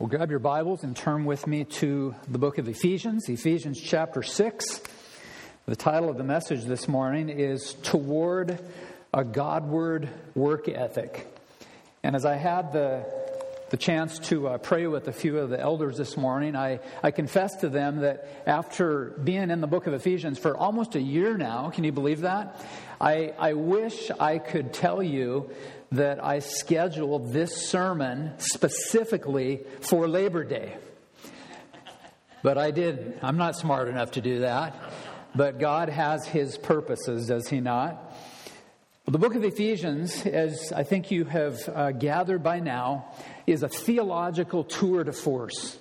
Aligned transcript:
Well, 0.00 0.08
grab 0.08 0.30
your 0.30 0.38
Bibles 0.38 0.82
and 0.82 0.96
turn 0.96 1.26
with 1.26 1.46
me 1.46 1.64
to 1.64 2.14
the 2.26 2.38
book 2.38 2.56
of 2.56 2.66
Ephesians, 2.66 3.28
Ephesians 3.28 3.78
chapter 3.78 4.22
6. 4.22 4.80
The 5.66 5.76
title 5.76 6.08
of 6.08 6.16
the 6.16 6.24
message 6.24 6.64
this 6.64 6.88
morning 6.88 7.28
is 7.28 7.74
Toward 7.82 8.58
a 9.12 9.24
Godward 9.24 10.08
Work 10.34 10.70
Ethic. 10.70 11.30
And 12.02 12.16
as 12.16 12.24
I 12.24 12.36
had 12.36 12.72
the, 12.72 13.04
the 13.68 13.76
chance 13.76 14.18
to 14.30 14.48
uh, 14.48 14.56
pray 14.56 14.86
with 14.86 15.06
a 15.06 15.12
few 15.12 15.36
of 15.36 15.50
the 15.50 15.60
elders 15.60 15.98
this 15.98 16.16
morning, 16.16 16.56
I, 16.56 16.80
I 17.02 17.10
confessed 17.10 17.60
to 17.60 17.68
them 17.68 17.98
that 17.98 18.26
after 18.46 19.10
being 19.22 19.50
in 19.50 19.60
the 19.60 19.66
book 19.66 19.86
of 19.86 19.92
Ephesians 19.92 20.38
for 20.38 20.56
almost 20.56 20.94
a 20.94 21.00
year 21.02 21.36
now, 21.36 21.68
can 21.68 21.84
you 21.84 21.92
believe 21.92 22.22
that? 22.22 22.58
I, 22.98 23.34
I 23.38 23.52
wish 23.52 24.10
I 24.18 24.38
could 24.38 24.72
tell 24.72 25.02
you 25.02 25.50
that 25.92 26.22
I 26.22 26.38
scheduled 26.38 27.32
this 27.32 27.68
sermon 27.68 28.32
specifically 28.38 29.60
for 29.80 30.06
Labor 30.06 30.44
Day. 30.44 30.76
But 32.42 32.58
I 32.58 32.70
did. 32.70 33.18
I'm 33.22 33.36
not 33.36 33.56
smart 33.56 33.88
enough 33.88 34.12
to 34.12 34.20
do 34.20 34.40
that. 34.40 34.74
But 35.34 35.58
God 35.58 35.88
has 35.88 36.26
His 36.26 36.56
purposes, 36.56 37.26
does 37.28 37.48
He 37.48 37.60
not? 37.60 37.94
Well, 39.06 39.12
the 39.12 39.18
book 39.18 39.34
of 39.34 39.44
Ephesians, 39.44 40.24
as 40.26 40.72
I 40.72 40.82
think 40.84 41.10
you 41.10 41.24
have 41.24 41.58
uh, 41.68 41.92
gathered 41.92 42.42
by 42.42 42.60
now, 42.60 43.12
is 43.46 43.62
a 43.62 43.68
theological 43.68 44.64
tour 44.64 45.04
de 45.04 45.12
force. 45.12 45.78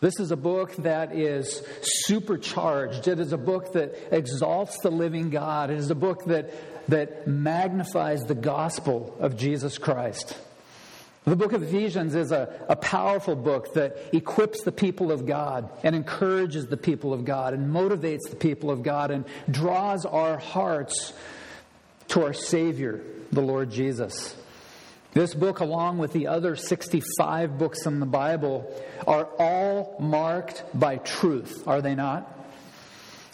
This 0.00 0.20
is 0.20 0.30
a 0.30 0.36
book 0.36 0.76
that 0.76 1.14
is 1.14 1.62
supercharged. 1.82 3.08
It 3.08 3.18
is 3.18 3.32
a 3.32 3.38
book 3.38 3.72
that 3.72 3.96
exalts 4.10 4.78
the 4.80 4.90
living 4.90 5.30
God. 5.30 5.70
It 5.70 5.78
is 5.78 5.90
a 5.90 5.94
book 5.94 6.24
that 6.26 6.50
that 6.88 7.26
magnifies 7.26 8.22
the 8.24 8.34
gospel 8.34 9.16
of 9.20 9.36
Jesus 9.36 9.78
Christ. 9.78 10.36
The 11.24 11.34
book 11.34 11.52
of 11.52 11.62
Ephesians 11.64 12.14
is 12.14 12.30
a, 12.30 12.64
a 12.68 12.76
powerful 12.76 13.34
book 13.34 13.74
that 13.74 13.96
equips 14.12 14.62
the 14.62 14.70
people 14.70 15.10
of 15.10 15.26
God 15.26 15.68
and 15.82 15.96
encourages 15.96 16.68
the 16.68 16.76
people 16.76 17.12
of 17.12 17.24
God 17.24 17.52
and 17.52 17.74
motivates 17.74 18.30
the 18.30 18.36
people 18.36 18.70
of 18.70 18.84
God 18.84 19.10
and 19.10 19.24
draws 19.50 20.06
our 20.06 20.38
hearts 20.38 21.12
to 22.08 22.22
our 22.22 22.32
Savior, 22.32 23.02
the 23.32 23.40
Lord 23.40 23.72
Jesus. 23.72 24.36
This 25.14 25.34
book, 25.34 25.58
along 25.58 25.98
with 25.98 26.12
the 26.12 26.28
other 26.28 26.54
65 26.54 27.58
books 27.58 27.86
in 27.86 27.98
the 27.98 28.06
Bible, 28.06 28.72
are 29.06 29.24
all 29.38 29.96
marked 29.98 30.62
by 30.74 30.98
truth, 30.98 31.66
are 31.66 31.82
they 31.82 31.96
not? 31.96 32.35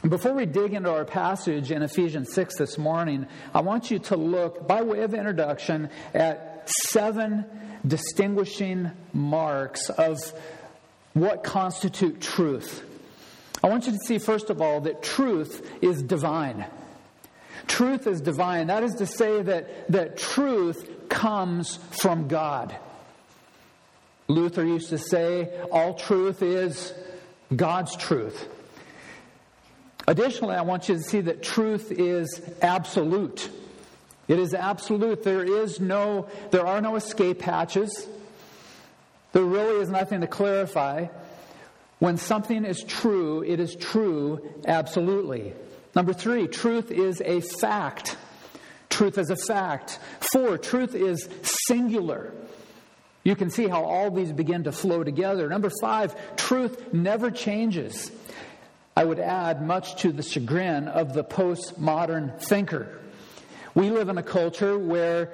Before 0.09 0.33
we 0.33 0.47
dig 0.47 0.75
into 0.75 0.91
our 0.91 1.05
passage 1.05 1.71
in 1.71 1.83
Ephesians 1.83 2.33
6 2.35 2.57
this 2.57 2.77
morning, 2.77 3.27
I 3.55 3.61
want 3.61 3.89
you 3.89 4.01
to 4.01 4.17
look, 4.17 4.67
by 4.67 4.83
way 4.83 5.03
of 5.03 5.15
introduction, 5.15 5.91
at 6.13 6.69
seven 6.89 7.45
distinguishing 7.87 8.91
marks 9.13 9.91
of 9.91 10.19
what 11.15 11.45
constitute 11.45 12.21
truth. 12.21 12.85
I 13.63 13.69
want 13.69 13.87
you 13.87 13.93
to 13.93 13.99
see, 13.99 14.19
first 14.19 14.51
of 14.51 14.61
all, 14.61 14.81
that 14.81 15.05
truth 15.05 15.71
is 15.81 16.03
divine. 16.03 16.67
Truth 17.69 18.09
is 18.09 18.21
divine. 18.21 18.67
That 18.67 18.83
is 18.83 18.95
to 18.95 19.07
say 19.07 19.41
that, 19.41 19.89
that 19.93 20.19
truth 20.19 21.09
comes 21.09 21.77
from 21.93 22.27
God. 22.27 22.75
Luther 24.27 24.65
used 24.65 24.89
to 24.89 24.99
say, 24.99 25.49
all 25.71 25.95
truth 25.95 26.43
is 26.43 26.93
God's 27.55 27.97
truth. 27.97 28.49
Additionally, 30.07 30.57
I 30.57 30.63
want 30.63 30.89
you 30.89 30.97
to 30.97 31.03
see 31.03 31.21
that 31.23 31.43
truth 31.43 31.93
is 31.93 32.41
absolute. 32.61 33.49
It 34.29 34.39
is 34.39 34.55
absolute. 34.55 35.23
There 35.23 35.45
is 35.45 35.81
no, 35.81 36.29
there 36.51 36.67
are 36.67 36.81
no 36.81 36.97
escape 36.97 37.43
hatches. 37.43 38.07
There 39.33 39.45
really 39.45 39.81
is 39.81 39.89
nothing 39.89 40.21
to 40.21 40.27
clarify. 40.27 41.07
When 41.99 42.17
something 42.17 42.65
is 42.65 42.83
true, 42.83 43.43
it 43.43 43.61
is 43.61 43.77
true 43.77 44.41
absolutely. 44.67 45.53
Number 45.95 46.13
three, 46.13 46.49
truth 46.49 46.91
is 46.91 47.21
a 47.25 47.41
fact. 47.41 48.17
Truth 48.91 49.19
is 49.19 49.31
a 49.31 49.37
fact. 49.37 49.99
Four, 50.33 50.59
truth 50.59 50.95
is 50.95 51.29
singular. 51.67 52.33
You 53.25 53.37
can 53.37 53.51
see 53.51 53.69
how 53.69 53.85
all 53.85 54.11
these 54.11 54.33
begin 54.33 54.65
to 54.65 54.73
flow 54.73 55.05
together. 55.05 55.49
Number 55.49 55.71
five, 55.81 56.37
truth 56.37 56.93
never 56.93 57.31
changes. 57.31 58.11
I 58.97 59.05
would 59.05 59.19
add, 59.19 59.63
much 59.63 59.97
to 60.03 60.13
the 60.13 60.23
chagrin 60.23 60.89
of 60.89 61.15
the 61.15 61.25
postmodern 61.25 62.39
thinker. 62.41 63.01
We 63.75 63.91
live 63.91 64.09
in 64.09 64.19
a 64.19 64.23
culture 64.23 64.79
where 64.79 65.33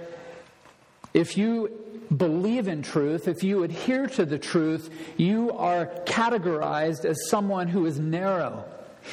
if 1.12 1.36
you 1.36 1.72
believe 2.16 2.68
in 2.68 2.82
truth, 2.82 3.26
if 3.26 3.42
you 3.42 3.64
adhere 3.64 4.06
to 4.06 4.24
the 4.24 4.38
truth, 4.38 4.90
you 5.16 5.52
are 5.52 5.86
categorized 6.06 7.04
as 7.04 7.28
someone 7.28 7.68
who 7.68 7.86
is 7.86 7.98
narrow. 7.98 8.64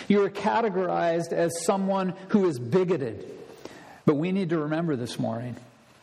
You 0.08 0.24
are 0.24 0.30
categorized 0.30 1.32
as 1.32 1.52
someone 1.66 2.14
who 2.30 2.48
is 2.48 2.60
bigoted. 2.60 3.32
But 4.06 4.16
we 4.16 4.32
need 4.32 4.50
to 4.50 4.60
remember 4.60 4.96
this 4.96 5.18
morning 5.18 5.56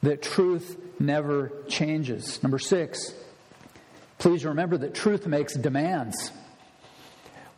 that 0.03 0.23
truth 0.23 0.77
never 0.99 1.53
changes. 1.69 2.43
Number 2.43 2.59
six, 2.59 3.15
please 4.19 4.45
remember 4.45 4.77
that 4.79 4.95
truth 4.95 5.27
makes 5.27 5.55
demands. 5.55 6.33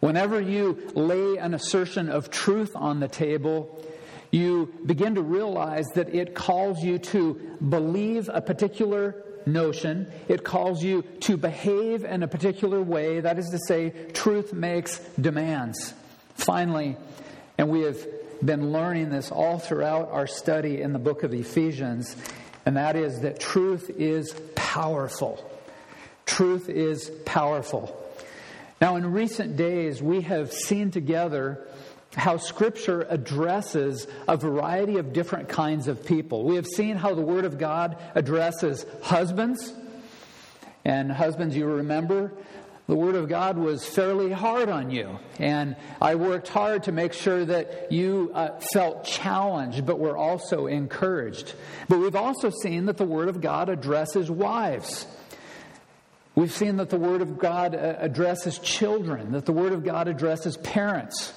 Whenever 0.05 0.39
you 0.39 0.93
lay 0.95 1.39
an 1.39 1.55
assertion 1.55 2.11
of 2.11 2.31
truth 2.31 2.73
on 2.75 3.01
the 3.01 3.09
table, 3.09 3.83
you 4.31 4.71
begin 4.85 5.15
to 5.15 5.23
realize 5.23 5.87
that 5.95 6.15
it 6.15 6.35
calls 6.35 6.85
you 6.85 6.99
to 6.99 7.57
believe 7.67 8.29
a 8.31 8.43
particular 8.43 9.25
notion. 9.47 10.13
It 10.29 10.45
calls 10.45 10.85
you 10.85 11.01
to 11.21 11.39
behave 11.39 12.05
in 12.05 12.23
a 12.23 12.29
particular 12.29 12.83
way. 12.83 13.21
That 13.21 13.39
is 13.39 13.49
to 13.49 13.59
say, 13.67 13.95
truth 14.13 14.53
makes 14.53 14.99
demands. 15.19 15.95
Finally, 16.35 16.99
and 17.57 17.71
we 17.71 17.81
have 17.81 18.07
been 18.45 18.73
learning 18.73 19.09
this 19.09 19.31
all 19.31 19.59
throughout 19.59 20.11
our 20.11 20.27
study 20.27 20.83
in 20.83 20.93
the 20.93 20.99
book 20.99 21.23
of 21.23 21.33
Ephesians, 21.33 22.15
and 22.67 22.77
that 22.77 22.95
is 22.95 23.21
that 23.21 23.41
truth 23.41 23.91
is 23.97 24.35
powerful. 24.55 25.51
Truth 26.27 26.69
is 26.69 27.11
powerful. 27.25 28.04
Now, 28.85 28.97
in 28.97 29.13
recent 29.13 29.57
days, 29.57 30.03
we 30.03 30.21
have 30.21 30.53
seen 30.53 30.91
together 30.91 31.67
how 32.15 32.37
Scripture 32.37 33.07
addresses 33.09 34.07
a 34.29 34.37
variety 34.37 34.99
of 34.99 35.15
different 35.15 35.49
kinds 35.49 35.89
of 35.89 36.05
people. 36.05 36.45
We 36.45 36.57
have 36.57 36.67
seen 36.67 36.97
how 36.97 37.15
the 37.15 37.23
Word 37.23 37.47
of 37.47 37.57
God 37.57 37.97
addresses 38.15 38.85
husbands. 39.01 39.73
And 40.85 41.11
husbands, 41.11 41.57
you 41.57 41.65
remember, 41.65 42.35
the 42.87 42.95
Word 42.95 43.15
of 43.15 43.27
God 43.27 43.57
was 43.57 43.87
fairly 43.87 44.31
hard 44.31 44.69
on 44.69 44.91
you. 44.91 45.19
And 45.39 45.77
I 45.99 46.17
worked 46.17 46.49
hard 46.49 46.83
to 46.83 46.93
make 46.93 47.15
sure 47.15 47.43
that 47.43 47.91
you 47.91 48.33
uh, 48.35 48.61
felt 48.75 49.05
challenged, 49.05 49.87
but 49.87 49.99
were 49.99 50.19
also 50.19 50.67
encouraged. 50.67 51.55
But 51.89 52.01
we've 52.01 52.15
also 52.15 52.51
seen 52.51 52.85
that 52.85 52.99
the 52.99 53.07
Word 53.07 53.31
of 53.31 53.41
God 53.41 53.71
addresses 53.71 54.31
wives. 54.31 55.07
We've 56.35 56.53
seen 56.53 56.79
that 56.79 56.91
the 56.91 56.99
Word 56.99 57.23
of 57.23 57.39
God 57.39 57.75
uh, 57.75 57.97
addresses 57.99 58.59
children, 58.59 59.33
that 59.33 59.47
the 59.47 59.53
Word 59.53 59.73
of 59.73 59.85
God 59.85 60.09
addresses 60.09 60.57
parents. 60.57 61.33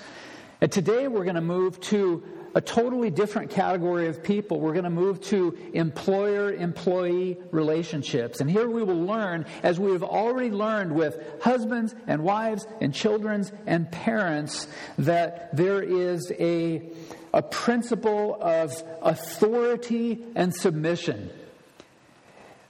And 0.60 0.72
today 0.72 1.08
we're 1.08 1.24
going 1.24 1.36
to 1.36 1.42
move 1.42 1.80
to 1.82 2.24
a 2.56 2.62
totally 2.62 3.12
different 3.12 3.52
category 3.52 4.08
of 4.08 4.24
people. 4.24 4.60
We're 4.60 4.74
going 4.74 4.86
to 4.86 4.90
move 4.90 5.22
to 5.26 5.56
employer 5.74 6.52
employee 6.52 7.38
relationships. 7.52 8.42
And 8.42 8.50
here 8.50 8.68
we 8.68 8.82
will 8.82 9.06
learn, 9.06 9.46
as 9.62 9.80
we 9.80 9.92
have 9.92 10.02
already 10.02 10.50
learned 10.50 10.94
with 10.94 11.20
husbands 11.44 11.94
and 12.08 12.24
wives 12.24 12.66
and 12.82 12.92
children 12.92 13.46
and 13.68 13.92
parents, 13.92 14.68
that 14.98 15.56
there 15.56 15.84
is 15.84 16.32
a, 16.40 16.90
a 17.36 17.44
principle 17.44 18.40
of 18.42 18.74
authority 19.04 20.26
and 20.34 20.56
submission. 20.56 21.30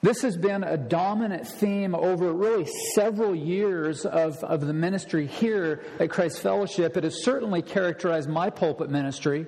This 0.02 0.22
has 0.22 0.38
been 0.38 0.64
a 0.64 0.78
dominant 0.78 1.48
theme 1.48 1.96
over 1.96 2.32
really 2.32 2.68
several 2.94 3.34
years 3.34 4.06
of, 4.06 4.44
of 4.44 4.62
the 4.62 4.74
ministry 4.74 5.26
here 5.26 5.84
at 6.00 6.12
Christ 6.12 6.40
Fellowship. 6.42 6.98
It 6.98 7.04
has 7.04 7.24
certainly 7.24 7.64
characterized 7.64 8.30
my 8.30 8.52
pulpit 8.52 8.92
ministry. 8.92 9.48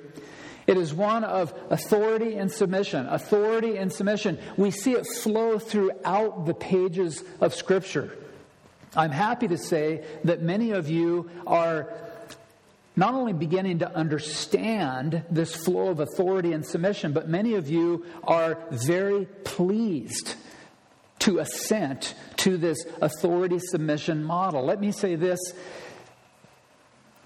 It 0.65 0.77
is 0.77 0.93
one 0.93 1.23
of 1.23 1.53
authority 1.69 2.35
and 2.35 2.51
submission. 2.51 3.05
Authority 3.07 3.77
and 3.77 3.93
submission. 3.93 4.39
We 4.57 4.71
see 4.71 4.93
it 4.93 5.05
flow 5.05 5.59
throughout 5.59 6.47
the 6.47 6.55
pages 6.55 7.23
of 7.41 7.53
Scripture. 7.53 8.17
I'm 8.95 9.11
happy 9.11 9.47
to 9.49 9.57
say 9.57 10.03
that 10.23 10.41
many 10.41 10.71
of 10.71 10.89
you 10.89 11.29
are 11.45 11.93
not 12.95 13.13
only 13.13 13.33
beginning 13.33 13.79
to 13.79 13.95
understand 13.95 15.23
this 15.29 15.55
flow 15.55 15.87
of 15.89 15.99
authority 15.99 16.53
and 16.53 16.65
submission, 16.65 17.13
but 17.13 17.29
many 17.29 17.55
of 17.55 17.69
you 17.69 18.05
are 18.23 18.57
very 18.71 19.25
pleased 19.43 20.35
to 21.19 21.39
assent 21.39 22.15
to 22.37 22.57
this 22.57 22.85
authority 23.01 23.59
submission 23.59 24.23
model. 24.23 24.63
Let 24.63 24.79
me 24.79 24.91
say 24.91 25.15
this 25.15 25.39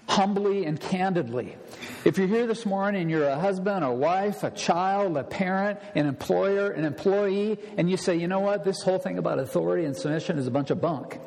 humbly 0.08 0.64
and 0.66 0.78
candidly. 0.78 1.56
If 2.04 2.18
you're 2.18 2.28
here 2.28 2.46
this 2.46 2.66
morning 2.66 3.02
and 3.02 3.10
you're 3.10 3.28
a 3.28 3.38
husband, 3.38 3.84
a 3.84 3.92
wife, 3.92 4.44
a 4.44 4.50
child, 4.50 5.16
a 5.16 5.24
parent, 5.24 5.80
an 5.94 6.06
employer, 6.06 6.70
an 6.70 6.84
employee, 6.84 7.58
and 7.78 7.90
you 7.90 7.96
say, 7.96 8.16
you 8.16 8.28
know 8.28 8.40
what, 8.40 8.64
this 8.64 8.82
whole 8.82 8.98
thing 8.98 9.18
about 9.18 9.38
authority 9.38 9.86
and 9.86 9.96
submission 9.96 10.38
is 10.38 10.46
a 10.46 10.50
bunch 10.50 10.70
of 10.70 10.80
bunk, 10.80 11.18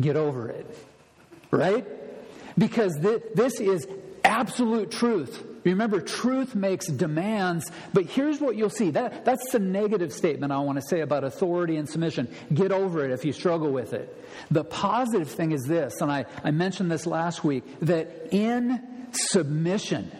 get 0.00 0.16
over 0.16 0.48
it. 0.48 0.66
Right? 1.50 1.86
Because 2.58 2.98
th- 3.00 3.22
this 3.34 3.60
is 3.60 3.86
absolute 4.24 4.90
truth. 4.90 5.42
Remember, 5.64 6.00
truth 6.00 6.54
makes 6.54 6.86
demands, 6.86 7.70
but 7.92 8.06
here's 8.06 8.40
what 8.40 8.54
you'll 8.54 8.70
see. 8.70 8.90
That, 8.90 9.24
that's 9.24 9.50
the 9.50 9.58
negative 9.58 10.12
statement 10.12 10.52
I 10.52 10.60
want 10.60 10.80
to 10.80 10.86
say 10.86 11.00
about 11.00 11.24
authority 11.24 11.76
and 11.76 11.88
submission. 11.88 12.28
Get 12.54 12.70
over 12.70 13.04
it 13.04 13.10
if 13.10 13.24
you 13.24 13.32
struggle 13.32 13.72
with 13.72 13.92
it. 13.92 14.24
The 14.50 14.62
positive 14.62 15.28
thing 15.28 15.50
is 15.50 15.64
this, 15.64 16.00
and 16.00 16.10
I, 16.10 16.26
I 16.44 16.52
mentioned 16.52 16.90
this 16.90 17.04
last 17.04 17.42
week, 17.42 17.64
that 17.80 18.28
in 18.30 18.80
submission, 19.10 20.12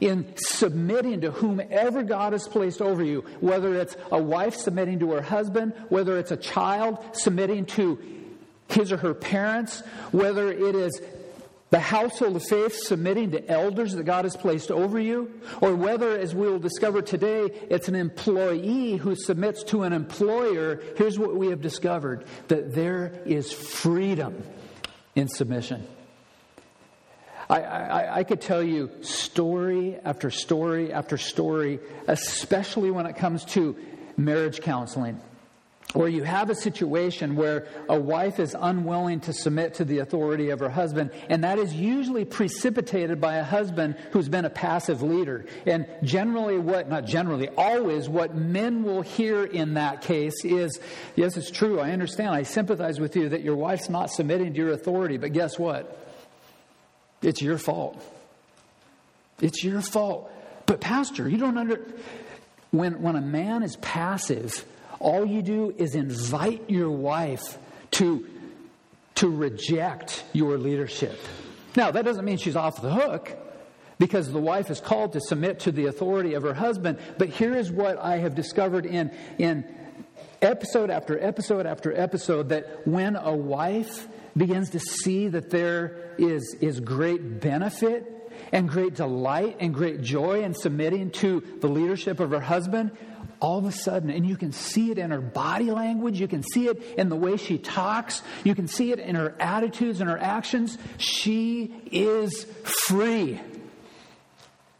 in 0.00 0.32
submitting 0.36 1.20
to 1.22 1.30
whomever 1.30 2.02
God 2.02 2.32
has 2.32 2.48
placed 2.48 2.80
over 2.80 3.04
you, 3.04 3.20
whether 3.40 3.78
it's 3.78 3.96
a 4.10 4.18
wife 4.18 4.54
submitting 4.54 5.00
to 5.00 5.12
her 5.12 5.22
husband, 5.22 5.74
whether 5.90 6.18
it's 6.18 6.30
a 6.30 6.38
child 6.38 6.98
submitting 7.12 7.66
to 7.66 7.98
his 8.68 8.92
or 8.92 8.96
her 8.96 9.12
parents, 9.12 9.80
whether 10.10 10.50
it 10.50 10.74
is 10.74 11.02
the 11.74 11.80
household 11.80 12.36
of 12.36 12.44
faith 12.44 12.72
submitting 12.72 13.32
to 13.32 13.50
elders 13.50 13.94
that 13.94 14.04
God 14.04 14.24
has 14.24 14.36
placed 14.36 14.70
over 14.70 15.00
you, 15.00 15.40
or 15.60 15.74
whether, 15.74 16.16
as 16.16 16.32
we 16.32 16.46
will 16.46 16.60
discover 16.60 17.02
today, 17.02 17.46
it's 17.68 17.88
an 17.88 17.96
employee 17.96 18.94
who 18.94 19.16
submits 19.16 19.64
to 19.64 19.82
an 19.82 19.92
employer, 19.92 20.80
here's 20.96 21.18
what 21.18 21.34
we 21.34 21.48
have 21.48 21.60
discovered 21.60 22.26
that 22.46 22.74
there 22.74 23.20
is 23.26 23.52
freedom 23.52 24.40
in 25.16 25.26
submission. 25.26 25.84
I, 27.50 27.62
I, 27.62 28.18
I, 28.18 28.22
could 28.22 28.40
tell 28.40 28.62
you 28.62 28.92
story 29.00 29.96
after 29.96 30.30
story 30.30 30.92
after 30.92 31.18
story, 31.18 31.80
especially 32.06 32.92
when 32.92 33.06
it 33.06 33.16
comes 33.16 33.44
to 33.46 33.76
marriage 34.16 34.60
counseling 34.60 35.20
where 35.94 36.08
you 36.08 36.24
have 36.24 36.50
a 36.50 36.54
situation 36.54 37.36
where 37.36 37.66
a 37.88 37.98
wife 37.98 38.38
is 38.38 38.54
unwilling 38.58 39.20
to 39.20 39.32
submit 39.32 39.74
to 39.74 39.84
the 39.84 39.98
authority 39.98 40.50
of 40.50 40.60
her 40.60 40.68
husband, 40.68 41.10
and 41.28 41.44
that 41.44 41.58
is 41.58 41.72
usually 41.72 42.24
precipitated 42.24 43.20
by 43.20 43.36
a 43.36 43.44
husband 43.44 43.96
who's 44.10 44.28
been 44.28 44.44
a 44.44 44.50
passive 44.50 45.02
leader. 45.02 45.46
And 45.66 45.86
generally, 46.02 46.58
what, 46.58 46.88
not 46.88 47.06
generally, 47.06 47.48
always, 47.48 48.08
what 48.08 48.34
men 48.34 48.82
will 48.82 49.02
hear 49.02 49.44
in 49.44 49.74
that 49.74 50.02
case 50.02 50.44
is 50.44 50.78
yes, 51.14 51.36
it's 51.36 51.50
true, 51.50 51.80
I 51.80 51.92
understand, 51.92 52.30
I 52.30 52.42
sympathize 52.42 52.98
with 52.98 53.16
you 53.16 53.30
that 53.30 53.42
your 53.42 53.56
wife's 53.56 53.88
not 53.88 54.10
submitting 54.10 54.52
to 54.52 54.58
your 54.58 54.72
authority, 54.72 55.16
but 55.16 55.32
guess 55.32 55.58
what? 55.58 56.00
It's 57.22 57.40
your 57.40 57.56
fault. 57.56 58.02
It's 59.40 59.62
your 59.62 59.80
fault. 59.80 60.30
But, 60.66 60.80
Pastor, 60.80 61.28
you 61.28 61.38
don't 61.38 61.56
under. 61.56 61.80
When, 62.70 63.02
when 63.02 63.14
a 63.14 63.20
man 63.20 63.62
is 63.62 63.76
passive, 63.76 64.64
all 65.04 65.26
you 65.26 65.42
do 65.42 65.74
is 65.76 65.94
invite 65.94 66.68
your 66.68 66.90
wife 66.90 67.58
to, 67.92 68.26
to 69.16 69.28
reject 69.28 70.24
your 70.32 70.56
leadership. 70.58 71.18
Now, 71.76 71.90
that 71.90 72.04
doesn't 72.04 72.24
mean 72.24 72.38
she's 72.38 72.56
off 72.56 72.80
the 72.80 72.90
hook 72.90 73.36
because 73.98 74.32
the 74.32 74.40
wife 74.40 74.70
is 74.70 74.80
called 74.80 75.12
to 75.12 75.20
submit 75.20 75.60
to 75.60 75.72
the 75.72 75.86
authority 75.86 76.34
of 76.34 76.42
her 76.42 76.54
husband. 76.54 76.98
But 77.18 77.28
here 77.28 77.54
is 77.54 77.70
what 77.70 77.98
I 77.98 78.16
have 78.18 78.34
discovered 78.34 78.86
in, 78.86 79.12
in 79.38 79.64
episode 80.40 80.90
after 80.90 81.22
episode 81.22 81.66
after 81.66 81.94
episode 81.94 82.48
that 82.48 82.86
when 82.86 83.16
a 83.16 83.34
wife 83.34 84.08
begins 84.36 84.70
to 84.70 84.80
see 84.80 85.28
that 85.28 85.50
there 85.50 86.14
is, 86.18 86.56
is 86.60 86.80
great 86.80 87.40
benefit 87.40 88.10
and 88.52 88.68
great 88.68 88.94
delight 88.94 89.56
and 89.60 89.74
great 89.74 90.00
joy 90.00 90.42
in 90.42 90.54
submitting 90.54 91.10
to 91.10 91.42
the 91.60 91.68
leadership 91.68 92.20
of 92.20 92.30
her 92.30 92.40
husband, 92.40 92.90
all 93.44 93.58
of 93.58 93.66
a 93.66 93.72
sudden, 93.72 94.08
and 94.08 94.26
you 94.26 94.38
can 94.38 94.52
see 94.52 94.90
it 94.90 94.96
in 94.96 95.10
her 95.10 95.20
body 95.20 95.70
language, 95.70 96.18
you 96.18 96.26
can 96.26 96.42
see 96.42 96.66
it 96.66 96.82
in 96.96 97.10
the 97.10 97.16
way 97.16 97.36
she 97.36 97.58
talks, 97.58 98.22
you 98.42 98.54
can 98.54 98.66
see 98.66 98.90
it 98.90 98.98
in 98.98 99.16
her 99.16 99.36
attitudes 99.38 100.00
and 100.00 100.08
her 100.08 100.16
actions. 100.16 100.78
She 100.96 101.74
is 101.92 102.46
free. 102.86 103.38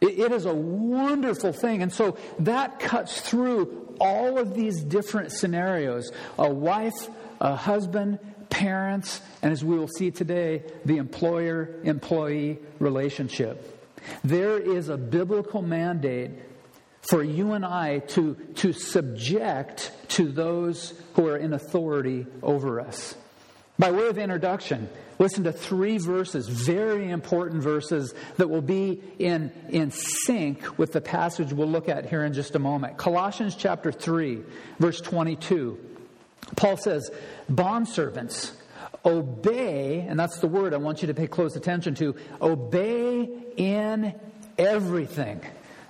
it, 0.01 0.19
it 0.19 0.31
is 0.31 0.47
a 0.47 0.53
wonderful 0.53 1.53
thing. 1.53 1.83
And 1.83 1.93
so 1.93 2.17
that 2.39 2.79
cuts 2.79 3.21
through 3.21 3.95
all 4.01 4.39
of 4.39 4.55
these 4.55 4.83
different 4.83 5.31
scenarios 5.31 6.11
a 6.39 6.49
wife, 6.49 7.07
a 7.39 7.55
husband, 7.55 8.17
parents, 8.49 9.21
and 9.43 9.51
as 9.51 9.63
we 9.63 9.77
will 9.77 9.87
see 9.87 10.09
today, 10.09 10.63
the 10.85 10.97
employer 10.97 11.81
employee 11.83 12.57
relationship. 12.79 13.71
There 14.23 14.57
is 14.57 14.89
a 14.89 14.97
biblical 14.97 15.61
mandate 15.61 16.31
for 17.09 17.23
you 17.23 17.53
and 17.53 17.65
I 17.65 17.99
to, 17.99 18.35
to 18.55 18.73
subject 18.73 19.91
to 20.09 20.31
those 20.31 20.93
who 21.13 21.27
are 21.27 21.37
in 21.37 21.53
authority 21.53 22.25
over 22.41 22.79
us. 22.79 23.15
By 23.77 23.91
way 23.91 24.07
of 24.07 24.17
introduction, 24.17 24.89
listen 25.19 25.43
to 25.43 25.51
three 25.51 25.97
verses, 25.97 26.47
very 26.47 27.09
important 27.09 27.61
verses 27.61 28.13
that 28.37 28.49
will 28.49 28.61
be 28.61 29.01
in, 29.19 29.51
in 29.69 29.91
sync 29.91 30.79
with 30.79 30.93
the 30.93 31.01
passage 31.01 31.51
we'll 31.51 31.67
look 31.67 31.89
at 31.89 32.09
here 32.09 32.23
in 32.23 32.33
just 32.33 32.55
a 32.55 32.59
moment. 32.59 32.97
Colossians 32.97 33.55
chapter 33.55 33.91
3, 33.91 34.43
verse 34.79 35.01
22. 35.01 35.77
Paul 36.55 36.77
says, 36.77 37.11
Bondservants, 37.51 38.53
obey, 39.03 39.99
and 40.07 40.17
that's 40.17 40.39
the 40.39 40.47
word 40.47 40.73
I 40.73 40.77
want 40.77 41.01
you 41.01 41.07
to 41.07 41.13
pay 41.13 41.27
close 41.27 41.57
attention 41.57 41.95
to, 41.95 42.15
obey 42.41 43.27
in 43.57 44.15
everything 44.57 45.41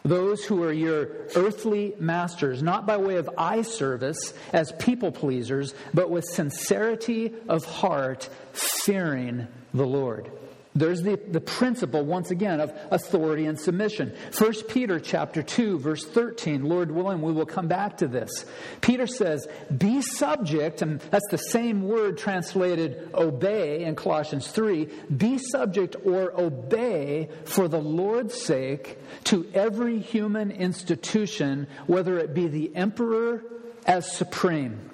those 0.06 0.46
who 0.46 0.64
are 0.64 0.72
your 0.72 1.10
earthly 1.36 1.96
masters, 2.00 2.62
not 2.62 2.86
by 2.86 2.96
way 2.96 3.16
of 3.16 3.30
eye 3.38 3.64
service 3.64 4.34
as 4.54 4.72
people 4.74 5.12
pleasers, 5.12 5.74
but 5.94 6.10
with 6.10 6.24
sincerity 6.26 7.34
of 7.50 7.66
heart, 7.66 8.30
fearing 8.54 9.48
the 9.74 9.86
Lord. 9.86 10.32
There's 10.76 11.02
the, 11.02 11.16
the 11.16 11.40
principle, 11.40 12.04
once 12.04 12.32
again, 12.32 12.60
of 12.60 12.74
authority 12.92 13.46
and 13.46 13.58
submission. 13.58 14.14
1 14.38 14.54
Peter 14.68 15.00
chapter 15.00 15.42
2, 15.42 15.80
verse 15.80 16.04
13, 16.04 16.66
Lord 16.66 16.92
willing, 16.92 17.22
we 17.22 17.32
will 17.32 17.46
come 17.46 17.70
back 17.70 17.98
to 17.98 18.08
this. 18.08 18.46
Peter 18.82 19.08
says, 19.08 19.48
Be 19.76 20.02
subject, 20.02 20.82
and 20.82 21.00
that's 21.00 21.28
the 21.32 21.38
same 21.38 21.88
word 21.88 22.18
translated 22.18 23.10
obey 23.14 23.86
in 23.86 23.96
Colossians 23.96 24.50
3. 24.50 24.90
Be 25.16 25.38
subject 25.38 25.96
or 26.06 26.38
obey 26.38 27.30
for 27.46 27.70
the 27.70 27.80
Lord's 27.80 28.36
sake 28.36 29.00
to 29.26 29.50
every 29.54 30.00
human 30.00 30.52
institution, 30.52 31.68
whether 31.88 32.20
it 32.20 32.34
be 32.34 32.48
the 32.48 32.76
emperor 32.76 33.44
as 33.86 34.12
supreme 34.12 34.92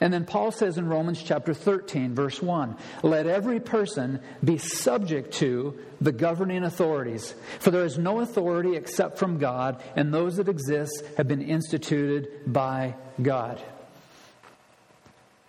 and 0.00 0.12
then 0.12 0.24
Paul 0.24 0.52
says 0.52 0.78
in 0.78 0.86
Romans 0.86 1.22
chapter 1.22 1.52
13, 1.52 2.14
verse 2.14 2.40
1 2.40 2.76
Let 3.02 3.26
every 3.26 3.58
person 3.58 4.20
be 4.44 4.58
subject 4.58 5.34
to 5.34 5.78
the 6.00 6.12
governing 6.12 6.64
authorities, 6.64 7.34
for 7.58 7.70
there 7.70 7.84
is 7.84 7.98
no 7.98 8.20
authority 8.20 8.76
except 8.76 9.18
from 9.18 9.38
God, 9.38 9.82
and 9.96 10.14
those 10.14 10.36
that 10.36 10.48
exist 10.48 11.02
have 11.16 11.26
been 11.26 11.42
instituted 11.42 12.28
by 12.46 12.94
God. 13.20 13.60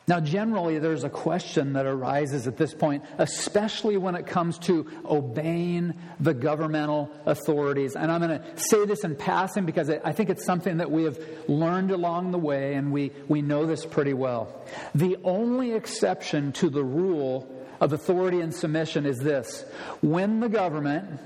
Now, 0.09 0.19
generally, 0.19 0.79
there's 0.79 1.03
a 1.03 1.09
question 1.09 1.73
that 1.73 1.85
arises 1.85 2.47
at 2.47 2.57
this 2.57 2.73
point, 2.73 3.03
especially 3.19 3.95
when 3.95 4.15
it 4.15 4.25
comes 4.25 4.57
to 4.59 4.87
obeying 5.05 5.93
the 6.19 6.33
governmental 6.33 7.11
authorities. 7.27 7.95
And 7.95 8.11
I'm 8.11 8.19
going 8.19 8.39
to 8.39 8.57
say 8.57 8.87
this 8.87 9.03
in 9.03 9.15
passing 9.15 9.67
because 9.67 9.91
I 9.91 10.11
think 10.11 10.31
it's 10.31 10.43
something 10.43 10.77
that 10.77 10.89
we 10.89 11.03
have 11.03 11.19
learned 11.47 11.91
along 11.91 12.31
the 12.31 12.39
way 12.39 12.73
and 12.73 12.91
we, 12.91 13.11
we 13.27 13.43
know 13.43 13.67
this 13.67 13.85
pretty 13.85 14.13
well. 14.13 14.65
The 14.95 15.15
only 15.23 15.73
exception 15.73 16.53
to 16.53 16.71
the 16.71 16.83
rule 16.83 17.47
of 17.79 17.93
authority 17.93 18.41
and 18.41 18.51
submission 18.51 19.05
is 19.05 19.19
this 19.19 19.63
when 20.01 20.39
the 20.39 20.49
government, 20.49 21.19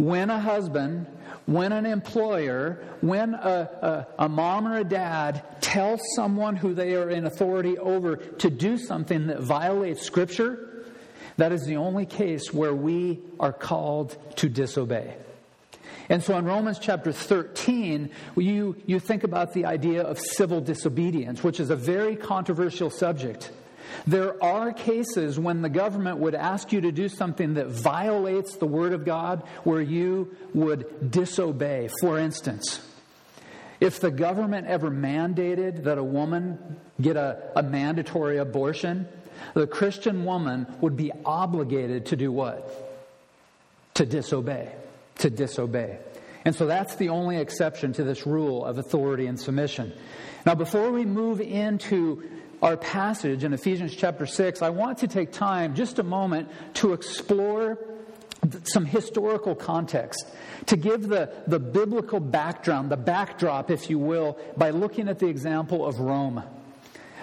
when 0.00 0.30
a 0.30 0.40
husband, 0.40 1.06
when 1.44 1.72
an 1.72 1.84
employer, 1.84 2.82
when 3.02 3.34
a, 3.34 4.06
a, 4.18 4.24
a, 4.24 4.28
mom 4.30 4.66
or 4.66 4.78
a 4.78 4.84
dad 4.84 5.44
tells 5.60 6.00
someone 6.16 6.56
who 6.56 6.72
they 6.72 6.94
are 6.94 7.10
in 7.10 7.26
authority 7.26 7.76
over 7.76 8.16
to 8.16 8.48
do 8.48 8.78
something 8.78 9.26
that 9.26 9.40
violates 9.40 10.00
Scripture, 10.00 10.86
that 11.36 11.52
is 11.52 11.66
the 11.66 11.76
only 11.76 12.06
case 12.06 12.50
where 12.50 12.74
we 12.74 13.20
are 13.38 13.52
called 13.52 14.16
to 14.36 14.48
disobey. 14.48 15.14
And 16.08 16.22
so 16.22 16.36
in 16.38 16.46
Romans 16.46 16.78
chapter 16.78 17.12
13, 17.12 18.08
you, 18.36 18.76
you 18.86 19.00
think 19.00 19.22
about 19.22 19.52
the 19.52 19.66
idea 19.66 20.02
of 20.02 20.18
civil 20.18 20.62
disobedience, 20.62 21.44
which 21.44 21.60
is 21.60 21.68
a 21.68 21.76
very 21.76 22.16
controversial 22.16 22.88
subject. 22.88 23.50
There 24.06 24.42
are 24.42 24.72
cases 24.72 25.38
when 25.38 25.62
the 25.62 25.68
government 25.68 26.18
would 26.18 26.34
ask 26.34 26.72
you 26.72 26.80
to 26.82 26.92
do 26.92 27.08
something 27.08 27.54
that 27.54 27.68
violates 27.68 28.56
the 28.56 28.66
Word 28.66 28.92
of 28.92 29.04
God 29.04 29.42
where 29.64 29.80
you 29.80 30.34
would 30.54 31.10
disobey. 31.10 31.88
For 32.00 32.18
instance, 32.18 32.86
if 33.80 34.00
the 34.00 34.10
government 34.10 34.66
ever 34.66 34.90
mandated 34.90 35.84
that 35.84 35.98
a 35.98 36.04
woman 36.04 36.78
get 37.00 37.16
a, 37.16 37.50
a 37.56 37.62
mandatory 37.62 38.38
abortion, 38.38 39.08
the 39.54 39.66
Christian 39.66 40.24
woman 40.24 40.66
would 40.80 40.96
be 40.96 41.10
obligated 41.24 42.06
to 42.06 42.16
do 42.16 42.30
what? 42.30 42.70
To 43.94 44.04
disobey. 44.04 44.70
To 45.18 45.30
disobey. 45.30 45.98
And 46.44 46.54
so 46.54 46.66
that's 46.66 46.96
the 46.96 47.08
only 47.10 47.38
exception 47.38 47.92
to 47.94 48.04
this 48.04 48.26
rule 48.26 48.64
of 48.64 48.78
authority 48.78 49.26
and 49.26 49.38
submission. 49.38 49.92
Now, 50.46 50.54
before 50.54 50.90
we 50.90 51.04
move 51.04 51.40
into 51.40 52.22
our 52.62 52.76
passage 52.76 53.44
in 53.44 53.52
Ephesians 53.52 53.94
chapter 53.94 54.26
6, 54.26 54.62
I 54.62 54.70
want 54.70 54.98
to 54.98 55.08
take 55.08 55.32
time, 55.32 55.74
just 55.74 55.98
a 55.98 56.02
moment, 56.02 56.48
to 56.74 56.92
explore 56.92 57.78
some 58.64 58.84
historical 58.84 59.54
context, 59.54 60.26
to 60.66 60.76
give 60.76 61.08
the, 61.08 61.32
the 61.46 61.58
biblical 61.58 62.20
background, 62.20 62.90
the 62.90 62.96
backdrop, 62.96 63.70
if 63.70 63.90
you 63.90 63.98
will, 63.98 64.38
by 64.56 64.70
looking 64.70 65.08
at 65.08 65.18
the 65.18 65.26
example 65.26 65.86
of 65.86 66.00
Rome. 66.00 66.42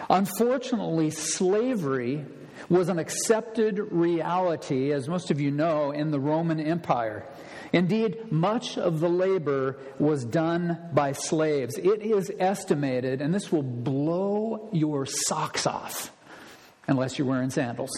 Unfortunately, 0.10 1.10
slavery 1.10 2.26
was 2.70 2.90
an 2.90 3.00
accepted 3.00 3.80
reality, 3.92 4.92
as 4.92 5.08
most 5.08 5.32
of 5.32 5.40
you 5.40 5.52
know, 5.52 5.92
in 5.92 6.12
the 6.12 6.20
Roman 6.20 6.60
Empire. 6.60 7.26
Indeed, 7.74 8.32
much 8.32 8.78
of 8.78 9.00
the 9.00 9.10
labor 9.10 9.78
was 10.00 10.24
done 10.24 10.90
by 10.94 11.12
slaves. 11.12 11.78
It 11.78 12.02
is 12.02 12.32
estimated, 12.40 13.22
and 13.22 13.34
this 13.34 13.52
will 13.52 13.64
blow 13.64 14.70
your 14.72 15.06
socks 15.06 15.68
off, 15.68 16.12
unless 16.88 17.18
you're 17.18 17.28
wearing 17.28 17.50
sandals. 17.50 17.92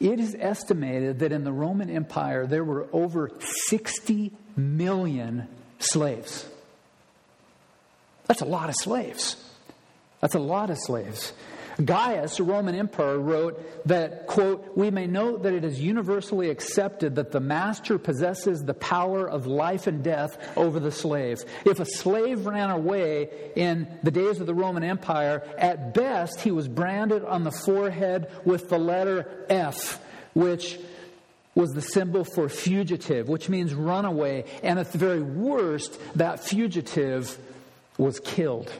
It 0.00 0.20
is 0.20 0.36
estimated 0.38 1.20
that 1.20 1.32
in 1.32 1.44
the 1.44 1.52
Roman 1.52 1.88
Empire 1.88 2.46
there 2.46 2.64
were 2.64 2.88
over 2.92 3.30
60 3.68 4.32
million 4.56 5.48
slaves. 5.78 6.46
That's 8.26 8.40
a 8.40 8.46
lot 8.46 8.68
of 8.68 8.74
slaves. 8.76 9.36
That's 10.20 10.34
a 10.34 10.40
lot 10.40 10.70
of 10.70 10.78
slaves. 10.78 11.32
Gaius, 11.82 12.38
a 12.38 12.44
Roman 12.44 12.74
emperor, 12.74 13.18
wrote 13.18 13.86
that, 13.86 14.26
quote, 14.26 14.76
we 14.76 14.90
may 14.90 15.06
note 15.06 15.42
that 15.42 15.52
it 15.52 15.64
is 15.64 15.80
universally 15.80 16.50
accepted 16.50 17.16
that 17.16 17.32
the 17.32 17.40
master 17.40 17.98
possesses 17.98 18.64
the 18.64 18.74
power 18.74 19.28
of 19.28 19.46
life 19.46 19.86
and 19.86 20.02
death 20.02 20.38
over 20.56 20.78
the 20.78 20.92
slave. 20.92 21.44
If 21.64 21.80
a 21.80 21.86
slave 21.86 22.46
ran 22.46 22.70
away 22.70 23.52
in 23.56 23.88
the 24.02 24.10
days 24.10 24.40
of 24.40 24.46
the 24.46 24.54
Roman 24.54 24.84
Empire, 24.84 25.42
at 25.58 25.94
best 25.94 26.40
he 26.40 26.50
was 26.50 26.68
branded 26.68 27.24
on 27.24 27.44
the 27.44 27.52
forehead 27.52 28.30
with 28.44 28.68
the 28.68 28.78
letter 28.78 29.46
F, 29.48 30.00
which 30.34 30.78
was 31.54 31.70
the 31.70 31.82
symbol 31.82 32.24
for 32.24 32.48
fugitive, 32.48 33.28
which 33.28 33.48
means 33.48 33.74
runaway. 33.74 34.44
And 34.62 34.78
at 34.78 34.92
the 34.92 34.98
very 34.98 35.22
worst, 35.22 35.98
that 36.16 36.40
fugitive 36.40 37.38
was 37.96 38.18
killed. 38.20 38.72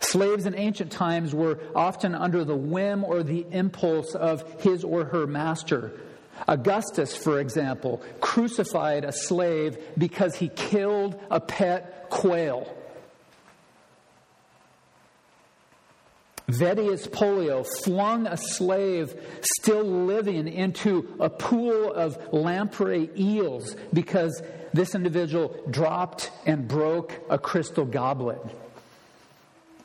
Slaves 0.00 0.46
in 0.46 0.54
ancient 0.54 0.92
times 0.92 1.34
were 1.34 1.58
often 1.74 2.14
under 2.14 2.44
the 2.44 2.56
whim 2.56 3.04
or 3.04 3.22
the 3.22 3.46
impulse 3.50 4.14
of 4.14 4.62
his 4.62 4.84
or 4.84 5.04
her 5.06 5.26
master. 5.26 5.92
Augustus, 6.46 7.16
for 7.16 7.40
example, 7.40 8.00
crucified 8.20 9.04
a 9.04 9.12
slave 9.12 9.78
because 9.98 10.36
he 10.36 10.48
killed 10.48 11.20
a 11.30 11.40
pet 11.40 12.08
quail. 12.10 12.74
Vedius 16.48 17.06
Pollio 17.06 17.62
flung 17.84 18.26
a 18.26 18.36
slave 18.38 19.14
still 19.42 19.84
living 19.84 20.48
into 20.48 21.14
a 21.20 21.28
pool 21.28 21.92
of 21.92 22.32
lamprey 22.32 23.10
eels 23.18 23.76
because 23.92 24.42
this 24.72 24.94
individual 24.94 25.54
dropped 25.68 26.30
and 26.46 26.66
broke 26.66 27.20
a 27.28 27.38
crystal 27.38 27.84
goblet. 27.84 28.40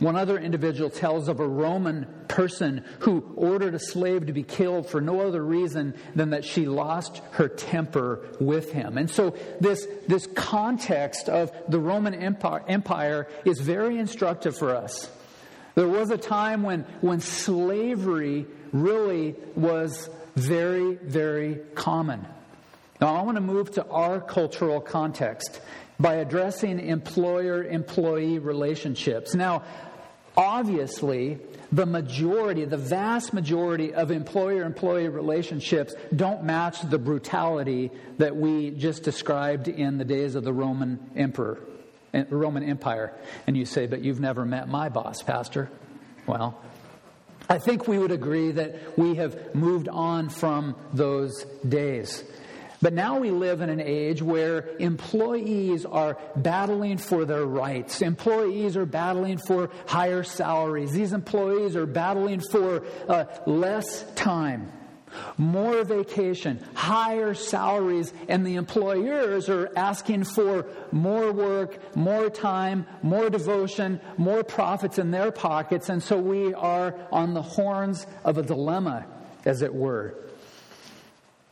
One 0.04 0.18
other 0.18 0.38
individual 0.38 0.90
tells 0.90 1.30
of 1.30 1.40
a 1.40 1.48
Roman 1.48 2.06
person 2.28 2.84
who 3.00 3.34
ordered 3.38 3.74
a 3.74 3.80
slave 3.80 4.26
to 4.26 4.34
be 4.34 4.44
killed 4.44 4.90
for 4.90 5.00
no 5.00 5.22
other 5.22 5.42
reason 5.42 5.94
than 6.14 6.32
that 6.32 6.44
she 6.44 6.66
lost 6.66 7.22
her 7.32 7.48
temper 7.48 8.20
with 8.38 8.74
him. 8.74 8.98
And 8.98 9.10
so 9.10 9.34
this, 9.62 9.88
this 10.10 10.28
context 10.36 11.30
of 11.30 11.54
the 11.70 11.80
Roman 11.80 12.14
Empire, 12.14 12.66
Empire 12.68 13.30
is 13.46 13.62
very 13.62 13.98
instructive 13.98 14.58
for 14.58 14.76
us. 14.76 15.10
There 15.76 15.88
was 15.88 16.12
a 16.12 16.18
time 16.18 16.64
when, 16.64 16.82
when 17.00 17.22
slavery 17.22 18.46
really 18.74 19.36
was 19.56 20.10
very, 20.36 20.96
very 20.96 21.62
common. 21.76 22.26
Now, 23.00 23.16
I 23.16 23.22
want 23.22 23.38
to 23.38 23.42
move 23.42 23.72
to 23.76 23.88
our 23.88 24.20
cultural 24.20 24.82
context 24.82 25.62
by 25.98 26.16
addressing 26.16 26.82
employer 26.82 27.64
employee 27.64 28.40
relationships. 28.40 29.34
Now, 29.34 29.64
Obviously, 30.36 31.40
the 31.72 31.86
majority, 31.86 32.66
the 32.66 32.78
vast 32.78 33.34
majority 33.34 33.94
of 33.94 34.12
employer 34.12 34.64
employee 34.64 35.08
relationships 35.08 35.94
don't 36.16 36.44
match 36.44 36.82
the 36.90 36.98
brutality 36.98 37.92
that 38.18 38.36
we 38.36 38.72
just 38.72 39.04
described 39.04 39.68
in 39.68 39.98
the 39.98 40.06
days 40.06 40.36
of 40.36 40.44
the 40.44 40.54
Roman 40.54 41.00
emperor, 41.16 41.60
eh, 42.14 42.24
Roman 42.30 42.64
Empire. 42.64 43.14
And 43.46 43.56
you 43.56 43.66
say, 43.66 43.86
but 43.86 44.02
you've 44.02 44.20
never 44.20 44.44
met 44.46 44.68
my 44.68 44.90
boss, 44.90 45.22
Pastor. 45.22 45.70
Well, 46.26 46.60
I 47.50 47.60
think 47.60 47.88
we 47.88 48.00
would 48.00 48.12
agree 48.12 48.52
that 48.52 48.98
we 48.98 49.16
have 49.16 49.54
moved 49.54 49.88
on 49.90 50.30
from 50.30 50.76
those 50.94 51.44
days. 51.68 52.24
But 52.84 52.92
now 52.92 53.18
we 53.18 53.32
live 53.32 53.62
in 53.62 53.70
an 53.70 53.80
age 53.80 54.22
where 54.22 54.68
employees 54.78 55.86
are 55.86 56.18
battling 56.36 56.98
for 56.98 57.24
their 57.24 57.46
rights. 57.46 58.02
Employees 58.02 58.76
are 58.76 58.86
battling 58.86 59.38
for 59.38 59.70
higher 59.88 60.24
salaries. 60.24 60.92
These 60.92 61.14
employees 61.14 61.78
are 61.78 61.86
battling 61.86 62.42
for 62.42 62.84
uh, 63.08 63.24
less 63.46 64.04
time, 64.16 64.70
more 65.38 65.86
vacation, 65.86 66.60
higher 66.74 67.34
salaries, 67.34 68.12
and 68.28 68.46
the 68.46 68.56
employers 68.56 69.48
are 69.48 69.72
asking 69.78 70.26
for 70.26 70.66
more 70.92 71.32
work, 71.32 71.96
more 71.96 72.30
time, 72.30 72.86
more 73.02 73.30
devotion, 73.30 74.02
more 74.18 74.44
profits 74.44 75.00
in 75.00 75.10
their 75.10 75.32
pockets. 75.32 75.88
And 75.88 76.04
so 76.04 76.18
we 76.18 76.54
are 76.54 76.94
on 77.14 77.34
the 77.34 77.44
horns 77.44 78.06
of 78.26 78.38
a 78.38 78.44
dilemma, 78.44 79.06
as 79.46 79.62
it 79.62 79.74
were. 79.74 80.18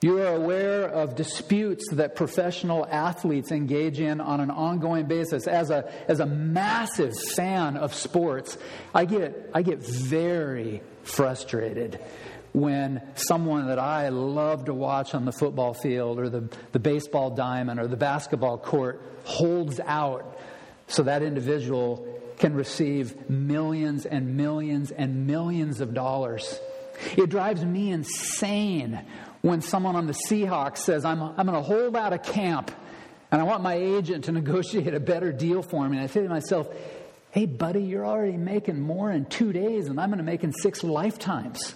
You 0.03 0.17
are 0.17 0.33
aware 0.33 0.89
of 0.89 1.15
disputes 1.15 1.91
that 1.91 2.15
professional 2.15 2.87
athletes 2.87 3.51
engage 3.51 3.99
in 3.99 4.19
on 4.19 4.39
an 4.39 4.49
ongoing 4.49 5.05
basis. 5.05 5.45
As 5.45 5.69
a, 5.69 5.91
as 6.09 6.19
a 6.19 6.25
massive 6.25 7.13
fan 7.35 7.77
of 7.77 7.93
sports, 7.93 8.57
I 8.95 9.05
get, 9.05 9.51
I 9.53 9.61
get 9.61 9.85
very 9.85 10.81
frustrated 11.03 11.99
when 12.51 13.03
someone 13.13 13.67
that 13.67 13.77
I 13.77 14.09
love 14.09 14.65
to 14.65 14.73
watch 14.73 15.13
on 15.13 15.25
the 15.25 15.31
football 15.31 15.75
field 15.75 16.17
or 16.17 16.29
the, 16.29 16.49
the 16.71 16.79
baseball 16.79 17.29
diamond 17.29 17.79
or 17.79 17.85
the 17.85 17.95
basketball 17.95 18.57
court 18.57 19.03
holds 19.23 19.79
out 19.85 20.39
so 20.87 21.03
that 21.03 21.21
individual 21.21 22.07
can 22.39 22.55
receive 22.55 23.29
millions 23.29 24.07
and 24.07 24.35
millions 24.35 24.89
and 24.89 25.27
millions 25.27 25.79
of 25.79 25.93
dollars. 25.93 26.59
It 27.15 27.29
drives 27.29 27.63
me 27.63 27.91
insane 27.91 28.99
when 29.41 29.61
someone 29.61 29.95
on 29.95 30.07
the 30.07 30.17
Seahawks 30.27 30.79
says, 30.79 31.05
I'm, 31.05 31.21
I'm 31.21 31.45
going 31.45 31.53
to 31.53 31.61
hold 31.61 31.95
out 31.95 32.13
a 32.13 32.19
camp 32.19 32.71
and 33.31 33.41
I 33.41 33.43
want 33.43 33.63
my 33.63 33.75
agent 33.75 34.25
to 34.25 34.31
negotiate 34.31 34.93
a 34.93 34.99
better 34.99 35.31
deal 35.31 35.61
for 35.61 35.87
me. 35.87 35.97
And 35.97 36.03
I 36.03 36.07
say 36.07 36.21
to 36.21 36.29
myself, 36.29 36.67
hey, 37.31 37.45
buddy, 37.45 37.81
you're 37.81 38.05
already 38.05 38.37
making 38.37 38.79
more 38.79 39.11
in 39.11 39.25
two 39.25 39.53
days 39.53 39.87
than 39.87 39.97
I'm 39.97 40.09
going 40.09 40.17
to 40.17 40.23
make 40.23 40.43
in 40.43 40.51
six 40.53 40.83
lifetimes. 40.83 41.75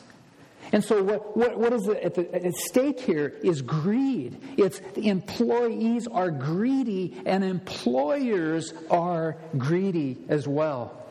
And 0.71 0.83
so, 0.83 1.03
what, 1.03 1.37
what, 1.37 1.57
what 1.59 1.73
is 1.73 1.87
at, 1.87 2.15
the, 2.15 2.33
at 2.33 2.53
stake 2.55 2.99
here 2.99 3.33
is 3.43 3.61
greed. 3.61 4.41
It's 4.57 4.79
employees 4.95 6.07
are 6.07 6.31
greedy 6.31 7.21
and 7.25 7.43
employers 7.43 8.73
are 8.89 9.37
greedy 9.57 10.17
as 10.27 10.47
well. 10.47 11.05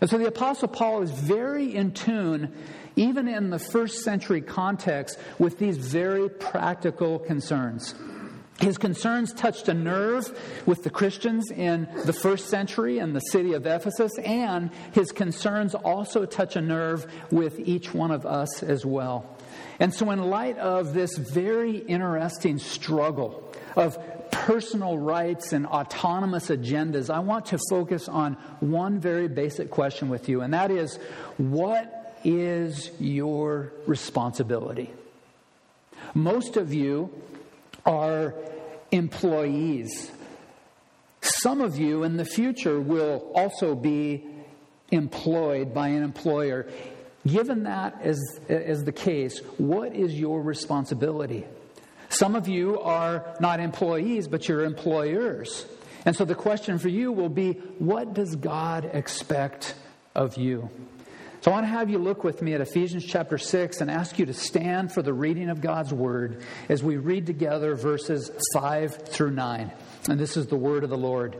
And 0.00 0.08
so, 0.08 0.16
the 0.16 0.26
Apostle 0.26 0.68
Paul 0.68 1.02
is 1.02 1.10
very 1.10 1.74
in 1.74 1.92
tune 1.92 2.54
even 2.96 3.28
in 3.28 3.50
the 3.50 3.58
first 3.58 4.02
century 4.02 4.40
context, 4.40 5.18
with 5.38 5.58
these 5.58 5.76
very 5.76 6.28
practical 6.28 7.18
concerns. 7.18 7.94
His 8.60 8.76
concerns 8.76 9.32
touched 9.32 9.68
a 9.68 9.74
nerve 9.74 10.38
with 10.66 10.84
the 10.84 10.90
Christians 10.90 11.50
in 11.50 11.88
the 12.04 12.12
first 12.12 12.50
century 12.50 12.98
in 12.98 13.14
the 13.14 13.20
city 13.20 13.54
of 13.54 13.66
Ephesus, 13.66 14.12
and 14.18 14.70
his 14.92 15.12
concerns 15.12 15.74
also 15.74 16.26
touch 16.26 16.56
a 16.56 16.60
nerve 16.60 17.10
with 17.30 17.58
each 17.58 17.94
one 17.94 18.10
of 18.10 18.26
us 18.26 18.62
as 18.62 18.84
well. 18.84 19.36
And 19.78 19.94
so, 19.94 20.10
in 20.10 20.20
light 20.28 20.58
of 20.58 20.92
this 20.92 21.16
very 21.16 21.78
interesting 21.78 22.58
struggle 22.58 23.50
of 23.76 23.98
personal 24.30 24.98
rights 24.98 25.54
and 25.54 25.66
autonomous 25.66 26.48
agendas, 26.48 27.08
I 27.08 27.20
want 27.20 27.46
to 27.46 27.58
focus 27.70 28.08
on 28.08 28.34
one 28.60 29.00
very 29.00 29.28
basic 29.28 29.70
question 29.70 30.10
with 30.10 30.28
you, 30.28 30.42
and 30.42 30.52
that 30.52 30.70
is 30.70 30.98
what 31.38 31.99
is 32.24 32.90
your 32.98 33.72
responsibility. 33.86 34.90
Most 36.14 36.56
of 36.56 36.72
you 36.72 37.10
are 37.86 38.34
employees. 38.90 40.10
Some 41.20 41.60
of 41.60 41.78
you 41.78 42.02
in 42.02 42.16
the 42.16 42.24
future 42.24 42.80
will 42.80 43.30
also 43.34 43.74
be 43.74 44.26
employed 44.90 45.72
by 45.72 45.88
an 45.88 46.02
employer, 46.02 46.66
given 47.26 47.64
that 47.64 48.00
as, 48.02 48.18
as 48.48 48.84
the 48.84 48.92
case, 48.92 49.38
what 49.58 49.94
is 49.94 50.14
your 50.14 50.42
responsibility? 50.42 51.44
Some 52.08 52.34
of 52.34 52.48
you 52.48 52.80
are 52.80 53.36
not 53.38 53.60
employees, 53.60 54.26
but 54.26 54.48
you're 54.48 54.64
employers. 54.64 55.64
And 56.04 56.16
so 56.16 56.24
the 56.24 56.34
question 56.34 56.78
for 56.78 56.88
you 56.88 57.12
will 57.12 57.28
be 57.28 57.52
what 57.78 58.14
does 58.14 58.34
God 58.34 58.90
expect 58.92 59.74
of 60.14 60.36
you? 60.36 60.70
So 61.42 61.50
I 61.50 61.54
want 61.54 61.64
to 61.64 61.70
have 61.70 61.88
you 61.88 61.96
look 61.96 62.22
with 62.22 62.42
me 62.42 62.52
at 62.52 62.60
Ephesians 62.60 63.02
chapter 63.02 63.38
6 63.38 63.80
and 63.80 63.90
ask 63.90 64.18
you 64.18 64.26
to 64.26 64.34
stand 64.34 64.92
for 64.92 65.00
the 65.00 65.14
reading 65.14 65.48
of 65.48 65.62
God's 65.62 65.90
word 65.90 66.42
as 66.68 66.82
we 66.82 66.98
read 66.98 67.24
together 67.24 67.74
verses 67.74 68.30
5 68.52 69.08
through 69.08 69.30
9. 69.30 69.72
And 70.10 70.20
this 70.20 70.36
is 70.36 70.48
the 70.48 70.56
word 70.56 70.84
of 70.84 70.90
the 70.90 70.98
Lord. 70.98 71.36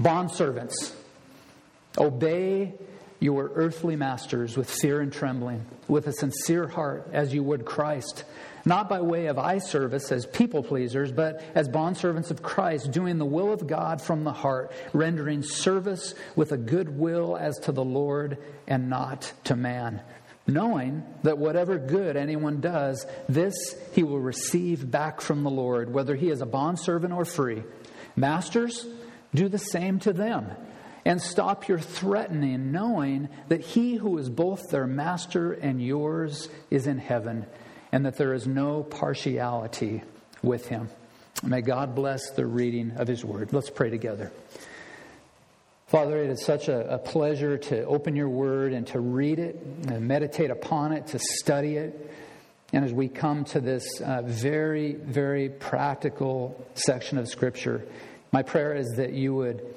Bondservants, 0.00 0.92
obey 1.98 2.74
your 3.20 3.52
earthly 3.54 3.94
masters 3.96 4.56
with 4.56 4.68
fear 4.68 5.00
and 5.00 5.12
trembling, 5.12 5.64
with 5.86 6.06
a 6.08 6.12
sincere 6.12 6.66
heart, 6.66 7.08
as 7.12 7.32
you 7.32 7.42
would 7.42 7.64
Christ 7.64 8.24
not 8.64 8.88
by 8.88 9.00
way 9.00 9.26
of 9.26 9.38
eye 9.38 9.58
service 9.58 10.12
as 10.12 10.26
people 10.26 10.62
pleasers, 10.62 11.12
but 11.12 11.42
as 11.54 11.68
bondservants 11.68 12.30
of 12.30 12.42
Christ, 12.42 12.90
doing 12.90 13.18
the 13.18 13.24
will 13.24 13.52
of 13.52 13.66
God 13.66 14.00
from 14.00 14.24
the 14.24 14.32
heart, 14.32 14.72
rendering 14.92 15.42
service 15.42 16.14
with 16.36 16.52
a 16.52 16.56
good 16.56 16.98
will 16.98 17.36
as 17.36 17.58
to 17.60 17.72
the 17.72 17.84
Lord 17.84 18.38
and 18.66 18.90
not 18.90 19.32
to 19.44 19.56
man. 19.56 20.00
Knowing 20.46 21.04
that 21.22 21.38
whatever 21.38 21.78
good 21.78 22.16
anyone 22.16 22.60
does, 22.60 23.06
this 23.28 23.54
he 23.92 24.02
will 24.02 24.18
receive 24.18 24.90
back 24.90 25.20
from 25.20 25.42
the 25.42 25.50
Lord, 25.50 25.92
whether 25.92 26.16
he 26.16 26.30
is 26.30 26.40
a 26.40 26.46
bondservant 26.46 27.12
or 27.12 27.24
free. 27.24 27.62
Masters, 28.16 28.86
do 29.34 29.48
the 29.48 29.58
same 29.58 30.00
to 30.00 30.12
them. 30.12 30.50
And 31.04 31.20
stop 31.20 31.66
your 31.66 31.78
threatening, 31.78 32.72
knowing 32.72 33.28
that 33.48 33.60
he 33.60 33.94
who 33.94 34.18
is 34.18 34.28
both 34.28 34.70
their 34.70 34.86
master 34.86 35.52
and 35.52 35.82
yours 35.82 36.48
is 36.70 36.86
in 36.86 36.98
heaven 36.98 37.46
and 37.92 38.06
that 38.06 38.16
there 38.16 38.34
is 38.34 38.46
no 38.46 38.82
partiality 38.82 40.02
with 40.42 40.68
him. 40.68 40.88
May 41.42 41.62
God 41.62 41.94
bless 41.94 42.30
the 42.30 42.46
reading 42.46 42.92
of 42.96 43.08
his 43.08 43.24
word. 43.24 43.52
Let's 43.52 43.70
pray 43.70 43.90
together. 43.90 44.30
Father, 45.86 46.22
it 46.22 46.30
is 46.30 46.44
such 46.44 46.68
a, 46.68 46.94
a, 46.94 46.98
pleasure 46.98 47.58
to 47.58 47.84
open 47.84 48.14
your 48.14 48.28
word 48.28 48.72
and 48.72 48.86
to 48.88 49.00
read 49.00 49.40
it, 49.40 49.56
and 49.88 50.06
meditate 50.06 50.50
upon 50.50 50.92
it, 50.92 51.08
to 51.08 51.18
study 51.18 51.76
it. 51.76 52.12
And 52.72 52.84
as 52.84 52.92
we 52.92 53.08
come 53.08 53.44
to 53.46 53.60
this 53.60 54.00
uh, 54.00 54.22
very, 54.22 54.92
very 54.92 55.48
practical 55.48 56.64
section 56.74 57.18
of 57.18 57.26
Scripture, 57.26 57.84
my 58.30 58.42
prayer 58.42 58.76
is 58.76 58.86
that 58.98 59.14
you 59.14 59.34
would 59.34 59.74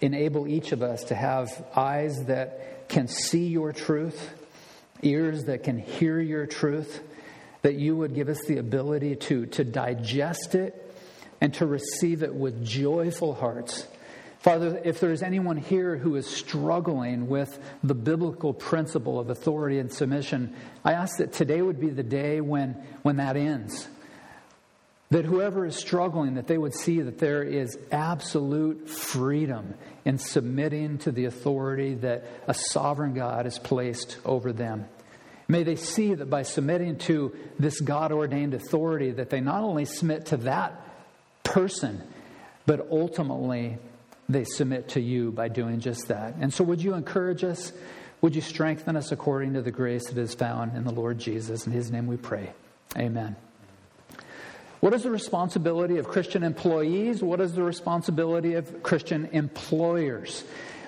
enable 0.00 0.46
each 0.46 0.72
of 0.72 0.82
us 0.82 1.04
to 1.04 1.14
have 1.14 1.64
eyes 1.74 2.24
that 2.26 2.88
can 2.88 3.08
see 3.08 3.46
your 3.46 3.72
truth, 3.72 4.32
ears 5.02 5.44
that 5.44 5.64
can 5.64 5.78
hear 5.78 6.20
your 6.20 6.46
truth 6.46 7.02
that 7.62 7.74
you 7.76 7.96
would 7.96 8.14
give 8.14 8.28
us 8.28 8.44
the 8.46 8.58
ability 8.58 9.16
to, 9.16 9.46
to 9.46 9.64
digest 9.64 10.54
it 10.54 10.94
and 11.40 11.54
to 11.54 11.66
receive 11.66 12.22
it 12.22 12.34
with 12.34 12.64
joyful 12.64 13.34
hearts. 13.34 13.86
Father, 14.40 14.78
if 14.84 15.00
there's 15.00 15.22
anyone 15.22 15.56
here 15.56 15.96
who 15.96 16.16
is 16.16 16.26
struggling 16.26 17.28
with 17.28 17.58
the 17.82 17.94
biblical 17.94 18.52
principle 18.52 19.18
of 19.18 19.30
authority 19.30 19.78
and 19.78 19.90
submission, 19.90 20.54
I 20.84 20.92
ask 20.92 21.16
that 21.16 21.32
today 21.32 21.62
would 21.62 21.80
be 21.80 21.88
the 21.88 22.02
day 22.02 22.42
when, 22.42 22.72
when 23.00 23.16
that 23.16 23.38
ends. 23.38 23.88
That 25.10 25.24
whoever 25.24 25.66
is 25.66 25.76
struggling, 25.76 26.34
that 26.34 26.46
they 26.46 26.58
would 26.58 26.74
see 26.74 27.00
that 27.00 27.18
there 27.18 27.42
is 27.42 27.78
absolute 27.92 28.88
freedom 28.88 29.74
in 30.04 30.18
submitting 30.18 30.98
to 30.98 31.12
the 31.12 31.26
authority 31.26 31.94
that 31.96 32.24
a 32.46 32.54
sovereign 32.54 33.14
God 33.14 33.44
has 33.44 33.58
placed 33.58 34.18
over 34.24 34.52
them. 34.52 34.86
May 35.46 35.62
they 35.62 35.76
see 35.76 36.14
that 36.14 36.30
by 36.30 36.42
submitting 36.42 36.98
to 37.00 37.34
this 37.58 37.80
God 37.80 38.12
ordained 38.12 38.54
authority, 38.54 39.10
that 39.12 39.30
they 39.30 39.40
not 39.40 39.62
only 39.62 39.84
submit 39.84 40.26
to 40.26 40.38
that 40.38 40.80
person, 41.42 42.02
but 42.66 42.88
ultimately 42.90 43.78
they 44.28 44.44
submit 44.44 44.88
to 44.90 45.00
you 45.00 45.30
by 45.32 45.48
doing 45.48 45.80
just 45.80 46.08
that. 46.08 46.34
And 46.40 46.52
so, 46.52 46.64
would 46.64 46.82
you 46.82 46.94
encourage 46.94 47.44
us? 47.44 47.72
Would 48.22 48.34
you 48.34 48.40
strengthen 48.40 48.96
us 48.96 49.12
according 49.12 49.52
to 49.52 49.60
the 49.60 49.70
grace 49.70 50.06
that 50.08 50.16
is 50.16 50.34
found 50.34 50.74
in 50.76 50.84
the 50.84 50.92
Lord 50.92 51.18
Jesus? 51.18 51.66
In 51.66 51.72
his 51.72 51.90
name 51.90 52.06
we 52.06 52.16
pray. 52.16 52.54
Amen. 52.96 53.36
What 54.84 54.92
is 54.92 55.04
the 55.04 55.10
responsibility 55.10 55.96
of 55.96 56.08
Christian 56.08 56.42
employees? 56.42 57.22
What 57.22 57.40
is 57.40 57.54
the 57.54 57.62
responsibility 57.62 58.52
of 58.52 58.82
Christian 58.82 59.30
employers? 59.32 60.44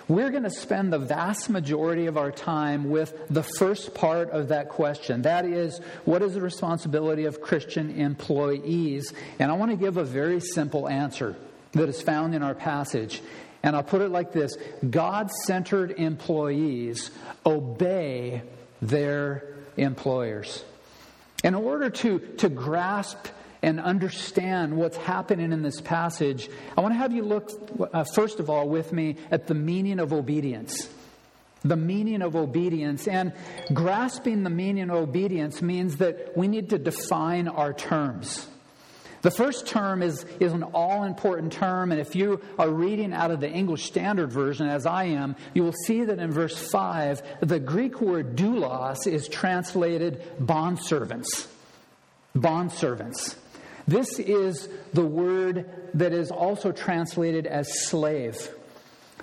We're 0.07 0.29
going 0.31 0.43
to 0.43 0.51
spend 0.51 0.93
the 0.93 0.99
vast 0.99 1.49
majority 1.49 2.05
of 2.05 2.19
our 2.19 2.31
time 2.31 2.91
with 2.91 3.15
the 3.31 3.43
first 3.43 3.95
part 3.95 4.29
of 4.33 4.49
that 4.49 4.69
question. 4.69 5.23
That 5.23 5.47
is, 5.47 5.79
what 6.05 6.21
is 6.21 6.35
the 6.35 6.43
responsibility 6.43 7.25
of 7.25 7.41
Christian 7.41 7.99
employees? 7.99 9.15
And 9.39 9.51
I 9.51 9.55
want 9.55 9.71
to 9.71 9.79
give 9.79 9.97
a 9.97 10.05
very 10.05 10.41
simple 10.41 10.91
answer 10.91 11.35
that 11.73 11.89
is 11.89 12.03
found 12.03 12.35
in 12.35 12.43
our 12.43 12.55
passage. 12.55 13.23
And 13.63 13.75
I'll 13.75 13.83
put 13.83 14.03
it 14.03 14.11
like 14.11 14.31
this 14.31 14.59
God 14.91 15.31
centered 15.47 15.93
employees 15.93 17.13
obey 17.47 18.43
their 18.83 19.57
employers. 19.79 20.63
In 21.43 21.55
order 21.55 21.89
to, 21.89 22.19
to 22.19 22.51
grasp 22.51 23.29
and 23.63 23.81
understand 23.81 24.77
what's 24.77 24.97
happening 24.97 25.53
in 25.53 25.63
this 25.63 25.81
passage, 25.81 26.49
I 26.77 26.81
want 26.81 26.95
to 26.95 26.99
have 26.99 27.13
you 27.13 27.23
look, 27.23 27.51
uh, 27.93 28.05
first 28.05 28.41
of 28.41 28.51
all, 28.51 28.69
with 28.69 28.93
me 28.93 29.17
at 29.31 29.47
the 29.47 29.55
meaning 29.55 29.99
of 29.99 30.13
obedience. 30.13 30.89
The 31.65 31.77
meaning 31.77 32.23
of 32.23 32.37
obedience. 32.37 33.09
And 33.09 33.33
grasping 33.73 34.43
the 34.45 34.51
meaning 34.51 34.91
of 34.91 34.97
obedience 34.97 35.63
means 35.63 35.97
that 35.97 36.37
we 36.37 36.49
need 36.49 36.71
to 36.71 36.79
define 36.79 37.49
our 37.49 37.73
terms. 37.73 38.47
The 39.27 39.33
first 39.33 39.67
term 39.67 40.03
is, 40.03 40.25
is 40.39 40.53
an 40.53 40.63
all 40.63 41.03
important 41.03 41.53
term, 41.53 41.91
and 41.91 42.01
if 42.01 42.15
you 42.15 42.41
are 42.61 42.69
reading 42.69 43.13
out 43.13 43.33
of 43.33 43.41
the 43.41 43.51
English 43.51 43.87
Standard 43.87 44.31
Version, 44.31 44.69
as 44.69 44.87
I 44.87 45.07
am, 45.07 45.35
you 45.53 45.65
will 45.65 45.73
see 45.73 46.05
that 46.05 46.21
in 46.21 46.31
verse 46.31 46.57
5, 46.57 47.41
the 47.41 47.59
Greek 47.59 48.01
word 48.01 48.37
doulos 48.37 49.07
is 49.09 49.27
translated 49.27 50.23
bondservants. 50.41 51.49
Bondservants. 52.37 53.35
This 53.87 54.19
is 54.19 54.69
the 54.93 55.05
word 55.05 55.67
that 55.95 56.13
is 56.13 56.31
also 56.31 56.73
translated 56.73 57.47
as 57.47 57.87
slave. 57.87 58.51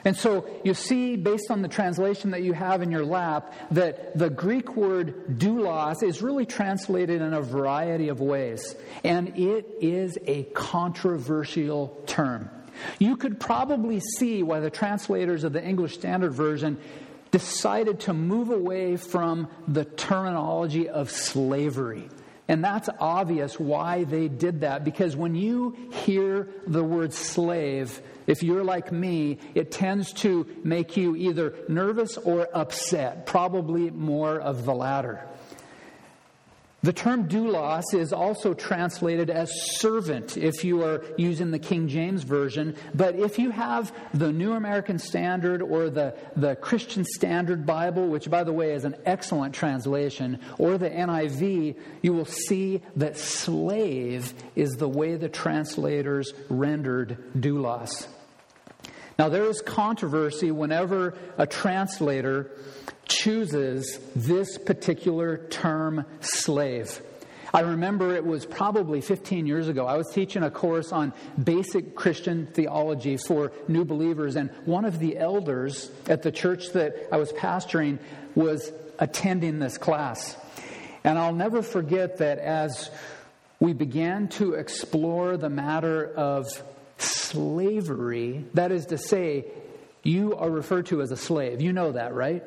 And 0.06 0.18
so 0.18 0.46
you 0.64 0.74
see, 0.74 1.16
based 1.16 1.50
on 1.50 1.62
the 1.62 1.68
translation 1.68 2.32
that 2.32 2.44
you 2.44 2.54
have 2.54 2.82
in 2.82 2.92
your 2.92 3.06
lap, 3.06 3.54
that 3.72 4.18
the 4.18 4.30
Greek 4.30 4.76
word 4.76 5.40
doulos 5.40 6.04
is 6.04 6.22
really 6.22 6.46
translated 6.46 7.22
in 7.22 7.34
a 7.34 7.42
variety 7.42 8.10
of 8.10 8.20
ways. 8.20 8.76
And 9.04 9.38
it 9.38 9.66
is 9.80 10.18
a 10.28 10.44
controversial 10.54 11.98
term. 12.06 12.50
You 13.00 13.16
could 13.16 13.40
probably 13.40 14.02
see 14.18 14.44
why 14.44 14.60
the 14.60 14.70
translators 14.70 15.44
of 15.44 15.54
the 15.54 15.64
English 15.64 15.94
Standard 15.94 16.34
Version 16.34 16.80
decided 17.32 18.02
to 18.02 18.14
move 18.14 18.50
away 18.50 18.98
from 18.98 19.48
the 19.68 19.86
terminology 19.86 20.90
of 20.90 21.10
slavery. 21.10 22.10
And 22.48 22.64
that's 22.64 22.90
obvious 23.00 23.60
why 23.60 24.04
they 24.04 24.28
did 24.28 24.62
that. 24.62 24.84
Because 24.84 25.16
when 25.16 25.36
you 25.36 25.78
hear 26.06 26.50
the 26.68 26.84
word 26.84 27.14
slave, 27.14 28.02
if 28.28 28.44
you're 28.44 28.64
like 28.64 28.92
me, 28.92 29.40
it 29.56 29.72
tends 29.72 30.12
to 30.14 30.46
make 30.64 30.98
you 30.98 31.16
either 31.16 31.56
nervous 31.70 32.18
or 32.18 32.48
upset, 32.54 33.26
probably 33.26 33.90
more 33.90 34.40
of 34.40 34.66
the 34.66 34.74
latter. 34.74 35.26
The 36.84 36.92
term 36.92 37.30
doulos 37.30 37.94
is 37.94 38.12
also 38.12 38.54
translated 38.54 39.30
as 39.30 39.50
servant 39.78 40.36
if 40.36 40.66
you 40.66 40.84
are 40.84 41.02
using 41.18 41.50
the 41.50 41.60
King 41.60 41.88
James 41.88 42.24
Version. 42.24 42.76
But 42.94 43.16
if 43.16 43.40
you 43.40 43.52
have 43.52 43.96
the 44.14 44.34
New 44.34 44.52
American 44.52 45.00
Standard 45.00 45.62
or 45.62 45.90
the, 45.90 46.14
the 46.36 46.58
Christian 46.58 47.06
Standard 47.06 47.66
Bible, 47.66 48.10
which, 48.10 48.30
by 48.30 48.44
the 48.44 48.52
way, 48.52 48.74
is 48.74 48.84
an 48.84 48.98
excellent 49.06 49.56
translation, 49.56 50.42
or 50.58 50.78
the 50.78 50.90
NIV, 50.90 51.78
you 52.02 52.12
will 52.12 52.26
see 52.26 52.82
that 52.98 53.18
slave 53.18 54.34
is 54.58 54.72
the 54.72 54.90
way 54.90 55.16
the 55.16 55.30
translators 55.30 56.34
rendered 56.50 57.18
doulos. 57.34 58.08
Now, 59.18 59.30
there 59.30 59.46
is 59.46 59.62
controversy 59.62 60.52
whenever 60.52 61.16
a 61.38 61.48
translator 61.48 62.52
chooses 63.06 64.00
this 64.16 64.58
particular 64.58 65.38
term 65.50 66.06
slave. 66.22 67.02
I 67.56 67.60
remember 67.60 68.16
it 68.16 68.26
was 68.26 68.48
probably 68.48 69.00
15 69.00 69.46
years 69.46 69.68
ago. 69.68 69.86
I 69.86 69.96
was 69.96 70.10
teaching 70.12 70.42
a 70.42 70.50
course 70.50 70.92
on 70.92 71.14
basic 71.42 71.96
Christian 71.96 72.48
theology 72.48 73.16
for 73.18 73.52
new 73.68 73.86
believers, 73.86 74.36
and 74.36 74.50
one 74.66 74.86
of 74.86 74.98
the 74.98 75.18
elders 75.18 75.92
at 76.08 76.24
the 76.24 76.32
church 76.32 76.72
that 76.74 76.96
I 77.12 77.18
was 77.18 77.32
pastoring 77.34 78.00
was 78.34 78.72
attending 78.98 79.60
this 79.60 79.78
class. 79.78 80.36
And 81.04 81.20
I'll 81.20 81.36
never 81.36 81.62
forget 81.62 82.18
that 82.18 82.40
as 82.40 82.90
we 83.60 83.74
began 83.74 84.30
to 84.30 84.54
explore 84.54 85.38
the 85.38 85.50
matter 85.50 86.12
of 86.16 86.48
slavery, 86.98 88.46
that 88.56 88.72
is 88.72 88.88
to 88.88 88.98
say, 88.98 89.46
you 90.02 90.36
are 90.36 90.50
referred 90.50 90.88
to 90.88 91.02
as 91.02 91.12
a 91.12 91.18
slave. 91.18 91.62
You 91.62 91.72
know 91.72 91.92
that, 91.92 92.16
right? 92.16 92.44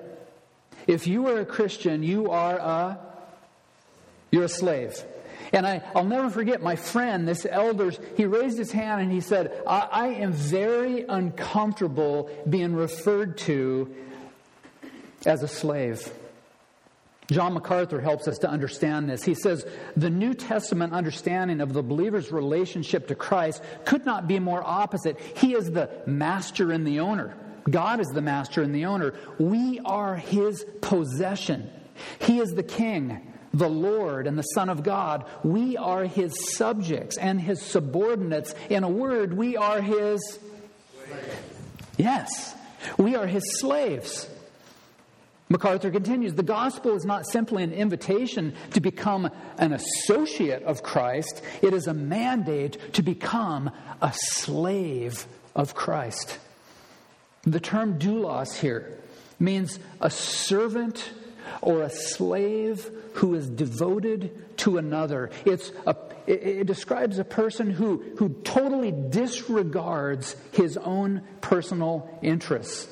If 0.87 1.07
you 1.07 1.29
are 1.29 1.40
a 1.40 1.46
Christian, 1.46 2.03
you 2.03 2.31
are 2.31 2.57
a 2.57 2.99
you're 4.31 4.44
a 4.44 4.49
slave. 4.49 5.03
And 5.53 5.66
I, 5.66 5.83
will 5.94 6.05
never 6.05 6.29
forget 6.31 6.62
my 6.62 6.77
friend, 6.77 7.27
this 7.27 7.46
elder, 7.49 7.92
he 8.16 8.25
raised 8.25 8.59
his 8.59 8.72
hand 8.72 9.01
and 9.01 9.12
he 9.12 9.20
said, 9.20 9.62
I, 9.66 9.88
I 9.90 10.07
am 10.09 10.33
very 10.33 11.03
uncomfortable 11.03 12.31
being 12.49 12.75
referred 12.75 13.38
to 13.38 13.94
as 15.25 15.42
a 15.42 15.49
slave. 15.49 16.12
John 17.31 17.55
MacArthur 17.55 18.01
helps 18.01 18.29
us 18.29 18.38
to 18.38 18.49
understand 18.49 19.09
this. 19.09 19.25
He 19.25 19.35
says, 19.35 19.66
The 19.96 20.11
New 20.11 20.35
Testament 20.35 20.92
understanding 20.92 21.61
of 21.61 21.72
the 21.72 21.83
believer's 21.83 22.31
relationship 22.31 23.09
to 23.09 23.14
Christ 23.14 23.62
could 23.85 24.07
not 24.07 24.29
be 24.29 24.38
more 24.38 24.62
opposite. 24.64 25.18
He 25.37 25.55
is 25.55 25.70
the 25.70 25.90
master 26.07 26.70
and 26.70 26.87
the 26.87 27.01
owner. 27.01 27.37
God 27.68 28.00
is 28.00 28.09
the 28.09 28.22
master 28.22 28.62
and 28.62 28.74
the 28.74 28.87
owner. 28.87 29.14
We 29.38 29.81
are 29.85 30.16
his 30.16 30.64
possession. 30.81 31.70
He 32.20 32.38
is 32.38 32.50
the 32.50 32.62
king, 32.62 33.35
the 33.52 33.68
Lord, 33.68 34.26
and 34.26 34.38
the 34.38 34.42
Son 34.42 34.68
of 34.68 34.83
God. 34.83 35.24
We 35.42 35.76
are 35.76 36.05
his 36.05 36.57
subjects 36.57 37.16
and 37.16 37.40
his 37.40 37.61
subordinates. 37.62 38.55
In 38.70 38.85
a 38.85 38.88
word, 38.88 39.33
we 39.33 39.57
are 39.57 39.81
his. 39.81 40.38
Yes, 41.96 42.55
we 42.98 43.16
are 43.16 43.26
his 43.26 43.42
slaves. 43.61 44.29
MacArthur 45.48 45.90
continues 45.90 46.35
The 46.35 46.42
gospel 46.42 46.96
is 46.96 47.05
not 47.05 47.26
simply 47.26 47.62
an 47.62 47.72
invitation 47.72 48.55
to 48.72 48.81
become 48.81 49.31
an 49.59 49.72
associate 49.72 50.62
of 50.64 50.83
Christ, 50.83 51.42
it 51.62 51.72
is 51.72 51.87
a 51.87 51.94
mandate 51.94 52.94
to 52.94 53.02
become 53.02 53.70
a 54.02 54.12
slave 54.14 55.26
of 55.55 55.74
Christ. 55.74 56.38
The 57.46 57.61
term 57.61 57.98
doulos 57.98 58.59
here 58.59 58.98
means 59.38 59.78
a 60.00 60.11
servant 60.11 61.12
or 61.62 61.82
a 61.82 61.90
slave 61.90 62.90
who 63.14 63.35
is 63.35 63.48
devoted 63.48 64.59
to 64.59 64.78
another. 64.78 65.30
It's 65.44 65.70
a, 65.87 65.94
it, 66.26 66.66
describes 66.66 67.18
a 67.18 67.24
person 67.24 67.70
who, 67.70 68.02
who 68.18 68.30
totally 68.42 68.92
disregards 68.92 70.37
his 70.52 70.76
own 70.76 71.22
personal 71.40 72.18
interests. 72.20 72.88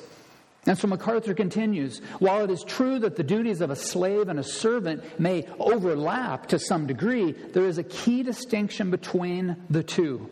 And 0.67 0.77
so 0.77 0.87
MacArthur 0.87 1.35
continues 1.35 1.99
While 2.19 2.45
it 2.45 2.49
is 2.49 2.63
true 2.63 2.97
that 2.99 3.17
the 3.17 3.23
duties 3.23 3.61
of 3.61 3.69
a 3.69 3.75
slave 3.75 4.29
and 4.29 4.39
a 4.39 4.43
servant 4.43 5.19
may 5.19 5.47
overlap 5.59 6.47
to 6.47 6.59
some 6.59 6.87
degree, 6.87 7.33
there 7.33 7.65
is 7.65 7.77
a 7.77 7.83
key 7.83 8.23
distinction 8.23 8.89
between 8.89 9.57
the 9.69 9.83
two. 9.83 10.29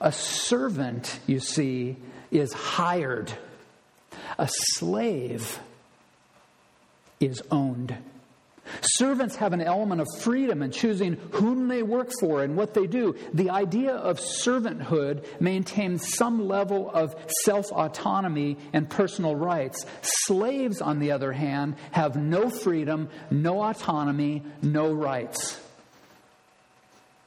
A 0.00 0.10
servant, 0.10 1.20
you 1.26 1.38
see, 1.38 1.96
is 2.32 2.52
hired, 2.52 3.32
a 4.38 4.48
slave 4.50 5.60
is 7.20 7.42
owned. 7.50 7.96
Servants 8.80 9.36
have 9.36 9.52
an 9.52 9.60
element 9.60 10.00
of 10.00 10.06
freedom 10.20 10.62
in 10.62 10.70
choosing 10.70 11.14
whom 11.32 11.68
they 11.68 11.82
work 11.82 12.10
for 12.20 12.42
and 12.42 12.56
what 12.56 12.74
they 12.74 12.86
do. 12.86 13.14
The 13.34 13.50
idea 13.50 13.94
of 13.94 14.18
servanthood 14.18 15.24
maintains 15.40 16.14
some 16.16 16.48
level 16.48 16.90
of 16.90 17.14
self 17.44 17.70
autonomy 17.72 18.56
and 18.72 18.88
personal 18.88 19.34
rights. 19.34 19.84
Slaves, 20.02 20.80
on 20.80 21.00
the 21.00 21.10
other 21.10 21.32
hand, 21.32 21.76
have 21.90 22.16
no 22.16 22.48
freedom, 22.48 23.08
no 23.30 23.62
autonomy, 23.62 24.42
no 24.62 24.92
rights. 24.92 25.61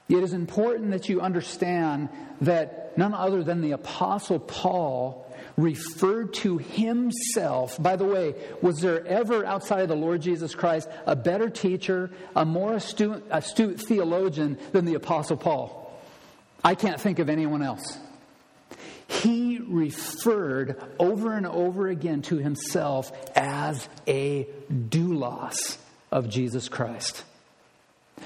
It 0.08 0.24
is 0.24 0.34
important 0.34 0.92
that 0.92 1.10
you 1.10 1.22
understand 1.22 2.10
that 2.42 2.98
none 2.98 3.14
other 3.14 3.44
than 3.44 3.62
the 3.62 3.72
Apostle 3.72 4.40
Paul 4.40 5.26
referred 5.58 6.34
to 6.34 6.58
himself. 6.58 7.82
By 7.82 7.96
the 7.96 8.06
way, 8.06 8.36
was 8.62 8.80
there 8.80 9.06
ever 9.08 9.46
outside 9.46 9.82
of 9.82 9.90
the 9.90 9.96
Lord 9.96 10.22
Jesus 10.22 10.54
Christ 10.54 10.90
a 11.08 11.16
better 11.16 11.50
teacher, 11.50 12.12
a 12.36 12.46
more 12.46 12.76
astute, 12.76 13.26
astute 13.32 13.82
theologian 13.82 14.58
than 14.74 14.86
the 14.86 14.96
Apostle 14.96 15.38
Paul? 15.38 15.82
I 16.64 16.76
can't 16.76 17.00
think 17.00 17.20
of 17.20 17.30
anyone 17.30 17.64
else. 17.64 17.98
He 19.08 19.60
referred 19.60 20.82
over 21.00 21.34
and 21.34 21.46
over 21.46 21.88
again 21.88 22.22
to 22.24 22.38
himself 22.38 23.12
as 23.36 23.88
a 24.08 24.48
doulos 24.72 25.78
of 26.12 26.30
Jesus 26.30 26.70
Christ, 26.70 27.24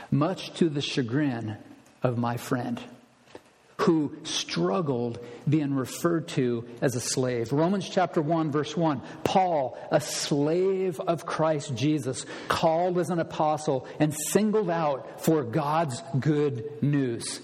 much 0.09 0.53
to 0.55 0.69
the 0.69 0.81
chagrin 0.81 1.57
of 2.03 2.17
my 2.17 2.38
friend 2.38 2.79
who 3.79 4.13
struggled 4.23 5.19
being 5.47 5.73
referred 5.73 6.27
to 6.27 6.67
as 6.81 6.95
a 6.95 6.99
slave. 6.99 7.53
Romans 7.53 7.88
chapter 7.89 8.21
1, 8.21 8.51
verse 8.51 8.75
1 8.75 9.01
Paul, 9.23 9.77
a 9.89 10.01
slave 10.01 10.99
of 10.99 11.25
Christ 11.25 11.73
Jesus, 11.75 12.25
called 12.49 12.99
as 12.99 13.09
an 13.09 13.19
apostle 13.19 13.88
and 13.99 14.13
singled 14.13 14.69
out 14.69 15.23
for 15.23 15.43
God's 15.43 16.01
good 16.19 16.83
news. 16.83 17.39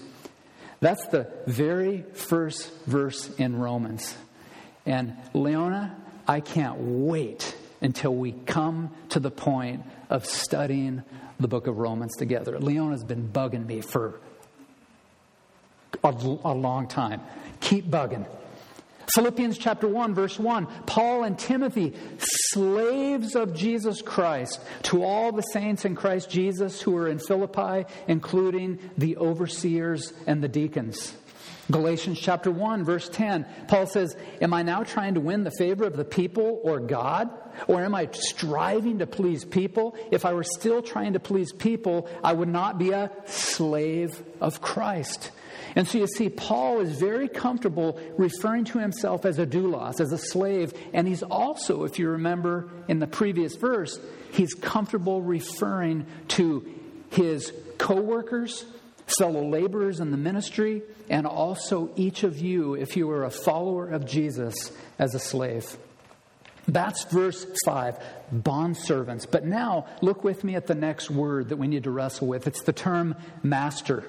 That's 0.80 1.06
the 1.06 1.32
very 1.46 2.04
first 2.12 2.70
verse 2.84 3.34
in 3.36 3.58
Romans. 3.58 4.14
And 4.84 5.16
Leona, 5.32 5.96
I 6.28 6.40
can't 6.40 6.78
wait 6.78 7.56
until 7.80 8.14
we 8.14 8.32
come 8.32 8.90
to 9.10 9.20
the 9.20 9.30
point 9.30 9.84
of 10.10 10.26
studying 10.26 11.02
the 11.40 11.48
book 11.48 11.66
of 11.66 11.78
Romans 11.78 12.14
together. 12.16 12.58
Leona's 12.58 13.04
been 13.04 13.28
bugging 13.28 13.66
me 13.66 13.80
for 13.80 14.20
a, 16.04 16.08
a 16.08 16.54
long 16.54 16.88
time. 16.88 17.20
Keep 17.60 17.88
bugging. 17.90 18.26
Philippians 19.14 19.56
chapter 19.56 19.88
1, 19.88 20.14
verse 20.14 20.38
1 20.38 20.66
Paul 20.86 21.24
and 21.24 21.38
Timothy, 21.38 21.94
slaves 22.18 23.34
of 23.34 23.54
Jesus 23.54 24.02
Christ, 24.02 24.60
to 24.84 25.04
all 25.04 25.32
the 25.32 25.42
saints 25.42 25.84
in 25.84 25.94
Christ 25.94 26.28
Jesus 26.28 26.80
who 26.80 26.96
are 26.96 27.08
in 27.08 27.18
Philippi, 27.18 27.84
including 28.08 28.78
the 28.98 29.16
overseers 29.16 30.12
and 30.26 30.42
the 30.42 30.48
deacons. 30.48 31.14
Galatians 31.70 32.20
chapter 32.20 32.50
1, 32.50 32.84
verse 32.84 33.08
10, 33.08 33.44
Paul 33.66 33.86
says, 33.86 34.16
Am 34.40 34.54
I 34.54 34.62
now 34.62 34.84
trying 34.84 35.14
to 35.14 35.20
win 35.20 35.42
the 35.42 35.50
favor 35.50 35.84
of 35.84 35.96
the 35.96 36.04
people 36.04 36.60
or 36.62 36.78
God? 36.78 37.28
Or 37.66 37.82
am 37.82 37.94
I 37.94 38.08
striving 38.12 38.98
to 38.98 39.06
please 39.06 39.44
people? 39.44 39.96
If 40.12 40.24
I 40.24 40.32
were 40.34 40.44
still 40.44 40.82
trying 40.82 41.14
to 41.14 41.20
please 41.20 41.52
people, 41.52 42.08
I 42.22 42.32
would 42.34 42.48
not 42.48 42.78
be 42.78 42.90
a 42.90 43.10
slave 43.24 44.22
of 44.40 44.60
Christ. 44.60 45.32
And 45.76 45.86
so 45.86 45.98
you 45.98 46.06
see, 46.06 46.30
Paul 46.30 46.80
is 46.80 46.98
very 46.98 47.28
comfortable 47.28 48.00
referring 48.16 48.64
to 48.66 48.78
himself 48.78 49.26
as 49.26 49.38
a 49.38 49.46
doulos, 49.46 50.00
as 50.00 50.10
a 50.10 50.18
slave. 50.18 50.72
And 50.94 51.06
he's 51.06 51.22
also, 51.22 51.84
if 51.84 51.98
you 51.98 52.08
remember 52.08 52.70
in 52.88 52.98
the 52.98 53.06
previous 53.06 53.56
verse, 53.56 54.00
he's 54.32 54.54
comfortable 54.54 55.20
referring 55.20 56.06
to 56.28 56.66
his 57.10 57.52
co 57.76 58.00
workers, 58.00 58.64
fellow 59.18 59.46
laborers 59.46 60.00
in 60.00 60.10
the 60.10 60.16
ministry, 60.16 60.82
and 61.10 61.26
also 61.26 61.90
each 61.94 62.22
of 62.22 62.38
you, 62.38 62.74
if 62.74 62.96
you 62.96 63.10
are 63.10 63.24
a 63.24 63.30
follower 63.30 63.90
of 63.90 64.06
Jesus, 64.06 64.72
as 64.98 65.14
a 65.14 65.18
slave. 65.18 65.76
That's 66.66 67.04
verse 67.04 67.46
5, 67.66 67.98
bondservants. 68.34 69.30
But 69.30 69.44
now, 69.44 69.86
look 70.00 70.24
with 70.24 70.42
me 70.42 70.56
at 70.56 70.66
the 70.66 70.74
next 70.74 71.10
word 71.10 71.50
that 71.50 71.58
we 71.58 71.68
need 71.68 71.84
to 71.84 71.90
wrestle 71.90 72.26
with. 72.26 72.46
It's 72.46 72.62
the 72.62 72.72
term 72.72 73.14
master. 73.42 74.04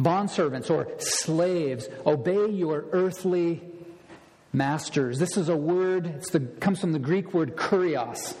Bondservants 0.00 0.70
or 0.70 0.88
slaves, 0.98 1.88
obey 2.04 2.48
your 2.48 2.84
earthly 2.92 3.62
masters. 4.52 5.18
This 5.18 5.36
is 5.36 5.48
a 5.48 5.56
word, 5.56 6.24
it 6.32 6.60
comes 6.60 6.80
from 6.80 6.92
the 6.92 6.98
Greek 6.98 7.32
word 7.34 7.56
kurios. 7.56 8.34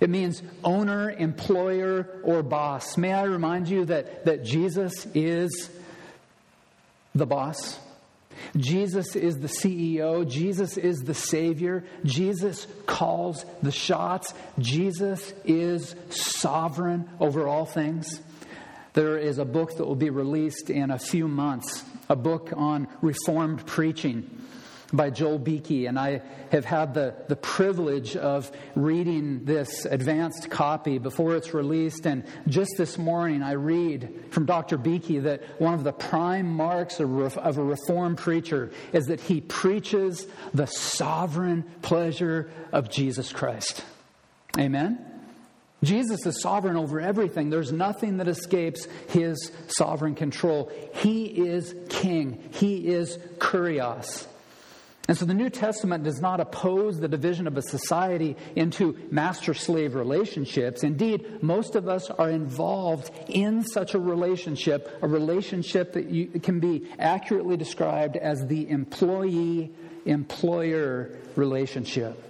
It 0.00 0.10
means 0.10 0.42
owner, 0.62 1.10
employer, 1.10 2.20
or 2.22 2.42
boss. 2.42 2.98
May 2.98 3.12
I 3.12 3.22
remind 3.22 3.68
you 3.68 3.86
that, 3.86 4.26
that 4.26 4.44
Jesus 4.44 5.06
is 5.14 5.70
the 7.14 7.26
boss? 7.26 7.78
Jesus 8.56 9.16
is 9.16 9.38
the 9.38 9.48
CEO. 9.48 10.28
Jesus 10.28 10.76
is 10.76 10.98
the 11.00 11.14
Savior. 11.14 11.84
Jesus 12.04 12.66
calls 12.84 13.44
the 13.62 13.72
shots. 13.72 14.34
Jesus 14.58 15.32
is 15.44 15.94
sovereign 16.10 17.08
over 17.18 17.48
all 17.48 17.64
things. 17.64 18.20
There 18.96 19.18
is 19.18 19.36
a 19.36 19.44
book 19.44 19.76
that 19.76 19.84
will 19.84 19.94
be 19.94 20.08
released 20.08 20.70
in 20.70 20.90
a 20.90 20.98
few 20.98 21.28
months, 21.28 21.84
a 22.08 22.16
book 22.16 22.54
on 22.56 22.88
Reformed 23.02 23.66
preaching 23.66 24.42
by 24.90 25.10
Joel 25.10 25.38
Beeke, 25.38 25.86
and 25.86 25.98
I 25.98 26.22
have 26.50 26.64
had 26.64 26.94
the, 26.94 27.14
the 27.28 27.36
privilege 27.36 28.16
of 28.16 28.50
reading 28.74 29.44
this 29.44 29.84
advanced 29.84 30.48
copy 30.48 30.96
before 30.96 31.36
it's 31.36 31.52
released. 31.52 32.06
And 32.06 32.24
just 32.48 32.70
this 32.78 32.96
morning, 32.96 33.42
I 33.42 33.52
read 33.52 34.28
from 34.30 34.46
Dr. 34.46 34.78
Beeke 34.78 35.24
that 35.24 35.42
one 35.60 35.74
of 35.74 35.84
the 35.84 35.92
prime 35.92 36.48
marks 36.48 36.98
of, 36.98 37.36
of 37.36 37.58
a 37.58 37.62
Reformed 37.62 38.16
preacher 38.16 38.72
is 38.94 39.08
that 39.08 39.20
he 39.20 39.42
preaches 39.42 40.26
the 40.54 40.64
sovereign 40.64 41.64
pleasure 41.82 42.50
of 42.72 42.88
Jesus 42.88 43.30
Christ. 43.30 43.84
Amen? 44.58 45.15
Jesus 45.82 46.24
is 46.24 46.40
sovereign 46.40 46.76
over 46.76 47.00
everything. 47.00 47.50
There's 47.50 47.72
nothing 47.72 48.16
that 48.18 48.28
escapes 48.28 48.86
his 49.08 49.52
sovereign 49.68 50.14
control. 50.14 50.70
He 50.94 51.24
is 51.26 51.74
king, 51.88 52.48
he 52.52 52.88
is 52.88 53.18
kurios. 53.38 54.26
And 55.08 55.16
so 55.16 55.24
the 55.24 55.34
New 55.34 55.50
Testament 55.50 56.02
does 56.02 56.20
not 56.20 56.40
oppose 56.40 56.98
the 56.98 57.06
division 57.06 57.46
of 57.46 57.56
a 57.56 57.62
society 57.62 58.36
into 58.56 58.98
master 59.10 59.54
slave 59.54 59.94
relationships. 59.94 60.82
Indeed, 60.82 61.42
most 61.42 61.76
of 61.76 61.88
us 61.88 62.10
are 62.10 62.30
involved 62.30 63.10
in 63.28 63.62
such 63.62 63.94
a 63.94 64.00
relationship, 64.00 64.98
a 65.02 65.08
relationship 65.08 65.92
that 65.92 66.10
you, 66.10 66.26
can 66.40 66.58
be 66.58 66.88
accurately 66.98 67.56
described 67.56 68.16
as 68.16 68.44
the 68.46 68.68
employee 68.68 69.72
employer 70.06 71.16
relationship. 71.36 72.22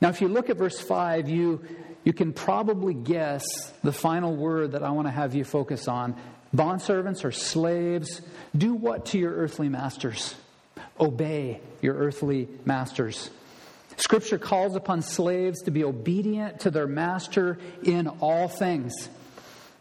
Now, 0.00 0.08
if 0.08 0.20
you 0.20 0.28
look 0.28 0.50
at 0.50 0.56
verse 0.56 0.80
5, 0.80 1.28
you, 1.28 1.64
you 2.06 2.12
can 2.12 2.32
probably 2.32 2.94
guess 2.94 3.44
the 3.82 3.92
final 3.92 4.36
word 4.36 4.72
that 4.72 4.84
I 4.84 4.90
want 4.90 5.08
to 5.08 5.12
have 5.12 5.34
you 5.34 5.42
focus 5.42 5.88
on. 5.88 6.14
Bondservants 6.54 7.24
or 7.24 7.32
slaves, 7.32 8.22
do 8.56 8.74
what 8.74 9.06
to 9.06 9.18
your 9.18 9.32
earthly 9.32 9.68
masters? 9.68 10.36
Obey 11.00 11.60
your 11.82 11.96
earthly 11.96 12.46
masters. 12.64 13.28
Scripture 13.96 14.38
calls 14.38 14.76
upon 14.76 15.02
slaves 15.02 15.62
to 15.62 15.72
be 15.72 15.82
obedient 15.82 16.60
to 16.60 16.70
their 16.70 16.86
master 16.86 17.58
in 17.82 18.06
all 18.06 18.46
things. 18.46 19.08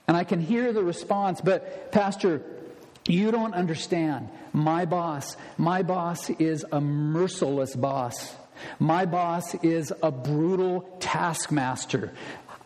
And 0.08 0.18
I 0.18 0.24
can 0.24 0.42
hear 0.42 0.74
the 0.74 0.84
response, 0.84 1.42
but 1.42 1.92
Pastor, 1.92 2.42
you 3.08 3.30
don't 3.30 3.54
understand. 3.54 4.30
My 4.52 4.86
boss, 4.86 5.38
my 5.60 5.84
boss 5.84 6.32
is 6.32 6.66
a 6.72 6.82
merciless 6.82 7.76
boss. 7.76 8.36
My 8.80 9.06
boss 9.06 9.56
is 9.56 9.94
a 10.02 10.12
brutal 10.12 10.82
taskmaster. 11.00 12.14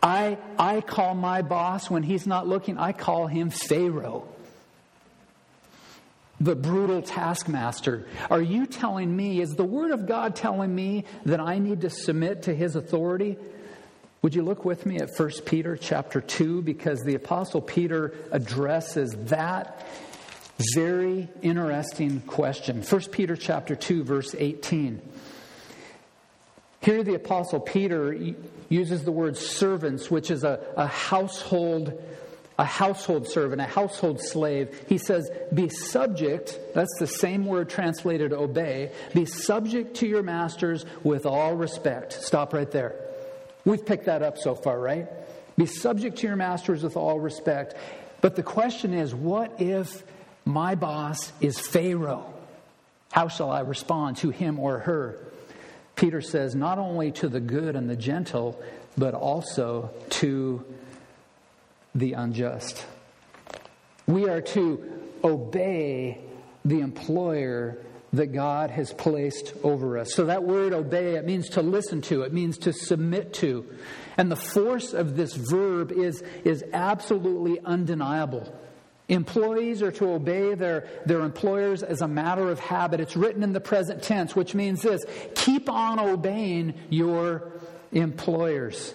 I, 0.01 0.37
I 0.57 0.81
call 0.81 1.15
my 1.15 1.41
boss 1.41 1.89
when 1.89 2.03
he's 2.03 2.25
not 2.25 2.47
looking, 2.47 2.77
I 2.77 2.93
call 2.93 3.27
him 3.27 3.49
Pharaoh 3.49 4.27
the 6.41 6.55
brutal 6.55 7.01
taskmaster. 7.01 8.07
Are 8.29 8.41
you 8.41 8.65
telling 8.65 9.13
me, 9.13 9.41
is 9.41 9.55
the 9.55 9.65
Word 9.65 9.91
of 9.91 10.07
God 10.07 10.35
telling 10.35 10.73
me 10.73 11.03
that 11.25 11.39
I 11.39 11.59
need 11.59 11.81
to 11.81 11.89
submit 11.89 12.43
to 12.43 12.55
His 12.55 12.75
authority? 12.75 13.37
Would 14.21 14.35
you 14.35 14.43
look 14.43 14.65
with 14.65 14.85
me 14.85 14.97
at 14.97 15.09
1 15.15 15.31
Peter 15.45 15.77
chapter 15.77 16.21
2 16.21 16.61
because 16.61 17.01
the 17.03 17.15
apostle 17.15 17.61
Peter 17.61 18.13
addresses 18.31 19.11
that 19.25 19.85
very 20.75 21.29
interesting 21.41 22.19
question. 22.21 22.81
1 22.81 23.01
Peter 23.11 23.37
chapter 23.37 23.75
2 23.75 24.03
verse 24.03 24.35
18. 24.37 25.01
Here 26.81 27.03
the 27.03 27.15
apostle 27.15 27.59
Peter 27.59 28.13
uses 28.69 29.03
the 29.03 29.11
word 29.11 29.37
servants 29.37 30.09
which 30.09 30.31
is 30.31 30.43
a, 30.43 30.59
a 30.77 30.87
household 30.87 32.01
a 32.59 32.65
household 32.65 33.25
servant, 33.25 33.61
a 33.61 33.65
household 33.65 34.19
slave. 34.19 34.83
He 34.89 34.97
says, 34.97 35.31
Be 35.53 35.69
subject, 35.69 36.59
that's 36.75 36.93
the 36.99 37.07
same 37.07 37.45
word 37.45 37.69
translated 37.69 38.33
obey, 38.33 38.91
be 39.13 39.25
subject 39.25 39.95
to 39.97 40.07
your 40.07 40.23
masters 40.23 40.85
with 41.01 41.25
all 41.25 41.55
respect. 41.55 42.11
Stop 42.11 42.53
right 42.53 42.69
there. 42.69 42.95
We've 43.63 43.85
picked 43.85 44.05
that 44.05 44.21
up 44.21 44.37
so 44.37 44.55
far, 44.55 44.77
right? 44.77 45.07
Be 45.57 45.67
subject 45.67 46.17
to 46.17 46.27
your 46.27 46.35
masters 46.35 46.83
with 46.83 46.97
all 46.97 47.17
respect. 47.17 47.75
But 48.19 48.35
the 48.35 48.43
question 48.43 48.93
is, 48.93 49.15
what 49.15 49.61
if 49.61 50.03
my 50.43 50.75
boss 50.75 51.31
is 51.39 51.57
Pharaoh? 51.59 52.33
How 53.13 53.29
shall 53.29 53.51
I 53.51 53.61
respond 53.61 54.17
to 54.17 54.31
him 54.31 54.59
or 54.59 54.79
her? 54.79 55.28
Peter 55.99 56.21
says, 56.21 56.55
not 56.55 56.79
only 56.79 57.11
to 57.11 57.27
the 57.27 57.41
good 57.41 57.75
and 57.75 57.89
the 57.89 57.95
gentle, 57.95 58.57
but 58.97 59.13
also 59.13 59.91
to 60.09 60.63
the 61.93 62.13
unjust. 62.13 62.85
We 64.07 64.29
are 64.29 64.39
to 64.39 65.01
obey 65.25 66.21
the 66.63 66.79
employer 66.79 67.79
that 68.13 68.27
God 68.27 68.69
has 68.71 68.93
placed 68.93 69.53
over 69.61 69.97
us. 69.97 70.13
So 70.13 70.27
that 70.27 70.43
word 70.43 70.71
obey, 70.71 71.15
it 71.15 71.25
means 71.25 71.49
to 71.49 71.61
listen 71.61 72.01
to, 72.03 72.21
it 72.21 72.31
means 72.31 72.57
to 72.59 72.71
submit 72.71 73.33
to. 73.35 73.65
And 74.15 74.31
the 74.31 74.37
force 74.37 74.93
of 74.93 75.17
this 75.17 75.33
verb 75.35 75.91
is, 75.91 76.23
is 76.45 76.63
absolutely 76.71 77.59
undeniable. 77.59 78.57
Employees 79.09 79.81
are 79.81 79.91
to 79.93 80.11
obey 80.11 80.53
their, 80.53 80.87
their 81.05 81.21
employers 81.21 81.81
as 81.81 82.01
a 82.01 82.07
matter 82.07 82.49
of 82.49 82.59
habit. 82.59 82.99
It's 82.99 83.17
written 83.17 83.41
in 83.41 83.53
the 83.53 83.59
present 83.59 84.03
tense, 84.03 84.35
which 84.35 84.53
means 84.53 84.83
this 84.83 85.03
keep 85.35 85.67
on 85.67 85.99
obeying 85.99 86.75
your 86.89 87.51
employers. 87.91 88.93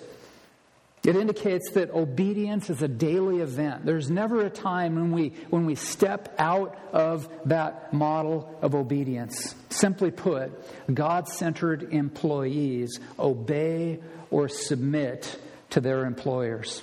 It 1.04 1.16
indicates 1.16 1.72
that 1.72 1.90
obedience 1.90 2.70
is 2.70 2.80
a 2.80 2.88
daily 2.88 3.40
event. 3.40 3.84
There's 3.84 4.08
never 4.08 4.40
a 4.46 4.48
time 4.48 4.94
when 4.94 5.12
we, 5.12 5.30
when 5.50 5.66
we 5.66 5.74
step 5.74 6.34
out 6.38 6.78
of 6.92 7.28
that 7.46 7.92
model 7.92 8.56
of 8.62 8.74
obedience. 8.74 9.54
Simply 9.68 10.10
put, 10.10 10.50
God 10.92 11.28
centered 11.28 11.92
employees 11.92 13.00
obey 13.18 14.00
or 14.30 14.48
submit 14.48 15.38
to 15.70 15.80
their 15.80 16.06
employers. 16.06 16.82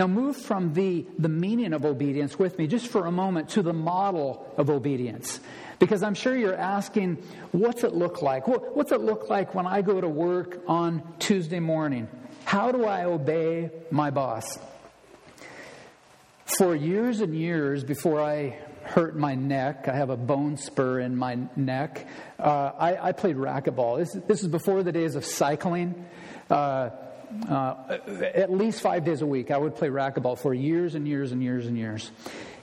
Now, 0.00 0.06
move 0.06 0.38
from 0.38 0.72
the, 0.72 1.04
the 1.18 1.28
meaning 1.28 1.74
of 1.74 1.84
obedience 1.84 2.38
with 2.38 2.58
me 2.58 2.66
just 2.66 2.86
for 2.86 3.04
a 3.04 3.12
moment 3.12 3.50
to 3.50 3.60
the 3.60 3.74
model 3.74 4.50
of 4.56 4.70
obedience. 4.70 5.40
Because 5.78 6.02
I'm 6.02 6.14
sure 6.14 6.34
you're 6.34 6.56
asking, 6.56 7.16
what's 7.52 7.84
it 7.84 7.92
look 7.92 8.22
like? 8.22 8.48
What's 8.48 8.92
it 8.92 9.02
look 9.02 9.28
like 9.28 9.54
when 9.54 9.66
I 9.66 9.82
go 9.82 10.00
to 10.00 10.08
work 10.08 10.62
on 10.66 11.02
Tuesday 11.18 11.60
morning? 11.60 12.08
How 12.46 12.72
do 12.72 12.86
I 12.86 13.04
obey 13.04 13.72
my 13.90 14.08
boss? 14.08 14.58
For 16.46 16.74
years 16.74 17.20
and 17.20 17.36
years 17.36 17.84
before 17.84 18.22
I 18.22 18.56
hurt 18.84 19.18
my 19.18 19.34
neck, 19.34 19.86
I 19.86 19.96
have 19.96 20.08
a 20.08 20.16
bone 20.16 20.56
spur 20.56 21.00
in 21.00 21.14
my 21.14 21.36
neck. 21.56 22.08
Uh, 22.38 22.72
I, 22.78 23.08
I, 23.08 23.12
played 23.12 23.36
racquetball. 23.36 23.98
This, 23.98 24.16
this, 24.26 24.42
is 24.42 24.48
before 24.48 24.82
the 24.82 24.92
days 24.92 25.14
of 25.14 25.26
cycling. 25.26 26.06
Uh, 26.48 26.88
uh, 27.48 27.98
at 28.34 28.52
least 28.52 28.80
five 28.80 29.04
days 29.04 29.22
a 29.22 29.26
week, 29.26 29.50
I 29.50 29.58
would 29.58 29.76
play 29.76 29.88
racquetball 29.88 30.38
for 30.38 30.52
years 30.52 30.94
and 30.94 31.06
years 31.06 31.32
and 31.32 31.42
years 31.42 31.66
and 31.66 31.76
years. 31.76 32.10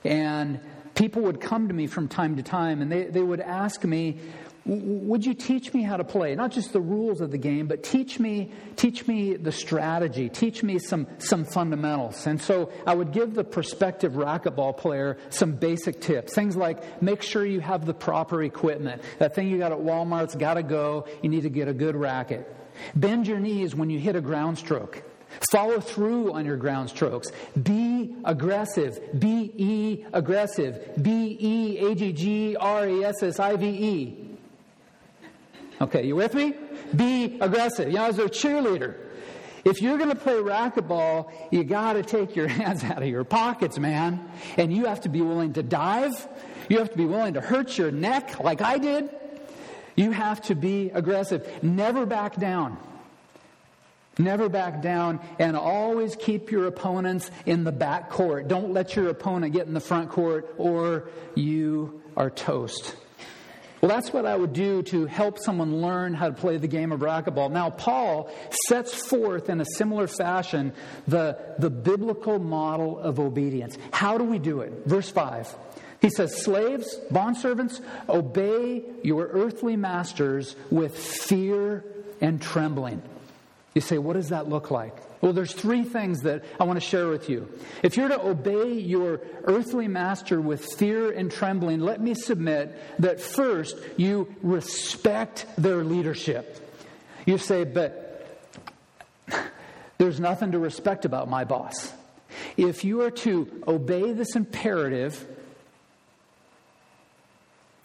And 0.03 0.59
people 0.95 1.21
would 1.23 1.39
come 1.39 1.67
to 1.67 1.73
me 1.73 1.87
from 1.87 2.07
time 2.07 2.35
to 2.35 2.43
time 2.43 2.81
and 2.81 2.91
they, 2.91 3.05
they 3.05 3.21
would 3.21 3.39
ask 3.39 3.83
me, 3.83 4.17
would 4.65 5.25
you 5.25 5.33
teach 5.33 5.73
me 5.73 5.81
how 5.81 5.95
to 5.95 6.03
play? 6.03 6.35
Not 6.35 6.51
just 6.51 6.73
the 6.73 6.81
rules 6.81 7.21
of 7.21 7.31
the 7.31 7.37
game 7.37 7.67
but 7.67 7.83
teach 7.83 8.19
me 8.19 8.51
teach 8.75 9.07
me 9.07 9.37
the 9.37 9.51
strategy 9.51 10.27
teach 10.27 10.61
me 10.61 10.77
some 10.77 11.07
some 11.19 11.45
fundamentals. 11.45 12.27
And 12.27 12.41
so 12.41 12.73
i 12.85 12.93
would 12.93 13.13
give 13.13 13.33
the 13.33 13.45
prospective 13.45 14.13
racquetball 14.13 14.75
player 14.75 15.17
some 15.29 15.53
basic 15.53 16.01
tips 16.01 16.33
things 16.33 16.57
like 16.57 17.01
make 17.01 17.21
sure 17.21 17.45
you 17.45 17.61
have 17.61 17.85
the 17.85 17.93
proper 17.93 18.43
equipment. 18.43 19.01
That 19.19 19.35
thing 19.35 19.49
you 19.49 19.57
got 19.57 19.71
at 19.71 19.77
walmart's 19.77 20.35
got 20.35 20.55
to 20.55 20.63
go. 20.63 21.07
You 21.21 21.29
need 21.29 21.43
to 21.43 21.49
get 21.49 21.69
a 21.69 21.73
good 21.73 21.95
racket 21.95 22.53
bend 22.95 23.27
your 23.27 23.39
knees 23.39 23.75
when 23.75 23.89
you 23.89 23.99
hit 23.99 24.15
a 24.15 24.21
ground 24.21 24.57
stroke 24.57 25.03
Follow 25.51 25.79
through 25.79 26.33
on 26.33 26.45
your 26.45 26.57
ground 26.57 26.89
strokes. 26.89 27.31
Be 27.61 28.15
aggressive. 28.25 28.99
B 29.19 29.51
E 29.55 30.05
aggressive. 30.13 31.01
B 31.01 31.37
E 31.39 31.77
A 31.85 31.95
G 31.95 32.11
G 32.11 32.55
R 32.55 32.87
E 32.87 33.03
S 33.03 33.23
S 33.23 33.39
I 33.39 33.55
V 33.55 33.67
E. 33.67 34.37
Okay, 35.79 36.07
you 36.07 36.15
with 36.15 36.33
me? 36.33 36.55
Be 36.95 37.37
aggressive. 37.39 37.89
You 37.89 37.95
know, 37.95 38.05
as 38.05 38.17
a 38.17 38.23
cheerleader, 38.23 38.95
if 39.63 39.81
you're 39.81 39.97
going 39.97 40.09
to 40.09 40.15
play 40.15 40.33
racquetball, 40.33 41.31
you 41.51 41.63
got 41.63 41.93
to 41.93 42.03
take 42.03 42.35
your 42.35 42.47
hands 42.59 42.83
out 42.83 43.03
of 43.03 43.07
your 43.07 43.23
pockets, 43.23 43.77
man. 43.77 44.27
And 44.57 44.73
you 44.73 44.85
have 44.85 45.01
to 45.01 45.09
be 45.09 45.21
willing 45.21 45.53
to 45.53 45.63
dive. 45.63 46.27
You 46.67 46.79
have 46.79 46.91
to 46.91 46.97
be 46.97 47.05
willing 47.05 47.35
to 47.35 47.41
hurt 47.41 47.77
your 47.77 47.91
neck 47.91 48.39
like 48.39 48.61
I 48.61 48.79
did. 48.79 49.09
You 49.97 50.11
have 50.11 50.41
to 50.43 50.55
be 50.55 50.91
aggressive. 50.91 51.63
Never 51.63 52.05
back 52.05 52.37
down. 52.37 52.77
Never 54.19 54.47
back 54.47 54.81
down 54.81 55.19
and 55.37 55.57
always 55.57 56.15
keep 56.15 56.51
your 56.51 56.67
opponents 56.67 57.29
in 57.45 57.63
the 57.63 57.71
back 57.71 58.09
court. 58.09 58.47
Don't 58.47 58.71
let 58.73 58.95
your 58.95 59.09
opponent 59.09 59.53
get 59.53 59.67
in 59.67 59.73
the 59.73 59.79
front 59.79 60.09
court 60.09 60.53
or 60.57 61.09
you 61.35 62.01
are 62.15 62.29
toast. 62.29 62.95
Well, 63.81 63.89
that's 63.89 64.11
what 64.11 64.25
I 64.25 64.35
would 64.35 64.53
do 64.53 64.81
to 64.83 65.05
help 65.05 65.37
someone 65.37 65.81
learn 65.81 66.15
how 66.15 66.29
to 66.29 66.33
play 66.33 66.57
the 66.57 66.67
game 66.67 66.91
of 66.91 67.01
racquetball. 67.01 67.51
Now, 67.51 67.69
Paul 67.69 68.31
sets 68.67 68.93
forth 68.93 69.49
in 69.49 69.61
a 69.61 69.65
similar 69.75 70.07
fashion 70.07 70.73
the, 71.07 71.37
the 71.59 71.69
biblical 71.69 72.39
model 72.39 72.97
of 72.97 73.19
obedience. 73.19 73.77
How 73.91 74.17
do 74.17 74.23
we 74.23 74.39
do 74.39 74.61
it? 74.61 74.73
Verse 74.85 75.09
5. 75.11 75.55
He 76.01 76.09
says, 76.09 76.43
Slaves, 76.43 76.99
bondservants, 77.11 77.81
obey 78.07 78.83
your 79.03 79.27
earthly 79.27 79.75
masters 79.75 80.55
with 80.69 80.97
fear 80.97 81.83
and 82.21 82.41
trembling. 82.41 83.01
You 83.73 83.81
say, 83.81 83.99
what 83.99 84.13
does 84.13 84.29
that 84.29 84.49
look 84.49 84.71
like? 84.71 84.95
Well, 85.21 85.33
there's 85.33 85.53
three 85.53 85.83
things 85.83 86.21
that 86.21 86.43
I 86.59 86.63
want 86.63 86.77
to 86.77 86.85
share 86.85 87.09
with 87.09 87.29
you. 87.29 87.47
If 87.83 87.95
you're 87.95 88.07
to 88.07 88.19
obey 88.19 88.73
your 88.73 89.21
earthly 89.43 89.87
master 89.87 90.41
with 90.41 90.65
fear 90.65 91.11
and 91.11 91.31
trembling, 91.31 91.81
let 91.81 92.01
me 92.01 92.15
submit 92.15 92.75
that 92.99 93.19
first 93.19 93.77
you 93.95 94.33
respect 94.41 95.45
their 95.57 95.83
leadership. 95.83 96.59
You 97.27 97.37
say, 97.37 97.65
but 97.65 98.27
there's 99.99 100.19
nothing 100.19 100.53
to 100.53 100.59
respect 100.59 101.05
about 101.05 101.29
my 101.29 101.43
boss. 101.43 101.93
If 102.57 102.83
you 102.83 103.01
are 103.01 103.11
to 103.11 103.63
obey 103.67 104.11
this 104.11 104.35
imperative, 104.35 105.23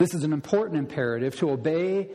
This 0.02 0.14
is 0.14 0.24
an 0.24 0.32
important 0.32 0.78
imperative 0.78 1.36
to 1.36 1.50
obey 1.50 2.10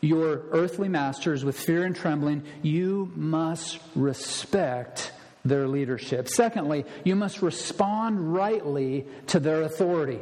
your 0.00 0.42
earthly 0.52 0.88
masters 0.88 1.44
with 1.44 1.58
fear 1.58 1.82
and 1.82 1.96
trembling. 1.96 2.44
You 2.62 3.10
must 3.16 3.80
respect 3.96 5.10
their 5.44 5.66
leadership. 5.66 6.28
Secondly, 6.28 6.84
you 7.02 7.16
must 7.16 7.42
respond 7.42 8.32
rightly 8.32 9.08
to 9.26 9.40
their 9.40 9.62
authority. 9.62 10.20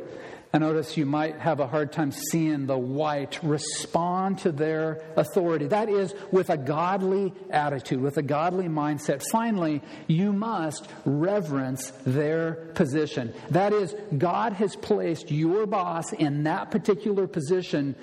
I 0.52 0.59
notice 0.59 0.96
you 0.96 1.06
might 1.06 1.38
have 1.38 1.61
a 1.61 1.66
hard 1.66 1.92
time 1.92 2.12
seeing 2.12 2.66
the 2.66 2.78
white 2.78 3.38
respond 3.42 4.38
to 4.38 4.52
their 4.52 5.02
authority. 5.16 5.66
That 5.66 5.88
is 5.88 6.14
with 6.30 6.50
a 6.50 6.56
godly 6.56 7.35
attitude, 7.50 8.00
with 8.00 8.16
a 8.16 8.22
godly 8.22 8.66
mindset. 8.68 9.22
Finally, 9.30 9.82
you 10.06 10.32
must 10.32 10.88
reverence 11.04 11.90
their 12.06 12.54
position. 12.74 13.35
That 13.50 13.72
is, 13.72 13.94
God 14.16 14.54
has 14.54 14.76
placed 14.76 15.30
your 15.30 15.66
boss 15.66 16.12
in 16.12 16.44
that 16.44 16.70
particular 16.70 17.26
position 17.26 17.96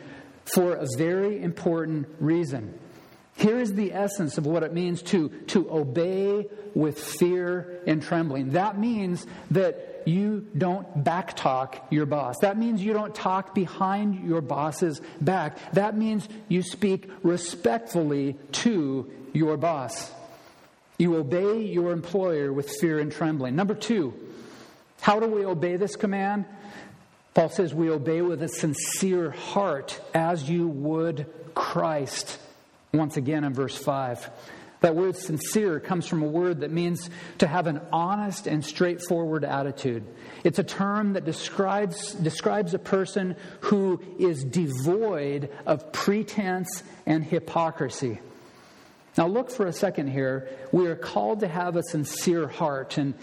for 0.46 0.74
a 0.74 0.86
very 0.98 1.42
important 1.42 2.08
reason. 2.20 2.78
Here 3.36 3.60
is 3.60 3.74
the 3.74 3.94
essence 3.94 4.38
of 4.38 4.46
what 4.46 4.64
it 4.64 4.74
means 4.74 5.02
to, 5.04 5.30
to 5.48 5.72
obey 5.72 6.48
with 6.76 7.00
fear 7.00 7.82
and 7.88 8.02
trembling. 8.02 8.52
That 8.52 8.78
means 8.78 9.26
that 9.52 9.93
you 10.06 10.48
don't 10.58 11.04
backtalk 11.04 11.80
your 11.90 12.06
boss. 12.06 12.40
That 12.40 12.58
means 12.58 12.84
you 12.84 12.94
don't 12.94 13.14
talk 13.14 13.56
behind 13.56 14.28
your 14.28 14.42
boss's 14.42 15.02
back. 15.22 15.58
That 15.74 15.98
means 15.98 16.28
you 16.48 16.62
speak 16.62 17.10
respectfully 17.24 18.36
to 18.54 19.12
your 19.34 19.58
boss. 19.58 20.12
You 20.98 21.16
obey 21.16 21.62
your 21.62 21.92
employer 21.92 22.54
with 22.54 22.70
fear 22.80 23.00
and 23.00 23.12
trembling. 23.12 23.56
Number 23.56 23.74
two, 23.74 24.14
how 25.02 25.20
do 25.20 25.28
we 25.28 25.46
obey 25.46 25.76
this 25.76 25.96
command? 25.96 26.46
Paul 27.34 27.50
says 27.50 27.74
we 27.74 27.90
obey 27.90 28.22
with 28.22 28.44
a 28.44 28.48
sincere 28.48 29.32
heart 29.32 30.00
as 30.14 30.50
you 30.50 30.68
would 30.68 31.26
Christ. 31.56 32.40
Once 32.94 33.18
again 33.18 33.44
in 33.44 33.54
verse 33.54 33.76
5. 33.76 34.30
That 34.84 34.96
word 34.96 35.16
sincere 35.16 35.80
comes 35.80 36.08
from 36.08 36.24
a 36.24 36.28
word 36.28 36.60
that 36.60 36.70
means 36.70 37.10
to 37.38 37.48
have 37.48 37.68
an 37.68 37.80
honest 37.94 38.48
and 38.48 38.66
straightforward 38.66 39.46
attitude. 39.46 40.06
It's 40.44 40.60
a 40.60 40.64
term 40.64 41.14
that 41.14 41.24
describes, 41.24 42.14
describes 42.16 42.74
a 42.74 42.80
person 42.80 43.38
who 43.62 44.02
is 44.20 44.44
devoid 44.44 45.50
of 45.66 45.94
pretense 45.94 46.84
and 47.06 47.24
hypocrisy. 47.24 48.20
Now, 49.18 49.28
look 49.28 49.52
for 49.52 49.68
a 49.68 49.72
second 49.72 50.08
here. 50.08 50.50
We 50.74 50.88
are 50.88 50.98
called 50.98 51.40
to 51.40 51.48
have 51.48 51.78
a 51.78 51.84
sincere 51.84 52.50
heart. 52.50 52.98
And 52.98 53.14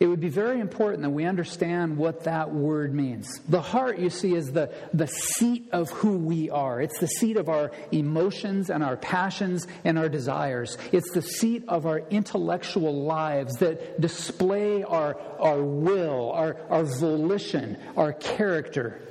it 0.00 0.06
would 0.06 0.20
be 0.20 0.30
very 0.30 0.60
important 0.60 1.02
that 1.02 1.10
we 1.10 1.26
understand 1.26 1.98
what 1.98 2.24
that 2.24 2.50
word 2.50 2.94
means. 2.94 3.38
The 3.50 3.60
heart, 3.60 3.98
you 3.98 4.08
see, 4.08 4.34
is 4.34 4.50
the, 4.50 4.72
the 4.94 5.06
seat 5.06 5.68
of 5.72 5.90
who 5.90 6.16
we 6.16 6.48
are. 6.48 6.80
It's 6.80 6.98
the 7.00 7.06
seat 7.06 7.36
of 7.36 7.50
our 7.50 7.70
emotions 7.92 8.70
and 8.70 8.82
our 8.82 8.96
passions 8.96 9.66
and 9.84 9.98
our 9.98 10.08
desires. 10.08 10.78
It's 10.90 11.12
the 11.12 11.20
seat 11.20 11.64
of 11.68 11.84
our 11.84 11.98
intellectual 12.08 13.04
lives 13.04 13.56
that 13.56 14.00
display 14.00 14.82
our, 14.84 15.20
our 15.38 15.62
will, 15.62 16.32
our, 16.32 16.56
our 16.70 16.84
volition, 16.84 17.76
our 17.94 18.14
character. 18.14 19.02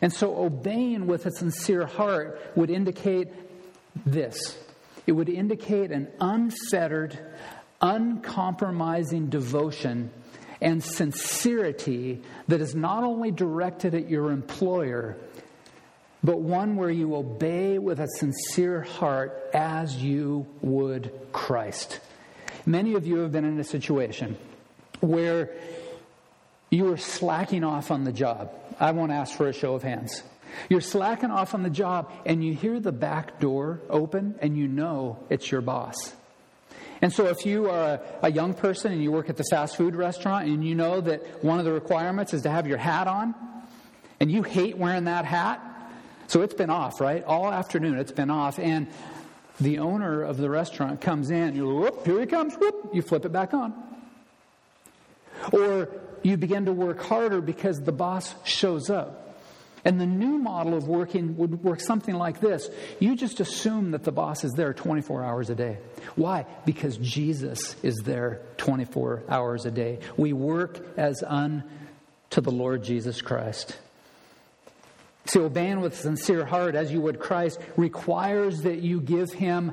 And 0.00 0.12
so 0.12 0.36
obeying 0.36 1.06
with 1.06 1.24
a 1.26 1.30
sincere 1.30 1.86
heart 1.86 2.40
would 2.56 2.68
indicate 2.68 3.28
this 4.04 4.58
it 5.04 5.12
would 5.12 5.28
indicate 5.28 5.90
an 5.90 6.08
unfettered, 6.20 7.18
uncompromising 7.80 9.28
devotion 9.28 10.12
and 10.62 10.82
sincerity 10.82 12.22
that 12.48 12.60
is 12.60 12.74
not 12.74 13.04
only 13.04 13.30
directed 13.30 13.94
at 13.94 14.08
your 14.08 14.30
employer, 14.30 15.16
but 16.24 16.40
one 16.40 16.76
where 16.76 16.90
you 16.90 17.14
obey 17.14 17.78
with 17.78 18.00
a 18.00 18.08
sincere 18.18 18.82
heart 18.82 19.50
as 19.52 19.96
you 19.96 20.46
would 20.60 21.12
Christ. 21.32 22.00
Many 22.64 22.94
of 22.94 23.06
you 23.06 23.18
have 23.18 23.32
been 23.32 23.44
in 23.44 23.58
a 23.58 23.64
situation 23.64 24.36
where 25.00 25.50
you 26.70 26.92
are 26.92 26.96
slacking 26.96 27.64
off 27.64 27.90
on 27.90 28.04
the 28.04 28.12
job. 28.12 28.50
I 28.78 28.92
won't 28.92 29.12
ask 29.12 29.36
for 29.36 29.48
a 29.48 29.52
show 29.52 29.74
of 29.74 29.82
hands. 29.82 30.22
You're 30.68 30.80
slacking 30.80 31.30
off 31.30 31.54
on 31.54 31.62
the 31.62 31.70
job 31.70 32.12
and 32.24 32.44
you 32.44 32.54
hear 32.54 32.78
the 32.78 32.92
back 32.92 33.40
door 33.40 33.80
open 33.90 34.36
and 34.40 34.56
you 34.56 34.68
know 34.68 35.18
it's 35.28 35.50
your 35.50 35.60
boss. 35.60 36.14
And 37.02 37.12
so, 37.12 37.26
if 37.26 37.44
you 37.44 37.68
are 37.68 37.94
a, 37.94 38.00
a, 38.22 38.30
young 38.30 38.54
person 38.54 38.92
and 38.92 39.02
you 39.02 39.10
work 39.10 39.28
at 39.28 39.36
the 39.36 39.44
fast 39.50 39.76
food 39.76 39.96
restaurant 39.96 40.46
and 40.46 40.64
you 40.64 40.76
know 40.76 41.00
that 41.00 41.42
one 41.44 41.58
of 41.58 41.64
the 41.64 41.72
requirements 41.72 42.32
is 42.32 42.42
to 42.42 42.50
have 42.50 42.68
your 42.68 42.78
hat 42.78 43.08
on, 43.08 43.34
and 44.20 44.30
you 44.30 44.44
hate 44.44 44.78
wearing 44.78 45.04
that 45.04 45.24
hat, 45.24 45.60
so 46.28 46.42
it's 46.42 46.54
been 46.54 46.70
off, 46.70 47.00
right? 47.00 47.24
All 47.24 47.52
afternoon 47.52 47.98
it's 47.98 48.12
been 48.12 48.30
off, 48.30 48.60
and 48.60 48.86
the 49.60 49.80
owner 49.80 50.22
of 50.22 50.36
the 50.36 50.48
restaurant 50.48 51.00
comes 51.00 51.30
in, 51.30 51.56
you 51.56 51.66
whoop, 51.66 52.06
here 52.06 52.20
he 52.20 52.26
comes, 52.26 52.54
whoop, 52.54 52.90
you 52.92 53.02
flip 53.02 53.24
it 53.24 53.32
back 53.32 53.52
on. 53.52 53.74
Or 55.52 55.88
you 56.22 56.36
begin 56.36 56.66
to 56.66 56.72
work 56.72 57.02
harder 57.02 57.40
because 57.40 57.80
the 57.80 57.92
boss 57.92 58.34
shows 58.44 58.90
up. 58.90 59.21
And 59.84 60.00
the 60.00 60.06
new 60.06 60.38
model 60.38 60.74
of 60.74 60.86
working 60.86 61.36
would 61.38 61.64
work 61.64 61.80
something 61.80 62.14
like 62.14 62.40
this 62.40 62.70
you 63.00 63.16
just 63.16 63.40
assume 63.40 63.90
that 63.90 64.04
the 64.04 64.12
boss 64.12 64.44
is 64.44 64.52
there 64.52 64.72
24 64.72 65.24
hours 65.24 65.50
a 65.50 65.54
day. 65.54 65.78
Why? 66.14 66.46
Because 66.64 66.96
Jesus 66.98 67.74
is 67.82 67.96
there 68.04 68.42
24 68.58 69.24
hours 69.28 69.66
a 69.66 69.70
day. 69.70 69.98
We 70.16 70.32
work 70.32 70.86
as 70.96 71.22
unto 71.26 72.40
the 72.40 72.52
Lord 72.52 72.84
Jesus 72.84 73.20
Christ. 73.20 73.76
So, 75.24 75.44
obeying 75.44 75.80
with 75.80 75.96
sincere 75.96 76.44
heart 76.44 76.74
as 76.74 76.92
you 76.92 77.00
would 77.00 77.20
Christ 77.20 77.60
requires 77.76 78.62
that 78.62 78.82
you 78.82 79.00
give 79.00 79.32
him 79.32 79.72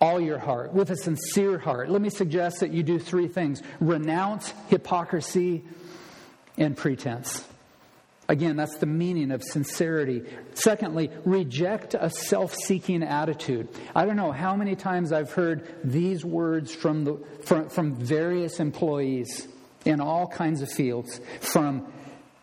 all 0.00 0.20
your 0.20 0.38
heart, 0.38 0.72
with 0.72 0.90
a 0.90 0.96
sincere 0.96 1.58
heart. 1.58 1.88
Let 1.88 2.02
me 2.02 2.10
suggest 2.10 2.60
that 2.60 2.72
you 2.72 2.82
do 2.82 2.98
three 2.98 3.28
things 3.28 3.62
renounce 3.80 4.52
hypocrisy 4.68 5.62
and 6.58 6.76
pretense. 6.76 7.46
Again, 8.32 8.56
that's 8.56 8.78
the 8.78 8.86
meaning 8.86 9.30
of 9.30 9.42
sincerity. 9.42 10.22
Secondly, 10.54 11.10
reject 11.26 11.92
a 11.92 12.08
self 12.08 12.54
seeking 12.54 13.02
attitude. 13.02 13.68
I 13.94 14.06
don't 14.06 14.16
know 14.16 14.32
how 14.32 14.56
many 14.56 14.74
times 14.74 15.12
I've 15.12 15.30
heard 15.30 15.68
these 15.84 16.24
words 16.24 16.74
from, 16.74 17.04
the, 17.04 17.18
from, 17.44 17.68
from 17.68 17.94
various 17.94 18.58
employees 18.58 19.46
in 19.84 20.00
all 20.00 20.26
kinds 20.26 20.62
of 20.62 20.72
fields, 20.72 21.20
from 21.40 21.92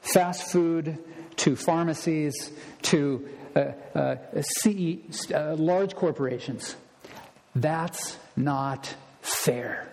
fast 0.01 0.51
food 0.51 0.99
to 1.37 1.55
pharmacies 1.55 2.51
to 2.83 3.27
uh, 3.55 3.59
uh, 3.95 4.15
CE, 4.61 5.31
uh, 5.33 5.55
large 5.55 5.95
corporations. 5.95 6.75
That's 7.55 8.15
not 8.35 8.93
fair. 9.23 9.89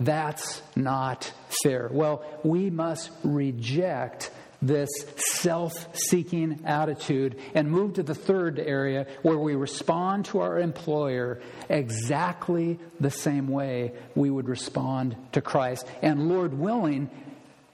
That's 0.00 0.60
not 0.74 1.32
fair. 1.62 1.88
Well, 1.92 2.24
we 2.42 2.68
must 2.68 3.12
reject 3.22 4.32
this 4.62 4.88
self 5.16 5.88
seeking 5.96 6.60
attitude 6.64 7.38
and 7.54 7.70
move 7.70 7.94
to 7.94 8.02
the 8.02 8.14
third 8.14 8.58
area 8.58 9.06
where 9.22 9.38
we 9.38 9.54
respond 9.54 10.24
to 10.26 10.40
our 10.40 10.58
employer 10.58 11.40
exactly 11.68 12.78
the 13.00 13.10
same 13.10 13.48
way 13.48 13.92
we 14.14 14.30
would 14.30 14.48
respond 14.48 15.16
to 15.32 15.40
Christ. 15.40 15.86
And 16.00 16.28
Lord 16.28 16.54
willing, 16.54 17.10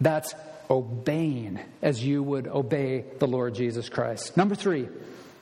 that's 0.01 0.35
obeying 0.71 1.61
as 1.83 2.05
you 2.05 2.23
would 2.23 2.47
obey 2.47 3.05
the 3.19 3.27
Lord 3.27 3.55
Jesus 3.55 3.89
Christ. 3.89 4.37
Number 4.37 4.55
three, 4.55 4.89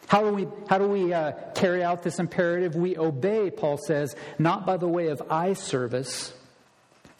how 0.09 0.22
do 0.22 0.30
we, 0.30 0.46
how 0.68 0.78
do 0.78 0.87
we 0.87 1.12
uh, 1.12 1.32
carry 1.54 1.82
out 1.82 2.02
this 2.02 2.18
imperative? 2.18 2.76
We 2.76 2.96
obey, 2.96 3.50
Paul 3.50 3.76
says, 3.76 4.14
not 4.38 4.64
by 4.64 4.76
the 4.76 4.88
way 4.88 5.09
of 5.09 5.22
eye 5.30 5.54
service 5.54 6.32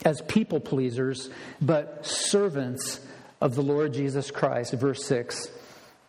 as 0.04 0.20
people 0.22 0.60
pleasers, 0.60 1.28
but 1.60 2.06
servants 2.06 3.00
of 3.40 3.55
the 3.55 3.62
Lord 3.62 3.92
Jesus 3.92 4.31
Christ. 4.31 4.72
Verse 4.75 5.05
6. 5.05 5.51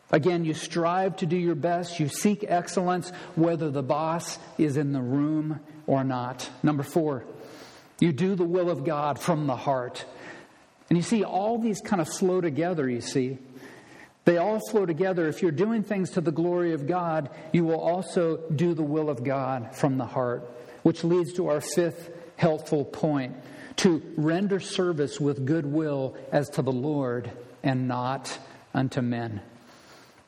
Again, 0.10 0.46
you 0.46 0.54
strive 0.54 1.18
to 1.18 1.26
do 1.26 1.36
your 1.36 1.56
best. 1.56 2.00
You 2.00 2.08
seek 2.08 2.46
excellence, 2.48 3.10
whether 3.36 3.70
the 3.70 3.84
boss 3.84 4.40
is 4.58 4.78
in 4.78 4.94
the 4.94 5.02
room 5.02 5.60
or 5.86 6.04
not. 6.04 6.50
Number 6.63 6.84
four, 6.84 7.26
you 8.00 8.13
do 8.13 8.36
the 8.36 8.46
will 8.46 8.70
of 8.70 8.86
God 8.86 9.20
from 9.20 9.48
the 9.48 9.56
heart. 9.56 10.06
And 10.90 10.98
you 10.98 11.04
see, 11.04 11.26
all 11.26 11.60
these 11.60 11.82
kind 11.82 12.02
of 12.02 12.08
flow 12.08 12.40
together, 12.40 12.90
you 12.90 13.02
see. 13.02 13.38
They 14.23 14.38
all 14.38 14.60
flow 14.69 14.86
together. 14.86 15.28
If 15.28 15.42
you're 15.42 15.52
doing 15.52 15.84
things 15.84 16.12
to 16.12 16.21
the 16.21 16.32
glory 16.32 16.73
of 16.73 16.88
God, 16.88 17.30
you 17.52 17.65
will 17.65 17.80
also 17.80 18.38
do 18.52 18.73
the 18.73 18.84
will 18.84 19.10
of 19.10 19.23
God 19.23 19.75
from 19.75 19.98
the 19.98 20.06
heart, 20.06 20.50
which 20.84 21.04
leads 21.04 21.34
to 21.34 21.48
our 21.48 21.60
fifth 21.60 22.12
helpful 22.38 22.86
point 22.86 23.36
to 23.78 24.02
render 24.17 24.60
service 24.60 25.19
with 25.19 25.46
goodwill 25.46 26.15
as 26.32 26.50
to 26.52 26.62
the 26.62 26.71
Lord 26.71 27.32
and 27.63 27.88
not 27.88 28.38
unto 28.73 29.02
men. 29.02 29.42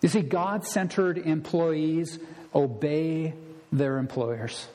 You 0.02 0.10
see, 0.10 0.22
God 0.22 0.66
centered 0.66 1.18
employees 1.18 2.20
obey 2.56 3.34
their 3.72 3.97
employers. 3.97 4.68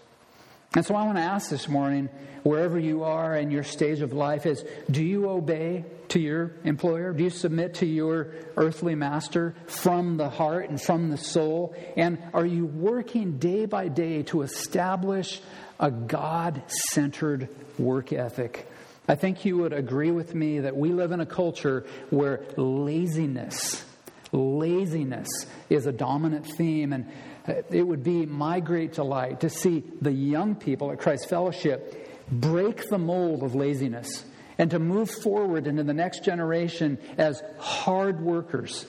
And 0.74 0.84
so 0.84 0.94
I 0.94 1.04
want 1.04 1.16
to 1.18 1.22
ask 1.22 1.50
this 1.50 1.68
morning, 1.68 2.08
wherever 2.42 2.78
you 2.78 3.04
are 3.04 3.36
in 3.36 3.50
your 3.50 3.62
stage 3.62 4.00
of 4.00 4.12
life, 4.12 4.44
is 4.44 4.64
do 4.90 5.04
you 5.04 5.28
obey 5.28 5.84
to 6.08 6.20
your 6.20 6.52
employer? 6.64 7.12
Do 7.12 7.24
you 7.24 7.30
submit 7.30 7.74
to 7.74 7.86
your 7.86 8.32
earthly 8.56 8.94
master 8.94 9.54
from 9.66 10.16
the 10.16 10.28
heart 10.28 10.68
and 10.68 10.80
from 10.80 11.10
the 11.10 11.16
soul? 11.16 11.74
And 11.96 12.18
are 12.32 12.44
you 12.44 12.66
working 12.66 13.38
day 13.38 13.66
by 13.66 13.88
day 13.88 14.24
to 14.24 14.42
establish 14.42 15.40
a 15.78 15.90
God 15.90 16.62
centered 16.68 17.48
work 17.78 18.12
ethic? 18.12 18.68
I 19.06 19.14
think 19.16 19.44
you 19.44 19.58
would 19.58 19.72
agree 19.72 20.10
with 20.10 20.34
me 20.34 20.60
that 20.60 20.76
we 20.76 20.90
live 20.90 21.12
in 21.12 21.20
a 21.20 21.26
culture 21.26 21.84
where 22.10 22.44
laziness, 22.56 23.84
laziness 24.32 25.28
is 25.68 25.86
a 25.86 25.92
dominant 25.92 26.46
theme. 26.46 26.92
And 26.92 27.12
uh, 27.46 27.54
it 27.70 27.82
would 27.82 28.02
be 28.02 28.24
my 28.24 28.60
great 28.60 28.94
delight 28.94 29.40
to 29.40 29.50
see 29.50 29.82
the 30.00 30.12
young 30.12 30.54
people 30.54 30.90
at 30.90 31.00
Christ 31.00 31.28
Fellowship 31.28 32.28
break 32.30 32.88
the 32.88 32.98
mold 32.98 33.42
of 33.42 33.54
laziness 33.54 34.24
and 34.56 34.70
to 34.70 34.78
move 34.78 35.10
forward 35.10 35.66
into 35.66 35.82
the 35.82 35.92
next 35.92 36.24
generation 36.24 36.98
as 37.18 37.42
hard 37.58 38.20
workers, 38.20 38.86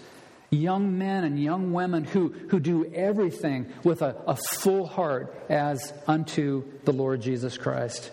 young 0.55 0.97
men 0.97 1.23
and 1.23 1.41
young 1.41 1.73
women 1.73 2.03
who, 2.03 2.29
who 2.49 2.59
do 2.59 2.85
everything 2.93 3.71
with 3.83 4.01
a, 4.01 4.15
a 4.27 4.35
full 4.35 4.87
heart 4.87 5.35
as 5.49 5.93
unto 6.07 6.63
the 6.83 6.93
Lord 6.93 7.21
Jesus 7.21 7.57
Christ. 7.57 8.11